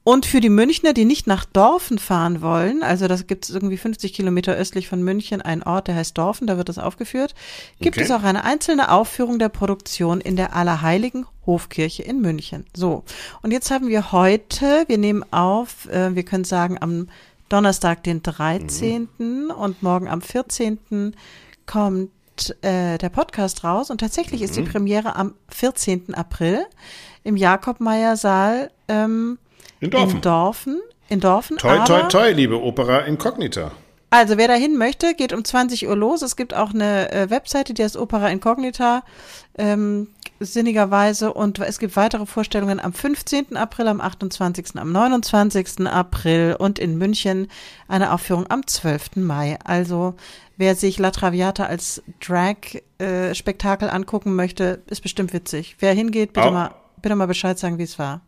Und 0.03 0.27
für 0.27 0.41
die 0.41 0.49
Münchner, 0.49 0.93
die 0.93 1.05
nicht 1.05 1.29
nach 1.29 1.45
Dorfen 1.45 1.99
fahren 1.99 2.43
wollen, 2.43 2.83
also 2.83 3.07
das 3.07 3.29
gibt 3.29 3.45
es 3.45 3.51
irgendwie 3.51 3.77
50 3.77 4.13
Kilometer 4.13 4.55
östlich 4.55 4.89
von 4.89 5.03
München, 5.05 5.41
ein 5.41 5.63
Ort, 5.63 5.87
der 5.87 5.95
heißt 5.95 6.19
Dorfen, 6.19 6.49
da 6.49 6.57
wird 6.57 6.69
das 6.69 6.79
aufgeführt, 6.79 7.37
gibt 7.81 7.97
okay. 7.97 8.05
es 8.05 8.11
auch 8.11 8.25
eine 8.25 8.43
einzelne 8.43 8.91
Aufführung 8.91 9.39
der 9.39 9.51
Produktion 9.51 10.21
in 10.21 10.35
der 10.35 10.57
Allerheiligen 10.57 11.27
Hofkirche 11.45 12.03
in 12.03 12.21
München. 12.21 12.67
So, 12.75 13.05
und 13.43 13.53
jetzt 13.53 13.71
haben 13.71 13.87
wir 13.87 14.11
heute, 14.11 14.85
wir 14.89 14.99
nehmen 14.99 15.25
auf, 15.33 15.89
äh, 15.89 16.15
wir 16.17 16.25
können 16.25 16.45
sagen, 16.45 16.79
am 16.81 17.09
Donnerstag, 17.49 18.03
den 18.03 18.23
13. 18.23 19.09
Mhm. 19.19 19.53
und 19.57 19.83
morgen 19.83 20.09
am 20.09 20.23
14. 20.23 21.15
kommt 21.67 22.11
äh, 22.63 22.99
der 22.99 23.09
Podcast 23.09 23.65
raus 23.65 23.91
und 23.91 24.01
tatsächlich 24.01 24.41
mhm. 24.41 24.45
ist 24.45 24.57
die 24.57 24.63
mhm. 24.63 24.69
Premiere 24.69 25.17
am 25.17 25.35
14. 25.49 26.15
April 26.15 26.67
im 27.27 27.37
Jakob-Meyer-Saal 27.37 28.71
ähm, 28.89 29.39
in 29.81 29.91
Dorfen. 29.91 30.17
In 30.17 30.23
Dorfen. 30.23 30.81
In 31.09 31.21
Dorfen 31.21 31.57
toi, 31.59 31.79
toi, 31.85 32.03
toi, 32.03 32.31
liebe 32.33 32.61
Opera 32.61 33.01
Incognita. 33.01 33.73
Also 34.11 34.39
wer 34.39 34.49
dahin 34.49 34.77
möchte, 34.77 35.15
geht 35.15 35.33
um 35.33 35.45
20 35.45 35.89
Uhr 35.89 35.97
los. 35.97 36.23
Es 36.23 36.37
gibt 36.37 36.55
auch 36.55 36.73
eine 36.73 37.13
äh, 37.13 37.29
Webseite, 37.29 37.75
die 37.75 37.83
heißt 37.83 37.97
Opera 37.97 38.29
Incognita, 38.29 39.03
ähm, 39.59 40.09
sinnigerweise. 40.39 41.33
Und 41.33 41.59
es 41.59 41.79
gibt 41.81 41.97
weitere 41.97 42.27
Vorstellungen 42.27 42.81
am 42.81 42.93
15. 42.93 43.57
April, 43.57 43.89
am 43.89 44.01
28., 44.01 44.77
am 44.77 44.93
29. 44.93 45.87
April 45.87 46.57
und 46.59 46.79
in 46.79 46.97
München 46.97 47.49
eine 47.89 48.13
Aufführung 48.13 48.47
am 48.49 48.67
12. 48.67 49.17
Mai. 49.17 49.59
Also 49.65 50.15
wer 50.57 50.77
sich 50.77 50.99
La 50.99 51.11
Traviata 51.11 51.67
als 51.67 52.03
Drag-Spektakel 52.25 53.89
äh, 53.89 53.93
angucken 53.93 54.37
möchte, 54.37 54.83
ist 54.87 55.03
bestimmt 55.03 55.33
witzig. 55.33 55.77
Wer 55.81 55.93
hingeht, 55.93 56.33
bitte 56.33 56.49
oh. 56.49 56.53
mal 56.53 56.71
bitte 57.07 57.15
mal 57.15 57.27
Bescheid 57.27 57.57
sagen, 57.57 57.79
wie 57.79 57.85
es 57.85 58.01
war. 58.01 58.21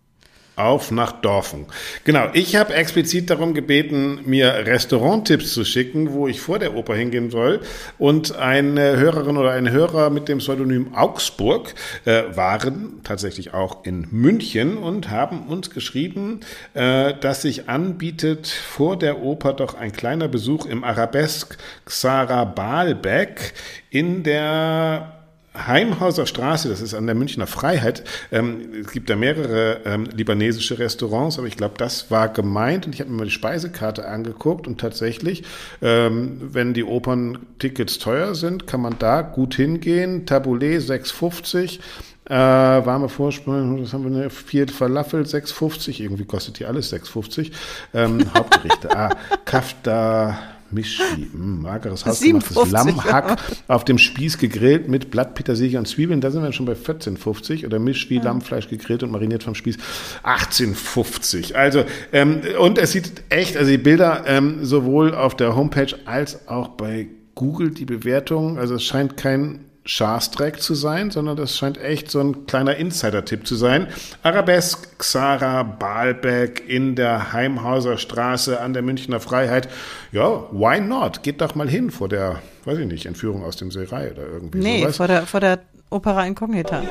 Auf 0.54 0.92
nach 0.92 1.10
Dorfen. 1.10 1.66
Genau, 2.04 2.28
ich 2.32 2.54
habe 2.54 2.74
explizit 2.74 3.28
darum 3.28 3.52
gebeten, 3.52 4.20
mir 4.24 4.66
Restauranttipps 4.66 5.52
zu 5.52 5.64
schicken, 5.64 6.12
wo 6.12 6.28
ich 6.28 6.40
vor 6.40 6.60
der 6.60 6.76
Oper 6.76 6.94
hingehen 6.94 7.30
soll. 7.30 7.60
Und 7.98 8.36
eine 8.36 8.96
Hörerin 8.96 9.36
oder 9.36 9.50
ein 9.50 9.68
Hörer 9.68 10.10
mit 10.10 10.28
dem 10.28 10.38
Pseudonym 10.38 10.94
Augsburg 10.94 11.74
äh, 12.04 12.22
waren 12.36 13.00
tatsächlich 13.02 13.52
auch 13.52 13.84
in 13.84 14.06
München 14.12 14.76
und 14.76 15.10
haben 15.10 15.48
uns 15.48 15.70
geschrieben, 15.70 16.40
äh, 16.74 17.14
dass 17.14 17.42
sich 17.42 17.68
anbietet, 17.68 18.46
vor 18.46 18.96
der 18.96 19.22
Oper 19.22 19.54
doch 19.54 19.74
ein 19.74 19.90
kleiner 19.90 20.28
Besuch 20.28 20.66
im 20.66 20.84
Arabesk 20.84 21.58
Xara 21.84 22.44
Baalbek 22.44 23.54
in 23.90 24.22
der 24.22 25.17
Heimhauser 25.66 26.26
Straße, 26.26 26.68
das 26.68 26.80
ist 26.80 26.94
an 26.94 27.06
der 27.06 27.14
Münchner 27.14 27.46
Freiheit. 27.46 28.04
Ähm, 28.30 28.60
es 28.80 28.92
gibt 28.92 29.10
da 29.10 29.16
mehrere 29.16 29.80
ähm, 29.84 30.04
libanesische 30.04 30.78
Restaurants, 30.78 31.38
aber 31.38 31.46
ich 31.46 31.56
glaube, 31.56 31.74
das 31.78 32.10
war 32.10 32.28
gemeint 32.28 32.86
und 32.86 32.94
ich 32.94 33.00
habe 33.00 33.10
mir 33.10 33.18
mal 33.18 33.24
die 33.24 33.30
Speisekarte 33.30 34.06
angeguckt 34.06 34.66
und 34.66 34.80
tatsächlich, 34.80 35.44
ähm, 35.82 36.40
wenn 36.40 36.74
die 36.74 36.84
Operntickets 36.84 37.98
teuer 37.98 38.34
sind, 38.34 38.66
kann 38.66 38.80
man 38.80 38.96
da 38.98 39.22
gut 39.22 39.54
hingehen. 39.54 40.26
Taboulet 40.26 40.80
6,50. 40.80 41.80
Äh, 42.28 42.34
warme 42.34 43.08
Vorspeise, 43.08 43.80
was 43.80 43.94
haben 43.94 44.04
wir, 44.04 44.20
eine 44.20 44.28
vier 44.28 44.68
Falafel 44.68 45.22
6,50, 45.22 46.02
irgendwie 46.02 46.26
kostet 46.26 46.58
hier 46.58 46.68
alles 46.68 46.92
6,50. 46.92 47.52
Ähm, 47.94 48.20
Hauptgerichte, 48.34 48.90
ah, 48.96 49.16
Kafta, 49.46 50.38
Mischwi, 50.70 51.28
mh, 51.32 51.62
mageres 51.62 52.04
hausgemachtes 52.04 52.70
Lammhack 52.70 53.38
auf 53.68 53.84
dem 53.84 53.98
Spieß 53.98 54.38
gegrillt 54.38 54.88
mit 54.88 55.10
Blatt, 55.10 55.34
Petersilie 55.34 55.78
und 55.78 55.86
Zwiebeln. 55.86 56.20
Da 56.20 56.30
sind 56.30 56.42
wir 56.42 56.52
schon 56.52 56.66
bei 56.66 56.74
14,50 56.74 57.64
oder 57.64 57.78
Mischwi, 57.78 58.16
ja. 58.16 58.24
Lammfleisch 58.24 58.68
gegrillt 58.68 59.02
und 59.02 59.10
mariniert 59.10 59.42
vom 59.42 59.54
Spieß 59.54 59.76
18,50. 60.24 61.54
Also 61.54 61.84
ähm, 62.12 62.40
und 62.58 62.78
es 62.78 62.92
sieht 62.92 63.22
echt, 63.28 63.56
also 63.56 63.70
die 63.70 63.78
Bilder 63.78 64.24
ähm, 64.26 64.64
sowohl 64.64 65.14
auf 65.14 65.36
der 65.36 65.56
Homepage 65.56 65.94
als 66.04 66.48
auch 66.48 66.68
bei 66.68 67.08
Google 67.34 67.70
die 67.70 67.84
Bewertung. 67.84 68.58
Also 68.58 68.74
es 68.74 68.84
scheint 68.84 69.16
kein 69.16 69.64
Schafstreck 69.88 70.60
zu 70.60 70.74
sein, 70.74 71.10
sondern 71.10 71.38
das 71.38 71.56
scheint 71.56 71.78
echt 71.78 72.10
so 72.10 72.20
ein 72.20 72.44
kleiner 72.44 72.76
Insider-Tipp 72.76 73.46
zu 73.46 73.56
sein. 73.56 73.86
Arabesk, 74.22 74.98
Xara, 74.98 75.62
Baalbeck 75.62 76.62
in 76.68 76.94
der 76.94 77.32
Heimhauser 77.32 77.96
Straße 77.96 78.60
an 78.60 78.74
der 78.74 78.82
Münchner 78.82 79.18
Freiheit. 79.18 79.70
Ja, 80.12 80.42
why 80.52 80.78
not? 80.78 81.22
Geht 81.22 81.40
doch 81.40 81.54
mal 81.54 81.70
hin 81.70 81.90
vor 81.90 82.10
der, 82.10 82.42
weiß 82.66 82.76
ich 82.76 82.86
nicht, 82.86 83.06
Entführung 83.06 83.42
aus 83.42 83.56
dem 83.56 83.70
Seerei 83.70 84.10
oder 84.10 84.24
irgendwie 84.30 84.58
nee, 84.58 84.82
sowas. 84.82 84.98
vor 84.98 85.06
der, 85.08 85.22
vor 85.26 85.40
der 85.40 85.60
Opera 85.88 86.26
Incognita. 86.26 86.82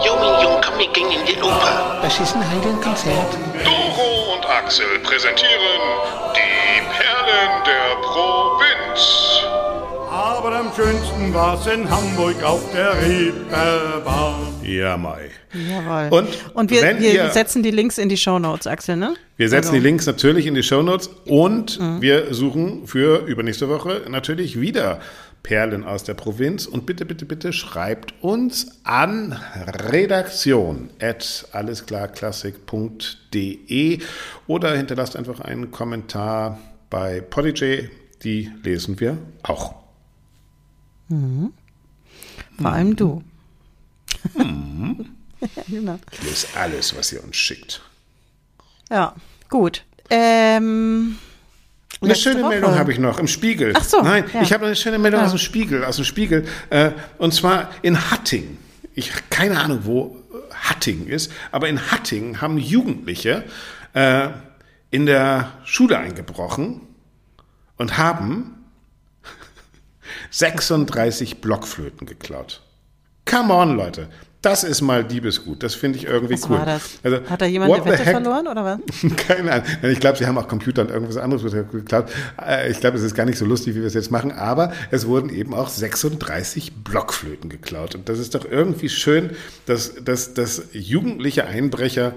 Junge, 0.00 0.42
Jung, 0.42 0.56
komm, 0.64 0.78
wir 0.78 0.88
gehen 0.94 1.10
in 1.10 1.26
die 1.26 1.38
Oper. 1.42 1.98
Was 2.00 2.18
ist 2.18 2.34
ein 2.34 2.50
Heidenkonzert? 2.50 3.85
Axel 4.66 4.98
präsentieren 5.04 5.80
die 6.34 6.80
Perlen 6.98 7.62
der 7.64 8.00
Provinz. 8.02 9.40
Aber 10.10 10.56
am 10.56 10.72
schönsten 10.74 11.32
war's 11.32 11.68
in 11.68 11.88
Hamburg 11.88 12.42
auf 12.42 12.62
der 12.72 13.00
Reeperbahn. 13.00 14.34
Ja, 14.64 14.96
Mai. 14.96 15.30
Jawohl. 15.54 16.08
Und 16.18 16.28
und 16.54 16.70
wir, 16.72 16.82
wir 16.98 17.12
ihr- 17.14 17.30
setzen 17.30 17.62
die 17.62 17.70
Links 17.70 17.96
in 17.98 18.08
die 18.08 18.16
Shownotes, 18.16 18.66
Axel, 18.66 18.96
ne? 18.96 19.14
Wir 19.36 19.48
setzen 19.48 19.68
Also- 19.68 19.78
die 19.78 19.84
Links 19.86 20.04
natürlich 20.06 20.46
in 20.46 20.56
die 20.56 20.64
Shownotes 20.64 21.10
und 21.26 21.78
wir 22.00 22.34
suchen 22.34 22.88
für 22.88 23.24
übernächste 23.24 23.68
Woche 23.68 24.02
natürlich 24.08 24.60
wieder 24.60 25.00
Perlen 25.46 25.84
aus 25.84 26.02
der 26.02 26.14
Provinz. 26.14 26.66
Und 26.66 26.86
bitte, 26.86 27.06
bitte, 27.06 27.24
bitte 27.24 27.52
schreibt 27.52 28.20
uns 28.20 28.80
an 28.82 29.32
redaktion 29.92 30.90
at 31.00 31.46
allesklarklassik.de 31.52 34.00
oder 34.48 34.76
hinterlasst 34.76 35.14
einfach 35.14 35.38
einen 35.38 35.70
Kommentar 35.70 36.58
bei 36.90 37.20
Podigy. 37.20 37.88
Die 38.24 38.50
lesen 38.64 38.98
wir 38.98 39.18
auch. 39.44 39.76
Vor 41.08 41.52
allem 42.72 42.96
du. 42.96 43.22
Mhm. 44.36 45.06
ja, 45.40 45.48
genau. 45.68 46.00
Ich 46.10 46.24
lese 46.24 46.48
alles, 46.56 46.96
was 46.96 47.12
ihr 47.12 47.22
uns 47.22 47.36
schickt. 47.36 47.82
Ja, 48.90 49.14
gut. 49.48 49.84
Ähm, 50.10 51.18
Eine 52.00 52.08
letzte 52.10 52.30
schöne 52.30 52.42
Woche. 52.42 52.48
Meldung 52.50 52.74
habe 52.74 52.92
ich 52.92 52.98
noch 52.98 53.18
im 53.18 53.26
Spiegel. 53.28 53.72
Ach 53.76 53.84
so, 53.84 54.02
Nein, 54.02 54.24
ja. 54.32 54.42
ich 54.42 54.52
habe 54.52 54.66
eine 54.66 54.76
schöne 54.76 54.98
Meldung 54.98 55.20
Ja. 55.20 55.26
aus 55.26 55.32
dem 55.32 55.38
Spiegel, 55.38 55.84
aus 55.84 55.96
dem 55.96 56.04
Spiegel. 56.04 56.46
Äh, 56.70 56.90
und 57.18 57.32
zwar 57.32 57.70
in 57.82 58.10
Hatting. 58.10 58.58
Ich 58.94 59.12
keine 59.30 59.58
Ahnung, 59.60 59.80
wo 59.84 60.16
Hatting 60.52 61.06
ist, 61.06 61.30
aber 61.52 61.68
in 61.68 61.90
Hatting 61.90 62.40
haben 62.40 62.58
Jugendliche 62.58 63.44
äh, 63.94 64.28
in 64.90 65.06
der 65.06 65.52
Schule 65.64 65.98
eingebrochen 65.98 66.80
und 67.76 67.98
haben 67.98 68.64
36 70.30 71.40
Blockflöten 71.40 72.06
geklaut. 72.06 72.62
Come 73.24 73.52
on, 73.54 73.76
Leute. 73.76 74.08
Das 74.46 74.62
ist 74.62 74.80
mal 74.80 75.02
Diebesgut. 75.02 75.60
Das 75.64 75.74
finde 75.74 75.98
ich 75.98 76.04
irgendwie 76.06 76.34
Was 76.34 76.48
cool. 76.48 76.58
war 76.58 76.66
das? 76.66 77.00
Also, 77.02 77.18
Hat 77.28 77.42
da 77.42 77.46
jemand 77.46 77.72
eine 77.72 77.84
Wette 77.84 78.04
verloren 78.04 78.46
oder 78.46 78.64
was? 78.64 78.78
Keine 79.26 79.50
Ahnung. 79.50 79.66
Ich 79.82 79.98
glaube, 79.98 80.16
sie 80.18 80.24
haben 80.24 80.38
auch 80.38 80.46
Computer 80.46 80.82
und 80.82 80.90
irgendwas 80.92 81.16
anderes 81.16 81.50
geklaut. 81.72 82.06
Äh, 82.40 82.70
Ich 82.70 82.78
glaube, 82.78 82.96
es 82.96 83.02
ist 83.02 83.16
gar 83.16 83.24
nicht 83.26 83.38
so 83.38 83.44
lustig, 83.44 83.74
wie 83.74 83.80
wir 83.80 83.88
es 83.88 83.94
jetzt 83.94 84.12
machen, 84.12 84.30
aber 84.30 84.72
es 84.92 85.08
wurden 85.08 85.30
eben 85.30 85.52
auch 85.52 85.68
36 85.68 86.74
Blockflöten 86.84 87.50
geklaut. 87.50 87.96
Und 87.96 88.08
das 88.08 88.20
ist 88.20 88.36
doch 88.36 88.44
irgendwie 88.48 88.88
schön, 88.88 89.30
dass, 89.66 89.96
dass, 90.04 90.32
dass 90.34 90.62
jugendliche 90.70 91.46
Einbrecher 91.46 92.14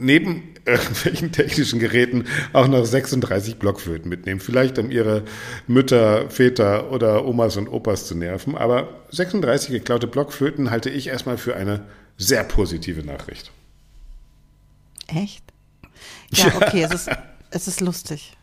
neben 0.00 0.54
irgendwelchen 0.66 1.32
technischen 1.32 1.78
Geräten 1.78 2.26
auch 2.52 2.68
noch 2.68 2.84
36 2.84 3.56
Blockflöten 3.56 4.08
mitnehmen. 4.08 4.40
Vielleicht 4.40 4.78
um 4.78 4.90
ihre 4.90 5.24
Mütter, 5.66 6.30
Väter 6.30 6.90
oder 6.92 7.24
Omas 7.26 7.56
und 7.56 7.68
Opas 7.68 8.06
zu 8.06 8.14
nerven. 8.14 8.56
Aber 8.56 9.04
36 9.10 9.70
geklaute 9.70 10.06
Blockflöten 10.06 10.70
halte 10.70 10.90
ich 10.90 11.08
erstmal 11.08 11.38
für 11.38 11.56
eine 11.56 11.86
sehr 12.16 12.44
positive 12.44 13.02
Nachricht. 13.02 13.50
Echt? 15.06 15.44
Ja, 16.32 16.46
okay, 16.54 16.84
es 16.84 16.92
ist, 16.92 17.10
es 17.50 17.66
ist 17.66 17.80
lustig. 17.80 18.36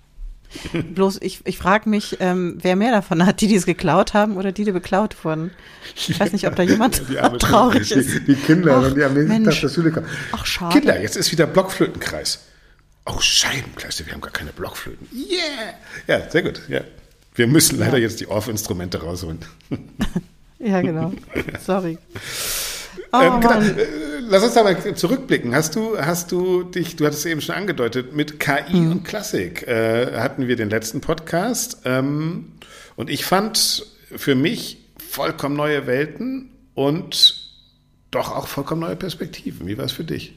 Bloß, 0.96 1.20
ich, 1.22 1.42
ich 1.46 1.58
frage 1.58 1.90
mich, 1.90 2.18
ähm, 2.20 2.58
wer 2.62 2.76
mehr 2.76 2.92
davon 2.92 3.26
hat, 3.26 3.42
die, 3.42 3.48
die 3.48 3.56
es 3.56 3.66
geklaut 3.66 4.14
haben 4.14 4.38
oder 4.38 4.52
die, 4.52 4.64
die 4.64 4.72
beklaut 4.72 5.24
wurden. 5.24 5.52
Ich 5.96 6.20
weiß 6.20 6.32
nicht, 6.34 6.48
ob 6.48 6.56
da 6.56 6.64
jemand 6.64 7.04
Die 7.10 7.20
arme 7.20 7.38
traurig 7.38 7.90
die, 7.90 7.96
ist. 7.96 8.28
Die 8.28 8.36
Kinder, 8.36 8.78
Ach, 8.78 8.84
wenn 8.86 8.96
die 8.96 9.04
am 9.04 9.14
nächsten 9.14 9.44
Mensch. 9.44 9.60
Tag 9.62 9.70
zur 9.70 9.70
Schule 9.70 9.92
kommen. 9.92 10.08
Ach, 10.32 10.46
schade. 10.46 10.80
Kinder, 10.80 11.02
jetzt 11.02 11.18
ist 11.18 11.32
wieder 11.32 11.48
Blockflötenkreis. 11.48 12.40
Oh, 13.06 13.20
Scheibenklasse, 13.20 14.06
wir 14.06 14.14
haben 14.14 14.22
gar 14.22 14.32
keine 14.32 14.52
Blockflöten. 14.52 15.08
Yeah! 15.14 15.74
Ja, 16.08 16.30
sehr 16.30 16.44
gut. 16.44 16.62
Ja. 16.68 16.82
Wir 17.36 17.48
müssen 17.48 17.78
leider 17.80 17.98
jetzt 17.98 18.20
die 18.20 18.28
Off-Instrumente 18.28 19.02
rausholen. 19.02 19.40
Ja, 20.60 20.82
genau. 20.82 21.14
Sorry. 21.64 22.00
Oh, 23.14 23.22
ähm, 23.22 23.40
genau, 23.42 23.60
äh, 23.60 23.88
lass 24.28 24.44
uns 24.44 24.56
mal 24.56 24.96
zurückblicken. 24.96 25.56
Hast 25.56 25.76
du, 25.76 25.98
hast 25.98 26.32
du 26.32 26.64
dich, 26.64 26.96
du 26.96 27.06
hattest 27.06 27.26
es 27.26 27.32
eben 27.32 27.42
schon 27.42 27.56
angedeutet, 27.56 28.14
mit 28.14 28.40
KI 28.40 28.76
Mhm. 28.76 28.92
und 28.92 29.04
Klassik 29.06 29.68
äh, 29.68 30.20
hatten 30.20 30.48
wir 30.48 30.56
den 30.56 30.70
letzten 30.70 31.02
Podcast. 31.02 31.80
Ähm, 31.86 32.54
und 32.96 33.10
ich 33.10 33.26
fand 33.26 33.86
für 34.16 34.36
mich 34.36 34.78
vollkommen 35.10 35.56
neue 35.56 35.88
Welten 35.88 36.50
und 36.76 37.48
doch 38.12 38.36
auch 38.36 38.48
vollkommen 38.48 38.82
neue 38.82 38.96
Perspektiven. 38.96 39.68
Wie 39.68 39.78
war 39.78 39.86
es 39.86 39.92
für 39.92 40.04
dich? 40.04 40.34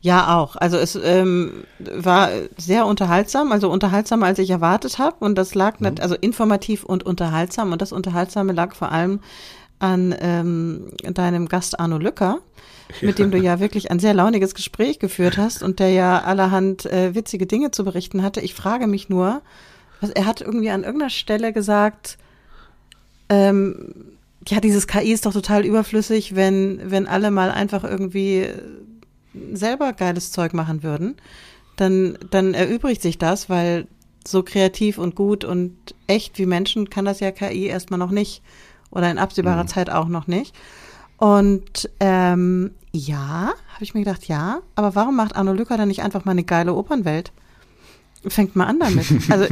Ja, 0.00 0.36
auch. 0.38 0.54
Also 0.54 0.76
es 0.76 0.94
ähm, 0.94 1.64
war 1.80 2.30
sehr 2.56 2.86
unterhaltsam, 2.86 3.50
also 3.50 3.68
unterhaltsamer, 3.68 4.26
als 4.26 4.38
ich 4.38 4.50
erwartet 4.50 4.98
habe. 4.98 5.16
Und 5.20 5.36
das 5.36 5.54
lag, 5.56 5.80
nicht, 5.80 6.00
also 6.00 6.14
informativ 6.14 6.84
und 6.84 7.04
unterhaltsam. 7.04 7.72
Und 7.72 7.82
das 7.82 7.90
Unterhaltsame 7.90 8.52
lag 8.52 8.76
vor 8.76 8.92
allem 8.92 9.20
an 9.78 10.14
ähm, 10.20 10.88
deinem 11.02 11.48
Gast 11.48 11.78
Arno 11.78 11.98
Lücker, 11.98 12.40
mit 13.00 13.18
dem 13.18 13.30
du 13.30 13.38
ja. 13.38 13.60
wirklich 13.60 13.90
ein 13.90 13.98
sehr 13.98 14.14
launiges 14.14 14.54
Gespräch 14.54 14.98
geführt 14.98 15.36
hast 15.36 15.62
und 15.62 15.78
der 15.78 15.90
ja 15.90 16.22
allerhand 16.22 16.86
äh, 16.86 17.14
witzige 17.14 17.46
Dinge 17.46 17.70
zu 17.70 17.84
berichten 17.84 18.22
hatte. 18.22 18.40
Ich 18.40 18.54
frage 18.54 18.86
mich 18.86 19.08
nur, 19.08 19.42
was, 20.00 20.10
er 20.10 20.26
hat 20.26 20.40
irgendwie 20.40 20.70
an 20.70 20.84
irgendeiner 20.84 21.10
Stelle 21.10 21.52
gesagt, 21.52 22.18
ähm, 23.28 23.94
ja, 24.46 24.60
dieses 24.60 24.86
KI 24.86 25.12
ist 25.12 25.26
doch 25.26 25.32
total 25.32 25.64
überflüssig, 25.64 26.34
wenn, 26.34 26.80
wenn 26.84 27.06
alle 27.06 27.30
mal 27.30 27.50
einfach 27.50 27.84
irgendwie 27.84 28.46
selber 29.52 29.92
geiles 29.92 30.32
Zeug 30.32 30.54
machen 30.54 30.82
würden, 30.82 31.16
dann, 31.76 32.18
dann 32.30 32.54
erübrigt 32.54 33.02
sich 33.02 33.18
das, 33.18 33.50
weil 33.50 33.86
so 34.26 34.42
kreativ 34.42 34.98
und 34.98 35.14
gut 35.14 35.44
und 35.44 35.76
echt 36.06 36.38
wie 36.38 36.46
Menschen 36.46 36.90
kann 36.90 37.04
das 37.04 37.20
ja 37.20 37.30
KI 37.30 37.66
erstmal 37.66 37.98
noch 37.98 38.10
nicht 38.10 38.42
oder 38.90 39.10
in 39.10 39.18
absehbarer 39.18 39.66
Zeit 39.66 39.90
auch 39.90 40.08
noch 40.08 40.26
nicht. 40.26 40.54
Und 41.18 41.90
ähm, 42.00 42.70
ja, 42.92 43.52
habe 43.74 43.82
ich 43.82 43.94
mir 43.94 44.00
gedacht, 44.04 44.28
ja, 44.28 44.60
aber 44.76 44.94
warum 44.94 45.16
macht 45.16 45.36
Arno 45.36 45.52
Lücker 45.52 45.76
dann 45.76 45.88
nicht 45.88 46.02
einfach 46.02 46.24
mal 46.24 46.32
eine 46.32 46.44
geile 46.44 46.74
Opernwelt? 46.74 47.32
Fängt 48.26 48.56
mal 48.56 48.64
an 48.66 48.80
damit. 48.80 49.06
Also, 49.30 49.44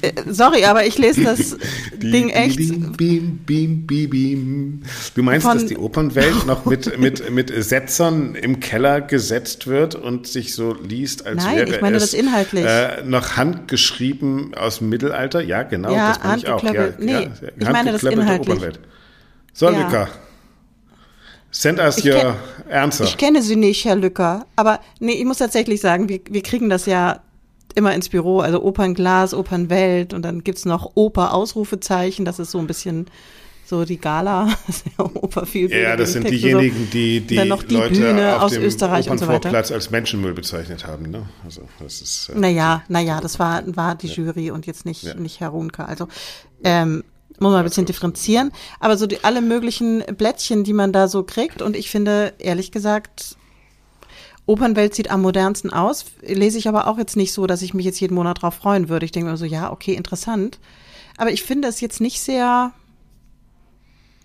äh, 0.00 0.12
sorry, 0.28 0.64
aber 0.64 0.86
ich 0.86 0.96
lese 0.96 1.22
das 1.24 1.56
Ding 2.02 2.30
echt. 2.30 2.56
Beam, 2.96 3.38
beam, 3.44 3.86
beam, 3.86 4.08
beam. 4.10 4.82
Du 5.14 5.22
meinst, 5.22 5.46
dass 5.46 5.66
die 5.66 5.76
Opernwelt 5.76 6.46
noch 6.46 6.64
mit, 6.64 6.98
mit, 6.98 7.30
mit 7.30 7.52
Setzern 7.62 8.34
im 8.34 8.60
Keller 8.60 9.02
gesetzt 9.02 9.66
wird 9.66 9.94
und 9.94 10.26
sich 10.26 10.54
so 10.54 10.72
liest, 10.74 11.26
als 11.26 11.44
Nein, 11.44 11.56
wäre 11.58 11.74
ich 11.76 11.80
meine 11.82 11.98
es 11.98 12.10
das 12.10 12.14
inhaltlich. 12.14 12.64
Äh, 12.64 13.02
noch 13.04 13.36
handgeschrieben 13.36 14.54
aus 14.54 14.78
dem 14.78 14.88
Mittelalter? 14.88 15.42
Ja, 15.42 15.62
genau, 15.64 15.92
Ja, 15.94 16.08
das 16.14 16.24
meine 16.24 16.38
ich 16.38 16.48
auch. 16.48 16.62
Ja, 16.64 16.88
nee, 16.98 17.12
ja, 17.12 17.30
ich 17.58 17.68
meine 17.70 17.92
das 17.92 18.02
inhaltlich. 18.02 18.48
Opernwelt. 18.56 18.80
So, 19.52 19.66
Ja. 19.70 19.84
Lücker. 19.84 20.08
Send 21.50 21.78
us 21.78 21.98
Ich 21.98 22.06
your 22.06 22.14
kenn- 22.68 22.72
answer. 22.72 23.04
Ich 23.04 23.16
kenne 23.16 23.42
sie 23.42 23.56
nicht, 23.56 23.84
Herr 23.84 23.96
Lücker. 23.96 24.46
Aber 24.56 24.80
nee, 25.00 25.12
ich 25.12 25.24
muss 25.24 25.38
tatsächlich 25.38 25.80
sagen, 25.80 26.08
wir, 26.08 26.20
wir 26.28 26.42
kriegen 26.42 26.68
das 26.68 26.86
ja 26.86 27.20
immer 27.78 27.94
ins 27.94 28.08
Büro, 28.08 28.40
also 28.40 28.62
Opernglas, 28.62 29.32
Opernwelt 29.32 30.12
und 30.12 30.22
dann 30.22 30.44
gibt's 30.44 30.64
noch 30.64 30.92
Oper-Ausrufezeichen, 30.94 32.24
das 32.24 32.38
ist 32.38 32.50
so 32.50 32.58
ein 32.58 32.66
bisschen 32.66 33.06
so 33.64 33.84
die 33.84 33.98
Gala, 33.98 34.48
ja 34.98 35.04
Oper 35.04 35.44
viel 35.44 35.70
ja, 35.70 35.94
das 35.94 36.14
sind 36.14 36.22
Text 36.22 36.42
diejenigen, 36.42 36.88
die 36.90 37.20
die 37.20 37.44
noch 37.44 37.62
die 37.62 37.74
Leute 37.74 38.00
Bühne 38.00 38.36
auf 38.36 38.44
aus 38.44 38.52
dem 38.52 38.62
Österreich 38.62 39.10
und 39.10 39.18
so 39.18 39.28
weiter. 39.28 39.54
Als 39.54 39.90
Menschenmüll 39.90 40.32
bezeichnet 40.32 40.86
haben. 40.86 41.10
Ne? 41.10 41.28
Also, 41.44 41.62
das 41.78 42.00
ist, 42.00 42.30
äh, 42.30 42.38
Naja, 42.38 42.82
naja, 42.88 43.20
das 43.20 43.38
war, 43.38 43.62
war 43.76 43.94
die 43.94 44.06
Jury 44.06 44.50
und 44.50 44.66
jetzt 44.66 44.86
nicht, 44.86 45.02
Ja. 45.02 45.14
nicht 45.14 45.40
Herr 45.40 45.50
Runke. 45.50 45.86
Also 45.86 46.08
ähm, 46.64 47.04
muss 47.40 47.52
man 47.52 47.60
ein 47.60 47.64
bisschen 47.64 47.86
differenzieren. 47.86 48.52
Aber 48.80 48.96
so 48.96 49.06
die, 49.06 49.22
alle 49.22 49.42
möglichen 49.42 50.02
Blättchen, 50.16 50.64
die 50.64 50.72
man 50.72 50.92
da 50.92 51.06
so 51.06 51.22
kriegt. 51.22 51.62
Und 51.62 51.76
ich 51.76 51.90
finde, 51.90 52.32
ehrlich 52.38 52.72
gesagt, 52.72 53.36
Opernwelt 54.48 54.94
sieht 54.94 55.10
am 55.10 55.20
modernsten 55.20 55.70
aus. 55.70 56.06
Lese 56.22 56.56
ich 56.56 56.68
aber 56.68 56.86
auch 56.86 56.96
jetzt 56.96 57.16
nicht 57.16 57.34
so, 57.34 57.46
dass 57.46 57.60
ich 57.60 57.74
mich 57.74 57.84
jetzt 57.84 58.00
jeden 58.00 58.14
Monat 58.14 58.42
drauf 58.42 58.54
freuen 58.54 58.88
würde. 58.88 59.04
Ich 59.04 59.12
denke 59.12 59.30
mir 59.30 59.36
so, 59.36 59.44
ja, 59.44 59.70
okay, 59.70 59.92
interessant. 59.92 60.58
Aber 61.18 61.30
ich 61.30 61.42
finde 61.42 61.68
es 61.68 61.82
jetzt 61.82 62.00
nicht 62.00 62.18
sehr. 62.20 62.72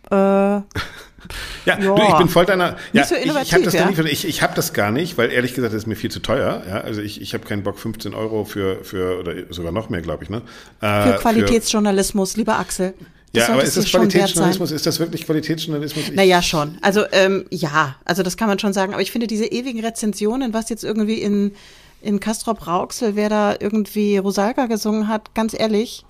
Äh, 0.09 0.15
Ja, 0.15 0.63
Ja. 1.65 1.75
Du, 1.77 1.95
ich 1.95 2.17
bin 2.17 2.29
voll 2.29 2.45
deiner. 2.45 2.77
Ja, 2.91 3.05
so 3.05 3.15
ich, 3.15 3.25
ich 3.25 3.53
habe 3.53 3.63
das 3.63 3.73
ja? 3.73 3.89
gar 3.89 4.03
nicht, 4.03 4.11
ich, 4.11 4.27
ich 4.27 4.41
habe 4.41 4.53
das 4.55 4.73
gar 4.73 4.91
nicht, 4.91 5.17
weil 5.17 5.31
ehrlich 5.31 5.53
gesagt, 5.55 5.73
das 5.73 5.83
ist 5.83 5.87
mir 5.87 5.95
viel 5.95 6.11
zu 6.11 6.19
teuer. 6.21 6.63
Ja, 6.67 6.81
also 6.81 7.01
ich, 7.01 7.21
ich 7.21 7.33
habe 7.33 7.45
keinen 7.45 7.63
Bock, 7.63 7.79
15 7.79 8.13
Euro 8.13 8.43
für 8.43 8.83
für 8.83 9.19
oder 9.19 9.33
sogar 9.49 9.71
noch 9.71 9.89
mehr, 9.89 10.01
glaube 10.01 10.23
ich, 10.23 10.29
ne? 10.29 10.41
Äh, 10.81 11.03
für 11.03 11.19
Qualitätsjournalismus, 11.19 12.35
lieber 12.35 12.59
Axel. 12.59 12.93
Das 13.33 13.47
ja, 13.47 13.53
aber 13.55 13.63
ist 13.63 13.75
das. 13.75 13.85
Qualitätsjournalismus? 13.89 14.71
Ist 14.71 14.85
das 14.85 14.99
wirklich 14.99 15.25
Qualitätsjournalismus? 15.25 16.09
Ich, 16.09 16.13
Naja, 16.13 16.41
schon. 16.43 16.77
Also 16.81 17.03
ähm, 17.11 17.45
ja, 17.49 17.95
also 18.05 18.21
das 18.21 18.37
kann 18.37 18.47
man 18.47 18.59
schon 18.59 18.73
sagen. 18.73 18.93
Aber 18.93 19.01
ich 19.01 19.11
finde 19.11 19.25
diese 19.25 19.45
ewigen 19.45 19.83
Rezensionen, 19.83 20.53
was 20.53 20.69
jetzt 20.69 20.83
irgendwie 20.83 21.19
in, 21.19 21.53
in 22.01 22.19
Castrop 22.19 22.67
Rauxel, 22.67 23.15
wer 23.15 23.29
da 23.29 23.55
irgendwie 23.59 24.17
Rosalga 24.17 24.67
gesungen 24.67 25.07
hat, 25.07 25.33
ganz 25.33 25.55
ehrlich, 25.57 26.05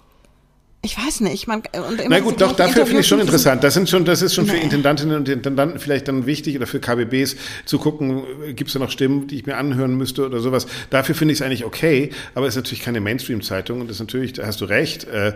Ich 0.85 0.97
weiß 0.97 1.21
nicht, 1.21 1.47
man 1.47 1.59
und 1.89 1.99
immer 2.01 2.09
Na 2.09 2.19
gut, 2.19 2.41
doch, 2.41 2.51
dafür 2.55 2.85
finde 2.85 2.99
ich 3.01 3.07
schon 3.07 3.21
interessant. 3.21 3.63
Das 3.63 3.73
sind 3.73 3.89
schon, 3.89 4.03
das 4.03 4.21
ist 4.21 4.35
schon 4.35 4.45
für 4.45 4.55
Nee. 4.57 4.63
Intendantinnen 4.63 5.15
und 5.15 5.29
Intendanten 5.29 5.79
vielleicht 5.79 6.09
dann 6.09 6.25
wichtig 6.25 6.57
oder 6.57 6.67
für 6.67 6.81
KBBs 6.81 7.37
zu 7.65 7.79
gucken, 7.79 8.23
gibt 8.53 8.67
es 8.67 8.73
da 8.73 8.79
noch 8.79 8.91
Stimmen, 8.91 9.27
die 9.27 9.37
ich 9.37 9.45
mir 9.45 9.55
anhören 9.55 9.95
müsste 9.95 10.25
oder 10.25 10.39
sowas. 10.41 10.67
Dafür 10.89 11.15
finde 11.15 11.31
ich 11.33 11.39
es 11.39 11.45
eigentlich 11.45 11.63
okay, 11.63 12.09
aber 12.35 12.47
es 12.47 12.55
ist 12.55 12.63
natürlich 12.63 12.83
keine 12.83 12.99
Mainstream-Zeitung 12.99 13.79
und 13.79 13.87
das 13.87 13.95
ist 13.95 14.01
natürlich, 14.01 14.33
da 14.33 14.45
hast 14.45 14.59
du 14.59 14.65
recht. 14.65 15.05
Äh, 15.05 15.29
äh, 15.29 15.33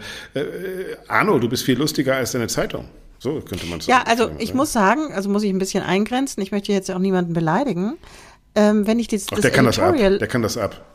Arno, 1.08 1.40
du 1.40 1.48
bist 1.48 1.64
viel 1.64 1.78
lustiger 1.78 2.18
als 2.18 2.34
deine 2.34 2.48
Zeitung. 2.48 2.90
So 3.20 3.40
könnte 3.40 3.66
man 3.68 3.80
sagen. 3.80 3.90
Ja, 3.92 4.04
also 4.12 4.30
ich 4.40 4.54
muss 4.54 4.74
sagen, 4.74 5.14
also 5.14 5.30
muss 5.30 5.44
ich 5.44 5.50
ein 5.50 5.60
bisschen 5.60 5.82
eingrenzen. 5.82 6.44
Ich 6.44 6.52
möchte 6.52 6.74
jetzt 6.74 6.92
auch 6.92 7.00
niemanden 7.00 7.32
beleidigen. 7.34 7.94
Ähm, 8.54 8.86
wenn 8.86 9.00
ich 9.00 9.08
das, 9.08 9.28
Ach, 9.28 9.36
das 9.36 9.42
der 9.42 9.52
kann 9.52 9.64
das 9.66 9.80
ab. 9.80 9.92
Editorial, 9.94 10.20
Der 10.20 10.28
kann 10.28 10.42
das 10.42 10.58
ab. 10.58 10.86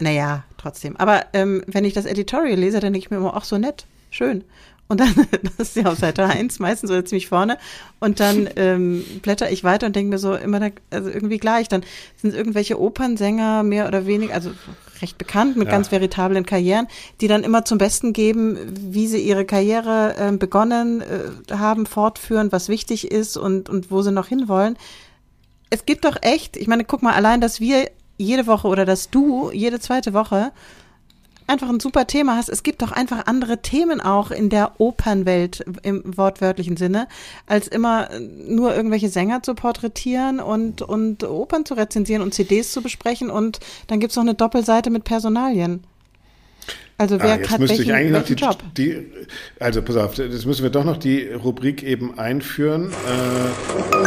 naja, 0.00 0.42
trotzdem. 0.58 0.96
Aber 0.96 1.24
ähm, 1.34 1.62
wenn 1.68 1.84
ich 1.84 1.92
das 1.94 2.04
Editorial 2.04 2.58
lese, 2.58 2.80
dann 2.80 2.92
denke 2.92 3.06
ich 3.06 3.10
mir 3.10 3.18
immer, 3.18 3.34
ach 3.36 3.44
so 3.44 3.58
nett, 3.58 3.86
schön. 4.12 4.44
Und 4.88 5.00
dann, 5.00 5.14
das 5.56 5.70
ist 5.70 5.76
ja 5.76 5.90
auf 5.90 5.98
Seite 5.98 6.24
1, 6.24 6.60
meistens 6.60 6.90
oder 6.90 7.04
ziemlich 7.04 7.28
vorne. 7.28 7.58
Und 7.98 8.20
dann 8.20 8.48
ähm, 8.56 9.04
blätter 9.22 9.50
ich 9.50 9.64
weiter 9.64 9.86
und 9.86 9.96
denke 9.96 10.10
mir 10.10 10.18
so 10.18 10.34
immer, 10.34 10.60
da, 10.60 10.68
also 10.90 11.08
irgendwie 11.08 11.38
gleich. 11.38 11.68
Dann 11.68 11.82
sind 12.16 12.34
irgendwelche 12.34 12.80
Opernsänger 12.80 13.64
mehr 13.64 13.88
oder 13.88 14.06
weniger, 14.06 14.34
also 14.34 14.52
recht 15.00 15.18
bekannt 15.18 15.56
mit 15.56 15.66
Ja. 15.66 15.72
ganz 15.72 15.90
veritablen 15.90 16.46
Karrieren, 16.46 16.86
die 17.20 17.26
dann 17.26 17.42
immer 17.42 17.64
zum 17.64 17.78
Besten 17.78 18.12
geben, 18.12 18.56
wie 18.92 19.08
sie 19.08 19.20
ihre 19.20 19.44
Karriere 19.44 20.14
ähm, 20.18 20.38
begonnen 20.38 21.00
äh, 21.00 21.54
haben, 21.54 21.86
fortführen, 21.86 22.52
was 22.52 22.68
wichtig 22.68 23.10
ist 23.10 23.36
und, 23.36 23.68
und 23.68 23.90
wo 23.90 24.02
sie 24.02 24.12
noch 24.12 24.28
hinwollen 24.28 24.76
es 25.72 25.86
gibt 25.86 26.04
doch 26.04 26.16
echt, 26.20 26.58
ich 26.58 26.68
meine, 26.68 26.84
guck 26.84 27.02
mal, 27.02 27.14
allein, 27.14 27.40
dass 27.40 27.58
wir 27.58 27.90
jede 28.18 28.46
Woche 28.46 28.68
oder 28.68 28.84
dass 28.84 29.08
du 29.08 29.50
jede 29.52 29.80
zweite 29.80 30.12
Woche 30.12 30.52
einfach 31.52 31.68
ein 31.68 31.80
super 31.80 32.06
Thema 32.06 32.36
hast. 32.36 32.48
Es 32.48 32.62
gibt 32.62 32.82
doch 32.82 32.90
einfach 32.92 33.26
andere 33.26 33.60
Themen 33.62 34.00
auch 34.00 34.30
in 34.30 34.48
der 34.48 34.80
Opernwelt 34.80 35.64
im 35.82 36.02
wortwörtlichen 36.16 36.76
Sinne, 36.76 37.06
als 37.46 37.68
immer 37.68 38.08
nur 38.18 38.74
irgendwelche 38.74 39.08
Sänger 39.10 39.42
zu 39.42 39.54
porträtieren 39.54 40.40
und, 40.40 40.82
und 40.82 41.22
Opern 41.24 41.64
zu 41.66 41.74
rezensieren 41.74 42.22
und 42.22 42.32
CDs 42.34 42.72
zu 42.72 42.82
besprechen 42.82 43.30
und 43.30 43.60
dann 43.86 44.00
gibt's 44.00 44.16
noch 44.16 44.22
eine 44.22 44.34
Doppelseite 44.34 44.90
mit 44.90 45.04
Personalien. 45.04 45.84
Also 46.98 47.18
wer 47.20 47.32
Ah, 47.32 47.36
jetzt 47.36 47.50
hat 47.50 47.60
müsste 47.60 47.78
welchen, 47.78 47.90
ich 47.90 47.96
eigentlich 47.96 48.12
noch 48.12 48.24
die, 48.24 48.34
Job? 48.34 48.58
die, 48.76 49.12
also 49.58 49.82
pass 49.82 49.96
auf, 49.96 50.14
jetzt 50.16 50.46
müssen 50.46 50.62
wir 50.62 50.70
doch 50.70 50.84
noch 50.84 50.96
die 50.96 51.26
Rubrik 51.28 51.82
eben 51.82 52.18
einführen. 52.18 52.90
Äh, 52.92 54.04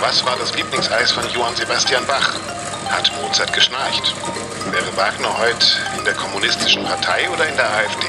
Was 0.00 0.24
war 0.24 0.36
das 0.38 0.54
Lieblingseis 0.56 1.12
von 1.12 1.24
Johann 1.34 1.54
Sebastian 1.56 2.02
Bach? 2.06 2.36
Hat 2.90 3.10
Mozart 3.22 3.52
geschnarcht? 3.52 4.14
Wäre 4.70 4.96
Wagner 4.96 5.38
heute 5.38 5.66
in 5.98 6.04
der 6.04 6.14
kommunistischen 6.14 6.82
Partei 6.84 7.28
oder 7.32 7.48
in 7.48 7.56
der 7.56 7.70
AfD? 7.70 8.06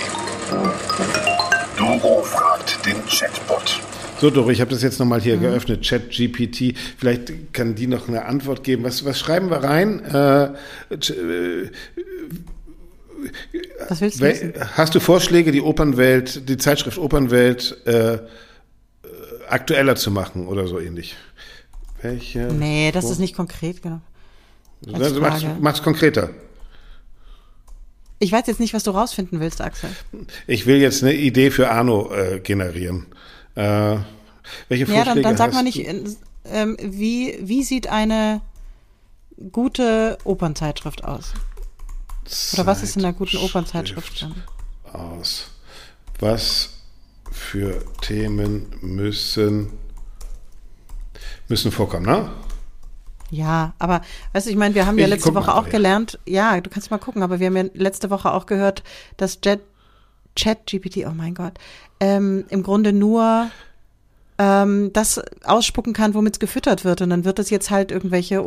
Doro 1.78 2.22
fragt 2.24 2.86
den 2.86 2.98
Chatbot. 3.08 3.80
So, 4.20 4.30
Doro, 4.30 4.50
ich 4.50 4.60
habe 4.60 4.70
das 4.72 4.82
jetzt 4.84 5.00
nochmal 5.00 5.22
hier 5.22 5.38
Mhm. 5.38 5.42
geöffnet, 5.42 5.88
ChatGPT. 5.88 6.76
Vielleicht 6.98 7.54
kann 7.54 7.76
die 7.76 7.88
noch 7.88 8.08
eine 8.10 8.26
Antwort 8.26 8.64
geben. 8.64 8.84
Was, 8.84 9.06
was 9.06 9.18
schreiben 9.20 9.50
wir 9.50 9.64
rein? 9.64 10.04
Äh, 10.04 10.44
äh, 10.94 11.70
Was 13.88 14.02
willst 14.02 14.20
du 14.20 14.26
wissen? 14.26 14.54
hast 14.76 14.94
du 14.96 15.00
Vorschläge, 15.00 15.52
die 15.52 15.62
Opernwelt, 15.62 16.48
die 16.50 16.58
Zeitschrift 16.58 16.98
Opernwelt 16.98 17.78
äh, 17.86 18.14
äh, 18.16 18.20
aktueller 19.48 19.96
zu 19.96 20.12
machen 20.12 20.48
oder 20.48 20.68
so 20.68 20.80
ähnlich? 20.80 21.16
Welche? 22.02 22.40
Nee, 22.40 22.92
das 22.94 23.10
ist 23.10 23.20
nicht 23.20 23.36
konkret 23.36 23.78
Also 24.94 25.20
mach's, 25.22 25.42
Frage. 25.44 25.58
mach's 25.62 25.82
konkreter. 25.84 26.30
Ich 28.20 28.32
weiß 28.32 28.48
jetzt 28.48 28.60
nicht, 28.60 28.74
was 28.74 28.84
du 28.84 28.92
rausfinden 28.92 29.40
willst, 29.40 29.62
Axel. 29.62 29.90
Ich 30.46 30.66
will 30.66 30.78
jetzt 30.78 31.04
eine 31.04 31.14
Idee 31.14 31.52
für 31.52 31.72
Arno 31.72 32.12
äh, 32.14 32.40
generieren. 32.40 33.08
Äh, 33.56 33.98
welche 34.68 34.86
Ja, 34.86 35.04
Vorschläge 35.04 35.22
dann, 35.22 35.24
dann 35.24 35.38
sag 35.38 35.54
mal 35.54 35.64
nicht, 35.64 35.80
äh, 35.80 36.04
ähm, 36.46 36.78
wie, 36.82 37.38
wie 37.42 37.64
sieht 37.64 37.88
eine 37.88 38.42
gute 39.52 40.18
Opernzeitschrift 40.26 41.04
aus? 41.04 41.34
Oder 42.54 42.66
was 42.66 42.84
ist 42.84 42.96
in 42.96 43.06
einer 43.06 43.14
guten 43.14 43.38
Opernzeitschrift 43.38 44.22
drin? 44.22 44.36
aus? 44.94 45.52
Was 46.20 46.70
für 47.32 47.84
Themen 48.02 48.68
müssen 48.82 49.72
müssen 51.48 51.72
vorkommen, 51.72 52.06
ne? 52.06 52.30
Ja, 53.32 53.74
aber 53.80 54.02
weißt 54.34 54.48
du, 54.48 54.52
ich 54.52 54.58
meine, 54.58 54.76
wir 54.76 54.86
haben 54.86 54.98
ja 54.98 55.06
Ich 55.06 55.12
letzte 55.12 55.36
Woche 55.36 55.54
auch 55.54 55.62
nachher. 55.62 55.72
gelernt, 55.72 56.20
ja, 56.26 56.60
du 56.62 56.70
kannst 56.70 56.92
mal 56.92 56.98
gucken, 56.98 57.22
aber 57.22 57.40
wir 57.40 57.48
haben 57.48 57.58
ja 57.58 57.66
letzte 57.74 58.10
Woche 58.10 58.32
auch 58.34 58.46
gehört, 58.46 58.84
dass 59.18 59.40
Jet, 59.44 59.62
Chat 60.36 60.66
GPT, 60.66 61.06
oh 61.08 61.14
mein 61.16 61.36
Gott, 61.36 61.54
ähm, 62.00 62.46
im 62.50 62.64
Grunde 62.64 62.94
nur 62.94 63.52
ähm, 64.38 64.92
das 64.94 65.22
ausspucken 65.44 65.94
kann, 65.94 66.14
womit 66.14 66.36
es 66.36 66.40
gefüttert 66.40 66.86
wird. 66.86 67.02
Und 67.02 67.10
dann 67.10 67.26
wird 67.26 67.40
es 67.40 67.50
jetzt 67.50 67.70
halt 67.70 67.92
irgendwelche 67.92 68.44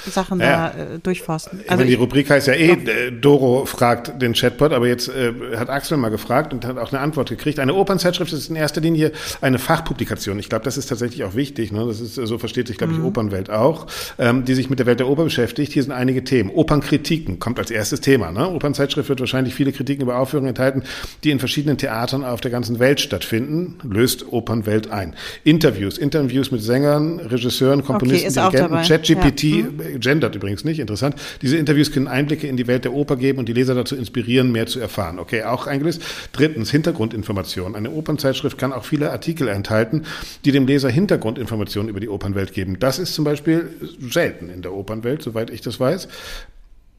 Opernsachen 0.00 0.40
Ja. 0.40 0.72
da 0.76 0.94
äh, 0.94 0.98
durchforsten. 1.02 1.60
Also 1.66 1.84
die 1.84 1.92
ich- 1.94 1.98
Rubrik 1.98 2.30
heißt 2.30 2.46
ja 2.46 2.54
eh, 2.54 2.70
äh, 2.72 3.10
Doro 3.10 3.66
fragt 3.66 4.20
den 4.22 4.32
Chatbot, 4.34 4.72
aber 4.72 4.86
jetzt 4.86 5.08
äh, 5.08 5.32
hat 5.56 5.68
Axel 5.70 5.96
mal 5.98 6.10
gefragt 6.10 6.52
und 6.52 6.64
hat 6.64 6.78
auch 6.78 6.92
eine 6.92 7.00
Antwort 7.00 7.28
gekriegt. 7.30 7.58
Eine 7.58 7.74
Opernzeitschrift 7.74 8.32
ist 8.32 8.48
in 8.48 8.56
erster 8.56 8.80
Linie 8.80 9.12
eine 9.40 9.58
Fachpublikation. 9.58 10.38
Ich 10.38 10.48
glaube, 10.48 10.64
das 10.64 10.76
ist 10.76 10.86
tatsächlich 10.86 11.24
auch 11.24 11.34
wichtig. 11.34 11.72
Ne? 11.72 11.84
Das 11.86 12.00
ist, 12.00 12.14
so 12.14 12.38
versteht 12.38 12.68
sich, 12.68 12.78
glaube 12.78 12.92
ich, 12.92 13.00
Opernwelt 13.00 13.50
auch, 13.50 13.86
ähm, 14.18 14.44
die 14.44 14.54
sich 14.54 14.70
mit 14.70 14.78
der 14.78 14.86
Welt 14.86 15.00
der 15.00 15.08
Oper 15.08 15.24
beschäftigt. 15.24 15.72
Hier 15.72 15.82
sind 15.82 15.92
einige 15.92 16.22
Themen. 16.22 16.50
Opernkritiken 16.50 17.38
kommt 17.40 17.58
als 17.58 17.70
erstes 17.70 18.00
Thema. 18.00 18.30
Ne? 18.30 18.48
Opernzeitschrift 18.48 19.08
wird 19.08 19.20
wahrscheinlich 19.20 19.54
viele 19.54 19.72
Kritiken 19.72 20.02
über 20.02 20.18
Aufführungen 20.18 20.48
enthalten, 20.50 20.84
die 21.24 21.30
in 21.30 21.38
verschiedenen 21.40 21.76
Theatern 21.78 22.24
auf 22.24 22.40
der 22.40 22.50
ganzen 22.50 22.78
Welt 22.78 23.00
stattfinden. 23.00 23.78
Löst 23.82 24.32
Opernwelt 24.32 24.90
ein. 24.90 25.14
Interviews, 25.44 25.98
Interviews 25.98 26.52
mit 26.52 26.62
Sängern, 26.62 27.18
Regisseuren, 27.18 27.84
Komponisten, 27.84 28.28
ist 28.28 28.38
auch 28.38 28.50
Dirigenten. 28.50 28.86
ChatGPT, 28.86 29.42
Ja. 29.44 29.58
äh, 29.58 29.77
gendert 29.98 30.34
übrigens 30.34 30.64
nicht, 30.64 30.78
interessant. 30.78 31.16
Diese 31.42 31.56
Interviews 31.56 31.92
können 31.92 32.08
Einblicke 32.08 32.46
in 32.46 32.56
die 32.56 32.66
Welt 32.66 32.84
der 32.84 32.92
Oper 32.92 33.16
geben 33.16 33.38
und 33.38 33.48
die 33.48 33.52
Leser 33.52 33.74
dazu 33.74 33.96
inspirieren, 33.96 34.52
mehr 34.52 34.66
zu 34.66 34.80
erfahren. 34.80 35.18
Okay, 35.18 35.42
auch 35.44 35.66
eingelöst. 35.66 36.02
Drittens, 36.32 36.70
Hintergrundinformation. 36.70 37.74
Eine 37.74 37.90
Opernzeitschrift 37.90 38.58
kann 38.58 38.72
auch 38.72 38.84
viele 38.84 39.10
Artikel 39.10 39.48
enthalten, 39.48 40.04
die 40.44 40.52
dem 40.52 40.66
Leser 40.66 40.90
Hintergrundinformationen 40.90 41.88
über 41.88 42.00
die 42.00 42.08
Opernwelt 42.08 42.52
geben. 42.52 42.78
Das 42.78 42.98
ist 42.98 43.14
zum 43.14 43.24
Beispiel 43.24 43.70
selten 44.00 44.50
in 44.50 44.62
der 44.62 44.72
Opernwelt, 44.72 45.22
soweit 45.22 45.50
ich 45.50 45.60
das 45.60 45.80
weiß. 45.80 46.08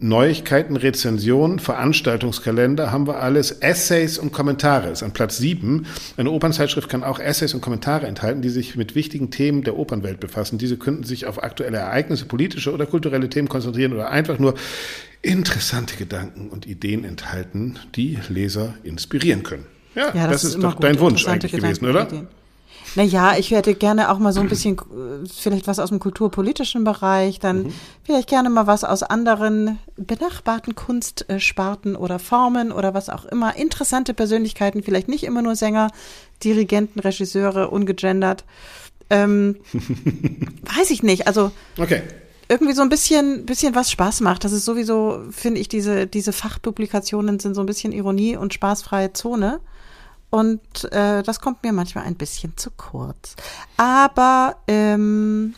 Neuigkeiten, 0.01 0.77
Rezensionen, 0.77 1.59
Veranstaltungskalender 1.59 2.89
haben 2.89 3.05
wir 3.05 3.19
alles, 3.19 3.51
Essays 3.51 4.17
und 4.17 4.31
Kommentare 4.31 4.89
ist 4.91 5.03
an 5.03 5.11
Platz 5.11 5.37
sieben. 5.37 5.87
Eine 6.15 6.31
Opernzeitschrift 6.31 6.87
kann 6.87 7.03
auch 7.03 7.19
Essays 7.19 7.53
und 7.53 7.59
Kommentare 7.59 8.07
enthalten, 8.07 8.41
die 8.41 8.47
sich 8.47 8.77
mit 8.77 8.95
wichtigen 8.95 9.29
Themen 9.29 9.63
der 9.63 9.77
Opernwelt 9.77 10.21
befassen. 10.21 10.57
Diese 10.57 10.77
könnten 10.77 11.03
sich 11.03 11.25
auf 11.25 11.43
aktuelle 11.43 11.79
Ereignisse, 11.79 12.25
politische 12.25 12.73
oder 12.73 12.85
kulturelle 12.85 13.29
Themen 13.29 13.49
konzentrieren 13.49 13.91
oder 13.91 14.09
einfach 14.09 14.39
nur 14.39 14.53
interessante 15.21 15.97
Gedanken 15.97 16.47
und 16.47 16.65
Ideen 16.65 17.03
enthalten, 17.03 17.77
die 17.95 18.19
Leser 18.29 18.75
inspirieren 18.83 19.43
können. 19.43 19.65
Ja, 19.95 20.13
Ja, 20.15 20.27
das, 20.29 20.45
ist, 20.45 20.55
immer 20.55 20.69
doch 20.69 20.75
gut. 20.75 20.85
dein 20.85 20.99
Wunsch 20.99 21.27
eigentlich 21.27 21.51
gewesen, 21.51 21.85
Gedanken 21.85 21.89
oder? 21.89 22.01
und 22.03 22.13
Ideen. 22.13 22.38
Naja, 22.95 23.37
ich 23.37 23.51
hätte 23.51 23.75
gerne 23.75 24.09
auch 24.11 24.19
mal 24.19 24.33
so 24.33 24.39
ein 24.41 24.49
bisschen, 24.49 24.77
äh, 24.77 25.27
vielleicht 25.27 25.67
was 25.67 25.79
aus 25.79 25.89
dem 25.89 25.99
kulturpolitischen 25.99 26.83
Bereich, 26.83 27.39
dann 27.39 27.63
Mhm. 27.63 27.73
vielleicht 28.03 28.29
gerne 28.29 28.49
mal 28.49 28.67
was 28.67 28.83
aus 28.83 29.03
anderen 29.03 29.79
benachbarten 29.97 30.75
Kunstsparten 30.75 31.95
oder 31.95 32.19
Formen 32.19 32.71
oder 32.71 32.93
was 32.93 33.09
auch 33.09 33.25
immer. 33.25 33.55
Interessante 33.55 34.13
Persönlichkeiten, 34.13 34.83
vielleicht 34.83 35.07
nicht 35.07 35.23
immer 35.23 35.41
nur 35.41 35.55
Sänger, 35.55 35.91
Dirigenten, 36.43 36.99
Regisseure, 36.99 37.69
ungegendert. 37.69 38.43
Ähm, 39.09 39.57
weiß 40.77 40.91
ich 40.91 41.03
nicht. 41.03 41.27
Also 41.27 41.51
Okay. 41.77 42.01
irgendwie 42.47 42.73
so 42.73 42.81
ein 42.81 42.89
bisschen, 42.89 43.45
bisschen 43.45 43.75
was 43.75 43.91
Spaß 43.91 44.21
macht. 44.21 44.43
Das 44.43 44.51
ist 44.51 44.65
sowieso, 44.65 45.21
finde 45.31 45.59
ich, 45.61 45.67
diese, 45.69 46.07
diese 46.07 46.31
Fachpublikationen 46.33 47.39
sind 47.39 47.53
so 47.55 47.61
ein 47.61 47.65
bisschen 47.67 47.91
Ironie 47.91 48.35
und 48.37 48.53
spaßfreie 48.53 49.13
Zone. 49.13 49.59
Und 50.29 50.61
äh, 50.91 51.23
das 51.23 51.39
kommt 51.41 51.63
mir 51.63 51.73
manchmal 51.73 52.03
ein 52.05 52.15
bisschen 52.15 52.53
zu 52.55 52.69
kurz. 52.71 53.35
Aber 53.77 54.57
ähm, 54.67 55.55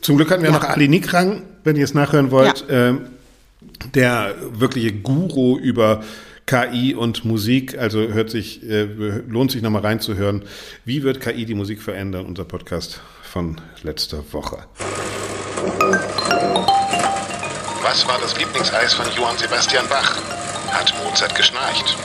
Zum 0.00 0.16
Glück 0.16 0.30
hatten 0.30 0.42
wir 0.42 0.50
Ja. 0.50 0.56
noch 0.58 0.64
Ali 0.64 0.88
Nikrang, 0.88 1.42
wenn 1.64 1.76
ihr 1.76 1.84
es 1.84 1.92
nachhören 1.94 2.30
wollt, 2.30 2.64
ähm, 2.70 3.06
der 3.94 4.34
wirkliche 4.52 4.92
Guru 4.92 5.58
über 5.58 6.02
KI 6.46 6.94
und 6.94 7.24
Musik. 7.24 7.78
Also 7.78 8.00
hört 8.00 8.30
sich, 8.30 8.62
äh, 8.68 8.84
lohnt 9.28 9.50
sich 9.52 9.62
nochmal 9.62 9.82
reinzuhören. 9.82 10.44
Wie 10.84 11.02
wird 11.02 11.20
KI 11.20 11.44
die 11.44 11.54
Musik 11.54 11.82
verändern? 11.82 12.26
Unser 12.26 12.44
Podcast 12.44 13.00
von 13.22 13.60
letzter 13.82 14.24
Woche. 14.32 14.64
Was 17.82 18.06
war 18.08 18.18
das 18.20 18.36
Lieblingseis 18.38 18.94
von 18.94 19.06
Johann 19.16 19.36
Sebastian 19.36 19.84
Bach? 19.88 20.16
Hat 20.72 20.94
Mozart 21.04 21.34
geschnarcht? 21.34 21.96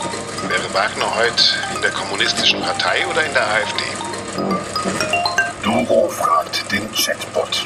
Wäre 0.44 0.74
Wagner 0.74 1.16
heute 1.16 1.44
in 1.76 1.82
der 1.82 1.92
kommunistischen 1.92 2.62
Partei 2.62 3.06
oder 3.08 3.26
in 3.26 3.34
der 3.34 3.48
AfD? 3.48 3.84
Doro 5.64 6.08
fragt 6.10 6.72
den 6.72 6.90
Chatbot. 6.92 7.66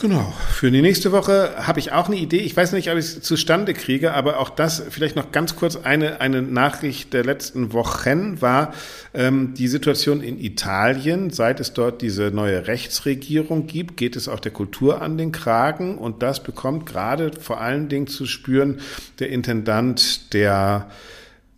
Genau. 0.00 0.32
Für 0.48 0.70
die 0.70 0.80
nächste 0.80 1.12
Woche 1.12 1.52
habe 1.58 1.78
ich 1.78 1.92
auch 1.92 2.06
eine 2.06 2.16
Idee. 2.16 2.38
Ich 2.38 2.56
weiß 2.56 2.72
nicht, 2.72 2.90
ob 2.90 2.96
ich 2.96 3.04
es 3.04 3.20
zustande 3.20 3.74
kriege, 3.74 4.14
aber 4.14 4.40
auch 4.40 4.48
das 4.48 4.82
vielleicht 4.88 5.14
noch 5.14 5.30
ganz 5.30 5.56
kurz 5.56 5.76
eine, 5.76 6.22
eine 6.22 6.40
Nachricht 6.40 7.12
der 7.12 7.22
letzten 7.22 7.74
Wochen 7.74 8.40
war 8.40 8.72
ähm, 9.12 9.52
die 9.52 9.68
Situation 9.68 10.22
in 10.22 10.40
Italien. 10.40 11.28
Seit 11.28 11.60
es 11.60 11.74
dort 11.74 12.00
diese 12.00 12.30
neue 12.30 12.66
Rechtsregierung 12.66 13.66
gibt, 13.66 13.98
geht 13.98 14.16
es 14.16 14.26
auch 14.26 14.40
der 14.40 14.52
Kultur 14.52 15.02
an 15.02 15.18
den 15.18 15.32
Kragen 15.32 15.98
und 15.98 16.22
das 16.22 16.42
bekommt 16.42 16.86
gerade 16.86 17.32
vor 17.38 17.60
allen 17.60 17.90
Dingen 17.90 18.06
zu 18.06 18.24
spüren 18.24 18.80
der 19.18 19.28
Intendant 19.28 20.32
der 20.32 20.88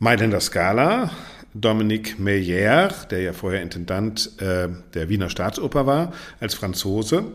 Mailänder 0.02 0.40
Scala, 0.40 1.12
Dominique 1.54 2.18
Meyer, 2.18 2.88
der 3.12 3.20
ja 3.20 3.32
vorher 3.32 3.62
Intendant 3.62 4.32
äh, 4.40 4.68
der 4.94 5.08
Wiener 5.08 5.30
Staatsoper 5.30 5.86
war, 5.86 6.12
als 6.40 6.54
Franzose 6.54 7.26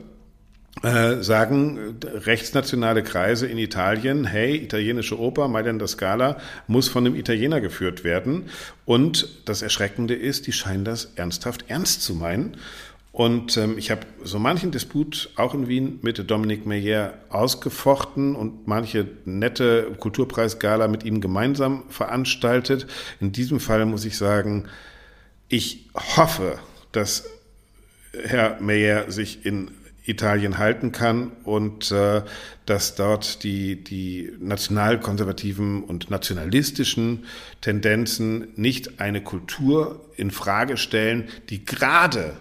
äh, 0.83 1.23
sagen 1.23 1.95
rechtsnationale 2.03 3.03
Kreise 3.03 3.47
in 3.47 3.57
Italien, 3.57 4.25
hey, 4.25 4.57
italienische 4.57 5.17
Oper, 5.17 5.47
Mailänder 5.47 5.87
Scala, 5.87 6.41
muss 6.67 6.89
von 6.89 7.05
einem 7.05 7.15
Italiener 7.15 7.61
geführt 7.61 8.03
werden. 8.03 8.49
Und 8.83 9.47
das 9.47 9.61
Erschreckende 9.61 10.15
ist, 10.15 10.45
die 10.45 10.51
scheinen 10.51 10.83
das 10.83 11.13
ernsthaft 11.15 11.69
ernst 11.69 12.01
zu 12.01 12.15
meinen. 12.15 12.57
Und 13.17 13.57
ähm, 13.57 13.79
ich 13.79 13.89
habe 13.89 14.01
so 14.23 14.37
manchen 14.37 14.69
Disput 14.69 15.31
auch 15.37 15.55
in 15.55 15.67
Wien 15.67 15.97
mit 16.03 16.29
Dominique 16.29 16.67
Meyer 16.67 17.15
ausgefochten 17.29 18.35
und 18.35 18.67
manche 18.67 19.07
nette 19.25 19.91
Kulturpreisgala 19.97 20.87
mit 20.87 21.03
ihm 21.03 21.19
gemeinsam 21.19 21.85
veranstaltet. 21.89 22.85
In 23.19 23.31
diesem 23.31 23.59
Fall 23.59 23.87
muss 23.87 24.05
ich 24.05 24.17
sagen, 24.19 24.65
ich 25.49 25.89
hoffe, 25.95 26.59
dass 26.91 27.27
Herr 28.23 28.61
Meyer 28.61 29.09
sich 29.09 29.47
in 29.47 29.71
Italien 30.05 30.59
halten 30.59 30.91
kann 30.91 31.31
und 31.43 31.91
äh, 31.91 32.21
dass 32.67 32.93
dort 32.93 33.43
die, 33.43 33.83
die 33.83 34.31
nationalkonservativen 34.39 35.83
und 35.83 36.11
nationalistischen 36.11 37.25
Tendenzen 37.61 38.49
nicht 38.57 38.99
eine 38.99 39.23
Kultur 39.23 40.05
in 40.17 40.29
Frage 40.29 40.77
stellen, 40.77 41.29
die 41.49 41.65
gerade 41.65 42.37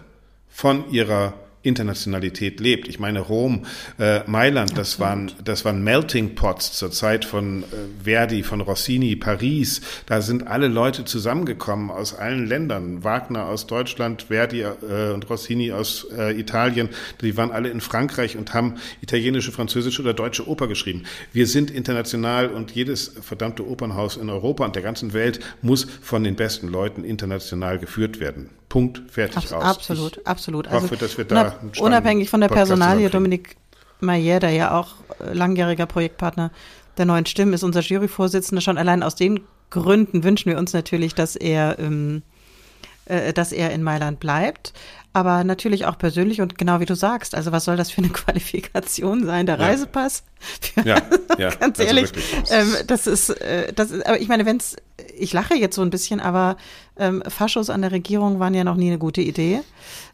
von 0.57 0.89
ihrer 0.89 1.33
Internationalität 1.67 2.59
lebt. 2.59 2.87
Ich 2.87 2.99
meine, 2.99 3.19
Rom, 3.19 3.65
äh, 3.99 4.21
Mailand, 4.27 4.77
das 4.77 4.99
waren, 4.99 5.31
das 5.43 5.65
waren 5.65 5.83
Melting 5.83 6.35
Pots 6.35 6.73
zur 6.73 6.91
Zeit 6.91 7.25
von 7.25 7.63
äh, 7.63 7.65
Verdi, 8.03 8.43
von 8.43 8.61
Rossini, 8.61 9.15
Paris. 9.15 9.81
Da 10.05 10.21
sind 10.21 10.47
alle 10.47 10.67
Leute 10.67 11.05
zusammengekommen 11.05 11.91
aus 11.91 12.13
allen 12.13 12.47
Ländern. 12.47 13.03
Wagner 13.03 13.47
aus 13.47 13.67
Deutschland, 13.67 14.23
Verdi 14.23 14.61
äh, 14.61 15.11
und 15.13 15.29
Rossini 15.29 15.71
aus 15.71 16.07
äh, 16.17 16.39
Italien. 16.39 16.89
Die 17.21 17.37
waren 17.37 17.51
alle 17.51 17.69
in 17.69 17.81
Frankreich 17.81 18.37
und 18.37 18.53
haben 18.53 18.75
italienische, 19.01 19.51
französische 19.51 20.01
oder 20.01 20.13
deutsche 20.13 20.47
Oper 20.47 20.67
geschrieben. 20.67 21.03
Wir 21.33 21.47
sind 21.47 21.69
international 21.71 22.49
und 22.49 22.71
jedes 22.71 23.13
verdammte 23.21 23.67
Opernhaus 23.67 24.17
in 24.17 24.29
Europa 24.29 24.65
und 24.65 24.75
der 24.75 24.83
ganzen 24.83 25.13
Welt 25.13 25.39
muss 25.61 25.87
von 26.01 26.23
den 26.23 26.35
besten 26.35 26.67
Leuten 26.67 27.03
international 27.03 27.79
geführt 27.79 28.19
werden. 28.19 28.49
Punkt, 28.69 29.01
fertig 29.09 29.37
Abs 29.37 29.53
aus. 29.53 29.63
Absolut, 29.63 30.17
ich 30.17 30.27
absolut. 30.27 30.69
Hoffe, 30.69 30.91
Also 30.91 30.95
dass 30.97 31.17
wir 31.17 31.25
da 31.25 31.56
unabhängig 31.79 32.29
von 32.29 32.41
der 32.41 32.47
Personalie. 32.47 33.09
Dominik 33.09 33.55
Mayer, 33.99 34.39
der 34.39 34.51
ja 34.51 34.77
auch 34.77 34.95
äh, 35.19 35.33
langjähriger 35.33 35.85
Projektpartner 35.85 36.51
der 36.97 37.05
neuen 37.05 37.25
Stimmen 37.25 37.53
ist, 37.53 37.63
unser 37.63 37.81
Juryvorsitzender, 37.81 38.61
schon 38.61 38.77
allein 38.77 39.03
aus 39.03 39.15
den 39.15 39.41
Gründen 39.69 40.23
wünschen 40.23 40.49
wir 40.51 40.57
uns 40.57 40.73
natürlich, 40.73 41.13
dass 41.13 41.35
er, 41.35 41.77
ähm, 41.79 42.23
äh, 43.05 43.33
dass 43.33 43.51
er 43.51 43.71
in 43.71 43.83
Mailand 43.83 44.19
bleibt. 44.19 44.73
Aber 45.13 45.43
natürlich 45.43 45.85
auch 45.85 45.97
persönlich 45.97 46.41
und 46.41 46.57
genau 46.57 46.79
wie 46.79 46.85
du 46.85 46.95
sagst, 46.95 47.33
also 47.33 47.51
was 47.51 47.65
soll 47.65 47.75
das 47.75 47.91
für 47.91 47.99
eine 48.01 48.09
Qualifikation 48.13 49.25
sein, 49.25 49.45
der 49.45 49.59
Ja. 49.59 49.65
Reisepass? 49.65 50.23
Ja, 50.85 51.01
ja, 51.37 51.49
Ganz 51.49 51.79
also 51.79 51.83
ehrlich, 51.83 52.11
ähm, 52.51 52.75
das 52.85 53.07
ist, 53.07 53.29
äh, 53.29 53.73
das 53.73 53.91
ist, 53.91 54.05
aber 54.05 54.19
ich 54.19 54.27
meine, 54.27 54.45
wenn's, 54.45 54.75
ich 55.17 55.33
lache 55.33 55.55
jetzt 55.55 55.75
so 55.75 55.81
ein 55.81 55.89
bisschen, 55.89 56.19
aber 56.19 56.57
ähm, 56.99 57.21
Faschos 57.27 57.69
an 57.69 57.81
der 57.81 57.91
Regierung 57.91 58.39
waren 58.39 58.53
ja 58.55 58.63
noch 58.63 58.75
nie 58.75 58.87
eine 58.87 58.97
gute 58.97 59.21
Idee. 59.21 59.59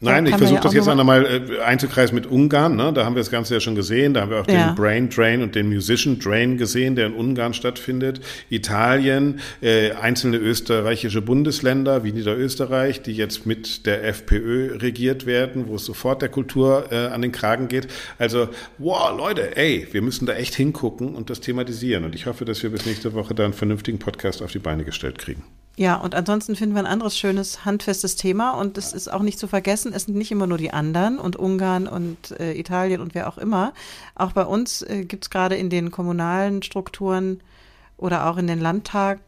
Nein, 0.00 0.26
ich 0.26 0.36
versuche 0.36 0.56
ja 0.56 0.60
das 0.60 0.74
jetzt 0.74 0.86
nochmal 0.86 1.24
äh, 1.24 1.60
einzukreisen 1.62 2.14
mit 2.14 2.26
Ungarn. 2.26 2.76
Ne? 2.76 2.92
Da 2.92 3.06
haben 3.06 3.14
wir 3.14 3.20
das 3.20 3.30
Ganze 3.30 3.54
ja 3.54 3.60
schon 3.60 3.74
gesehen. 3.74 4.12
Da 4.12 4.20
haben 4.20 4.30
wir 4.30 4.40
auch 4.42 4.46
Ja. 4.46 4.68
den 4.68 4.74
Brain 4.74 5.08
Drain 5.08 5.42
und 5.42 5.54
den 5.54 5.68
Musician 5.68 6.18
Drain 6.18 6.58
gesehen, 6.58 6.94
der 6.96 7.06
in 7.06 7.14
Ungarn 7.14 7.54
stattfindet. 7.54 8.20
Italien, 8.50 9.40
äh, 9.62 9.92
einzelne 9.92 10.36
österreichische 10.36 11.22
Bundesländer 11.22 12.04
wie 12.04 12.12
Niederösterreich, 12.12 13.00
die 13.02 13.12
jetzt 13.12 13.46
mit 13.46 13.86
der 13.86 14.04
FPÖ 14.04 14.76
regiert 14.76 15.24
werden, 15.24 15.68
wo 15.68 15.76
es 15.76 15.86
sofort 15.86 16.20
der 16.20 16.28
Kultur 16.28 16.86
äh, 16.90 17.06
an 17.06 17.22
den 17.22 17.32
Kragen 17.32 17.68
geht. 17.68 17.88
Also, 18.18 18.48
wow, 18.76 19.16
Leute, 19.16 19.56
ey, 19.56 19.88
wir 19.92 20.02
müssen 20.02 20.26
da 20.26 20.34
echt 20.34 20.54
hingucken 20.54 21.14
und 21.14 21.30
das 21.30 21.40
thematisieren. 21.40 22.04
Und 22.04 22.14
ich 22.14 22.26
hoffe, 22.26 22.44
dass 22.44 22.62
wir 22.62 22.68
bis 22.70 22.84
nächste 22.84 23.14
Woche 23.14 23.34
da 23.34 23.44
einen 23.44 23.54
vernünftigen 23.54 23.98
Podcast 23.98 24.42
auf 24.42 24.52
die 24.52 24.58
Beine 24.58 24.73
gestellt 24.82 25.18
kriegen. 25.18 25.44
Ja, 25.76 25.96
und 25.96 26.14
ansonsten 26.14 26.54
finden 26.54 26.74
wir 26.76 26.82
ein 26.82 26.86
anderes 26.86 27.18
schönes, 27.18 27.64
handfestes 27.64 28.14
Thema 28.14 28.52
und 28.52 28.78
es 28.78 28.92
ist 28.92 29.12
auch 29.12 29.22
nicht 29.22 29.40
zu 29.40 29.48
vergessen, 29.48 29.92
es 29.92 30.04
sind 30.04 30.16
nicht 30.16 30.30
immer 30.30 30.46
nur 30.46 30.58
die 30.58 30.72
anderen 30.72 31.18
und 31.18 31.34
Ungarn 31.34 31.88
und 31.88 32.30
äh, 32.38 32.52
Italien 32.52 33.00
und 33.00 33.14
wer 33.14 33.28
auch 33.28 33.38
immer. 33.38 33.72
Auch 34.14 34.32
bei 34.32 34.44
uns 34.44 34.82
äh, 34.82 35.04
gibt 35.04 35.24
es 35.24 35.30
gerade 35.30 35.56
in 35.56 35.70
den 35.70 35.90
kommunalen 35.90 36.62
Strukturen 36.62 37.40
oder 37.96 38.26
auch 38.26 38.36
in 38.36 38.46
den 38.46 38.60
Landtag, 38.60 39.18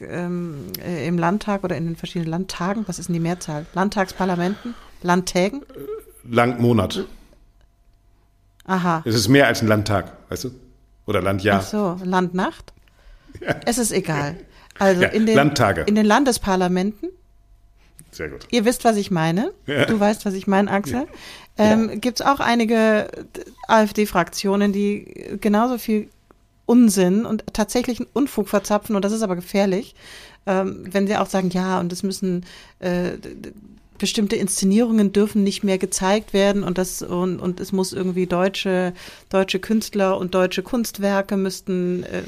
ähm, 0.00 0.66
äh, 0.84 1.08
im 1.08 1.18
Landtag 1.18 1.64
oder 1.64 1.76
in 1.76 1.86
den 1.86 1.96
verschiedenen 1.96 2.30
Landtagen, 2.30 2.84
was 2.86 3.00
ist 3.00 3.08
denn 3.08 3.14
die 3.14 3.20
Mehrzahl? 3.20 3.66
Landtagsparlamenten? 3.74 4.74
Landtägen? 5.02 5.62
Lang 6.22 6.60
Monat. 6.60 7.04
Aha. 8.64 9.02
Es 9.04 9.14
ist 9.14 9.28
mehr 9.28 9.48
als 9.48 9.60
ein 9.60 9.68
Landtag, 9.68 10.12
weißt 10.28 10.44
du? 10.44 10.50
Oder 11.06 11.20
Landjahr. 11.20 11.60
Ach 11.60 11.66
so, 11.66 11.98
Landnacht? 12.04 12.72
Es 13.64 13.78
ist 13.78 13.92
egal. 13.92 14.36
Also 14.78 15.02
Ja, 15.02 15.08
in, 15.08 15.26
den, 15.26 15.36
Landtage. 15.36 15.82
in 15.82 15.94
den 15.94 16.06
Landesparlamenten 16.06 17.08
Sehr 18.10 18.28
gut. 18.28 18.46
Ihr 18.50 18.64
wisst, 18.64 18.84
was 18.84 18.96
ich 18.96 19.10
meine. 19.10 19.52
Ja. 19.66 19.84
Du 19.86 19.98
weißt, 19.98 20.24
was 20.26 20.34
ich 20.34 20.46
meine, 20.46 20.70
Axel. 20.70 21.06
Ähm, 21.58 22.00
Gibt 22.00 22.20
es 22.20 22.26
auch 22.26 22.40
einige 22.40 23.08
AfD-Fraktionen, 23.68 24.72
die 24.72 25.38
genauso 25.40 25.78
viel 25.78 26.08
Unsinn 26.66 27.24
und 27.24 27.44
tatsächlichen 27.52 28.06
Unfug 28.12 28.48
verzapfen, 28.48 28.96
und 28.96 29.04
das 29.04 29.12
ist 29.12 29.22
aber 29.22 29.36
gefährlich, 29.36 29.94
ähm, 30.46 30.84
wenn 30.90 31.06
sie 31.06 31.16
auch 31.16 31.26
sagen, 31.26 31.50
ja, 31.50 31.80
und 31.80 31.92
es 31.92 32.02
müssen 32.02 32.44
äh, 32.80 33.12
bestimmte 33.98 34.36
Inszenierungen 34.36 35.12
dürfen 35.12 35.42
nicht 35.42 35.64
mehr 35.64 35.78
gezeigt 35.78 36.32
werden 36.32 36.62
und 36.62 36.78
das 36.78 37.02
und, 37.02 37.40
und 37.40 37.60
es 37.60 37.72
muss 37.72 37.92
irgendwie 37.92 38.26
deutsche 38.26 38.92
deutsche 39.28 39.58
Künstler 39.58 40.18
und 40.18 40.34
deutsche 40.34 40.62
Kunstwerke 40.62 41.36
müssten 41.36 42.04
ähm, 42.10 42.24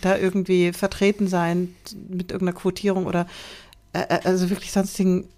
da 0.00 0.16
irgendwie 0.16 0.72
vertreten 0.72 1.26
sein 1.26 1.74
mit 2.08 2.32
irgendeiner 2.32 2.58
Quotierung 2.58 3.06
oder 3.06 3.26
äh, 3.92 4.00
äh, 4.00 4.20
also 4.24 4.50
wirklich 4.50 4.72
sonstigen 4.72 5.28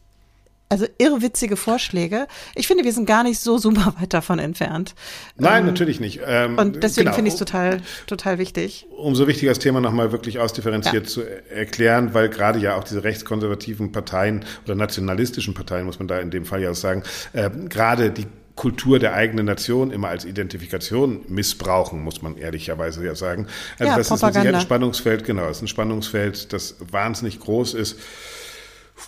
also 0.68 0.86
irrwitzige 0.98 1.56
Vorschläge. 1.56 2.26
Ich 2.54 2.66
finde, 2.66 2.84
wir 2.84 2.92
sind 2.92 3.06
gar 3.06 3.22
nicht 3.22 3.38
so 3.38 3.58
super 3.58 3.94
weit 4.00 4.12
davon 4.14 4.38
entfernt. 4.38 4.94
Nein, 5.36 5.60
Ähm, 5.60 5.66
natürlich 5.66 6.00
nicht. 6.00 6.20
Ähm, 6.26 6.58
Und 6.58 6.82
deswegen 6.82 7.04
genau. 7.06 7.14
finde 7.14 7.28
ich 7.28 7.34
es 7.34 7.38
total, 7.38 7.80
total 8.06 8.38
wichtig. 8.38 8.86
umso 8.96 9.26
wichtiger 9.28 9.50
das 9.52 9.58
Thema 9.58 9.80
nochmal 9.80 10.10
wirklich 10.10 10.38
ausdifferenziert 10.38 11.04
Ja. 11.04 11.10
zu 11.10 11.22
er- 11.22 11.50
erklären, 11.50 12.14
weil 12.14 12.28
gerade 12.28 12.58
ja 12.58 12.74
auch 12.76 12.84
diese 12.84 13.04
rechtskonservativen 13.04 13.92
Parteien 13.92 14.44
oder 14.64 14.74
nationalistischen 14.74 15.54
Parteien, 15.54 15.84
muss 15.86 15.98
man 15.98 16.08
da 16.08 16.18
in 16.18 16.30
dem 16.30 16.44
Fall 16.44 16.62
ja 16.62 16.70
auch 16.70 16.74
sagen, 16.74 17.02
äh, 17.34 17.50
gerade 17.68 18.10
die 18.10 18.26
Kultur 18.56 18.98
der 19.00 19.14
eigenen 19.14 19.46
Nation 19.46 19.90
immer 19.90 20.08
als 20.08 20.24
Identifikation 20.24 21.20
missbrauchen, 21.28 22.00
muss 22.02 22.22
man 22.22 22.36
ehrlicherweise 22.36 23.04
ja 23.04 23.14
sagen. 23.16 23.48
Also 23.78 23.90
Ja, 23.90 23.98
das 23.98 24.06
ist 24.06 24.20
Propaganda. 24.20 24.58
ein 24.58 24.60
Spannungsfeld, 24.60 25.24
genau, 25.24 25.46
es 25.48 25.56
ist 25.58 25.62
ein 25.64 25.68
Spannungsfeld, 25.68 26.52
das 26.52 26.76
wahnsinnig 26.90 27.40
groß 27.40 27.74
ist. 27.74 27.98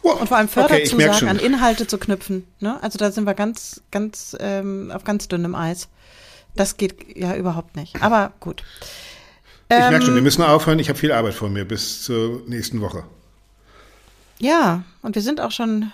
Und 0.02 0.28
vor 0.28 0.36
allem 0.36 0.48
Okay, 0.48 0.86
Förderzusagen 0.86 1.14
schon. 1.14 1.28
an 1.28 1.38
Inhalte 1.38 1.86
zu 1.86 1.98
knüpfen. 1.98 2.46
Ne? 2.60 2.82
Also 2.82 2.98
da 2.98 3.10
sind 3.10 3.24
wir 3.24 3.34
ganz, 3.34 3.82
ganz 3.90 4.36
ähm, 4.40 4.90
auf 4.92 5.04
ganz 5.04 5.28
dünnem 5.28 5.54
Eis. 5.54 5.88
Das 6.54 6.76
geht 6.76 7.16
ja 7.16 7.36
überhaupt 7.36 7.76
nicht. 7.76 8.02
Aber 8.02 8.32
gut. 8.40 8.62
Ich 9.68 9.76
merke 9.76 9.96
Ähm, 9.96 10.02
schon, 10.02 10.14
wir 10.14 10.22
müssen 10.22 10.42
aufhören. 10.42 10.78
Ich 10.78 10.88
habe 10.88 10.98
viel 10.98 11.12
Arbeit 11.12 11.34
vor 11.34 11.48
mir 11.48 11.64
bis 11.64 12.02
zur 12.02 12.42
nächsten 12.46 12.80
Woche. 12.80 13.04
Ja, 14.38 14.84
und 15.02 15.14
wir 15.14 15.22
sind 15.22 15.40
auch 15.40 15.50
schon 15.50 15.92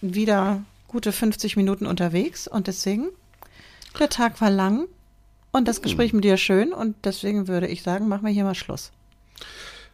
wieder 0.00 0.62
gute 0.88 1.12
50 1.12 1.56
Minuten 1.56 1.86
unterwegs 1.86 2.48
und 2.48 2.66
deswegen, 2.66 3.08
der 3.98 4.08
Tag 4.08 4.40
war 4.40 4.50
lang 4.50 4.86
und 5.52 5.66
das 5.68 5.82
Gespräch 5.82 6.12
mit 6.12 6.24
dir 6.24 6.36
schön 6.36 6.72
und 6.72 6.96
deswegen 7.04 7.48
würde 7.48 7.66
ich 7.68 7.82
sagen, 7.82 8.08
machen 8.08 8.24
wir 8.26 8.32
hier 8.32 8.44
mal 8.44 8.54
Schluss. 8.54 8.90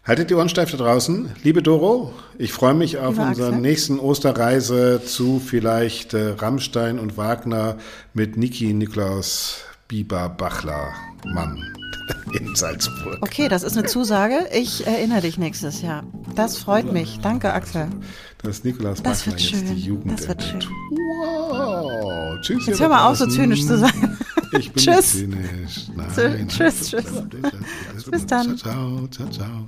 Haltet 0.05 0.31
die 0.31 0.35
Ohren 0.35 0.49
steif 0.49 0.73
da 0.73 0.77
draußen. 0.77 1.31
Liebe 1.45 1.63
Doro, 1.63 2.13
ich 2.37 2.53
freue 2.53 2.75
mich 2.75 2.99
auf 2.99 3.15
Lieber 3.15 3.29
unsere 3.29 3.49
Axel. 3.49 3.61
nächsten 3.61 4.01
Osterreise 4.01 5.01
zu 5.05 5.39
vielleicht 5.39 6.13
äh, 6.13 6.31
Rammstein 6.31 6.99
und 6.99 7.17
Wagner 7.17 7.77
mit 8.13 8.37
Niki 8.37 8.75
Niklaus 8.75 9.65
Biber 9.87 10.29
Bachler 10.29 10.93
Mann 11.25 11.82
in 12.39 12.55
Salzburg. 12.55 13.19
Okay, 13.21 13.49
das 13.49 13.63
ist 13.63 13.77
eine 13.77 13.87
Zusage. 13.87 14.49
Ich 14.53 14.87
erinnere 14.87 15.23
dich 15.23 15.39
nächstes 15.39 15.83
Jahr. 15.83 16.05
Das 16.35 16.57
freut 16.59 16.93
mich. 16.93 17.19
Danke, 17.23 17.53
Axel. 17.53 17.89
Das 18.43 18.65
Nikolaus 18.65 19.03
Das 19.03 19.21
Bachler 19.21 19.33
wird 19.33 19.41
jetzt 19.43 19.63
die 19.63 19.67
schön. 19.67 19.77
Jugend 19.77 20.19
Das 20.19 20.29
wird 20.29 20.43
schön. 20.43 20.63
Wow. 20.91 22.41
Tschüss. 22.41 22.67
Jetzt 22.67 22.81
hör 22.81 22.89
mal 22.89 23.07
auf, 23.09 23.17
so 23.17 23.27
zynisch 23.27 23.67
zu 23.67 23.79
sein. 23.79 24.19
Ich 24.59 24.71
bin 24.71 24.83
Tschüss. 24.85 25.13
zynisch. 25.13 25.87
Nein, 25.97 26.47
tschüss, 26.47 26.91
tschüss. 26.91 27.05
Bis 28.11 28.27
dann. 28.27 28.59
Ciao, 28.59 29.09
ciao, 29.09 29.09
ciao, 29.09 29.31
ciao. 29.31 29.67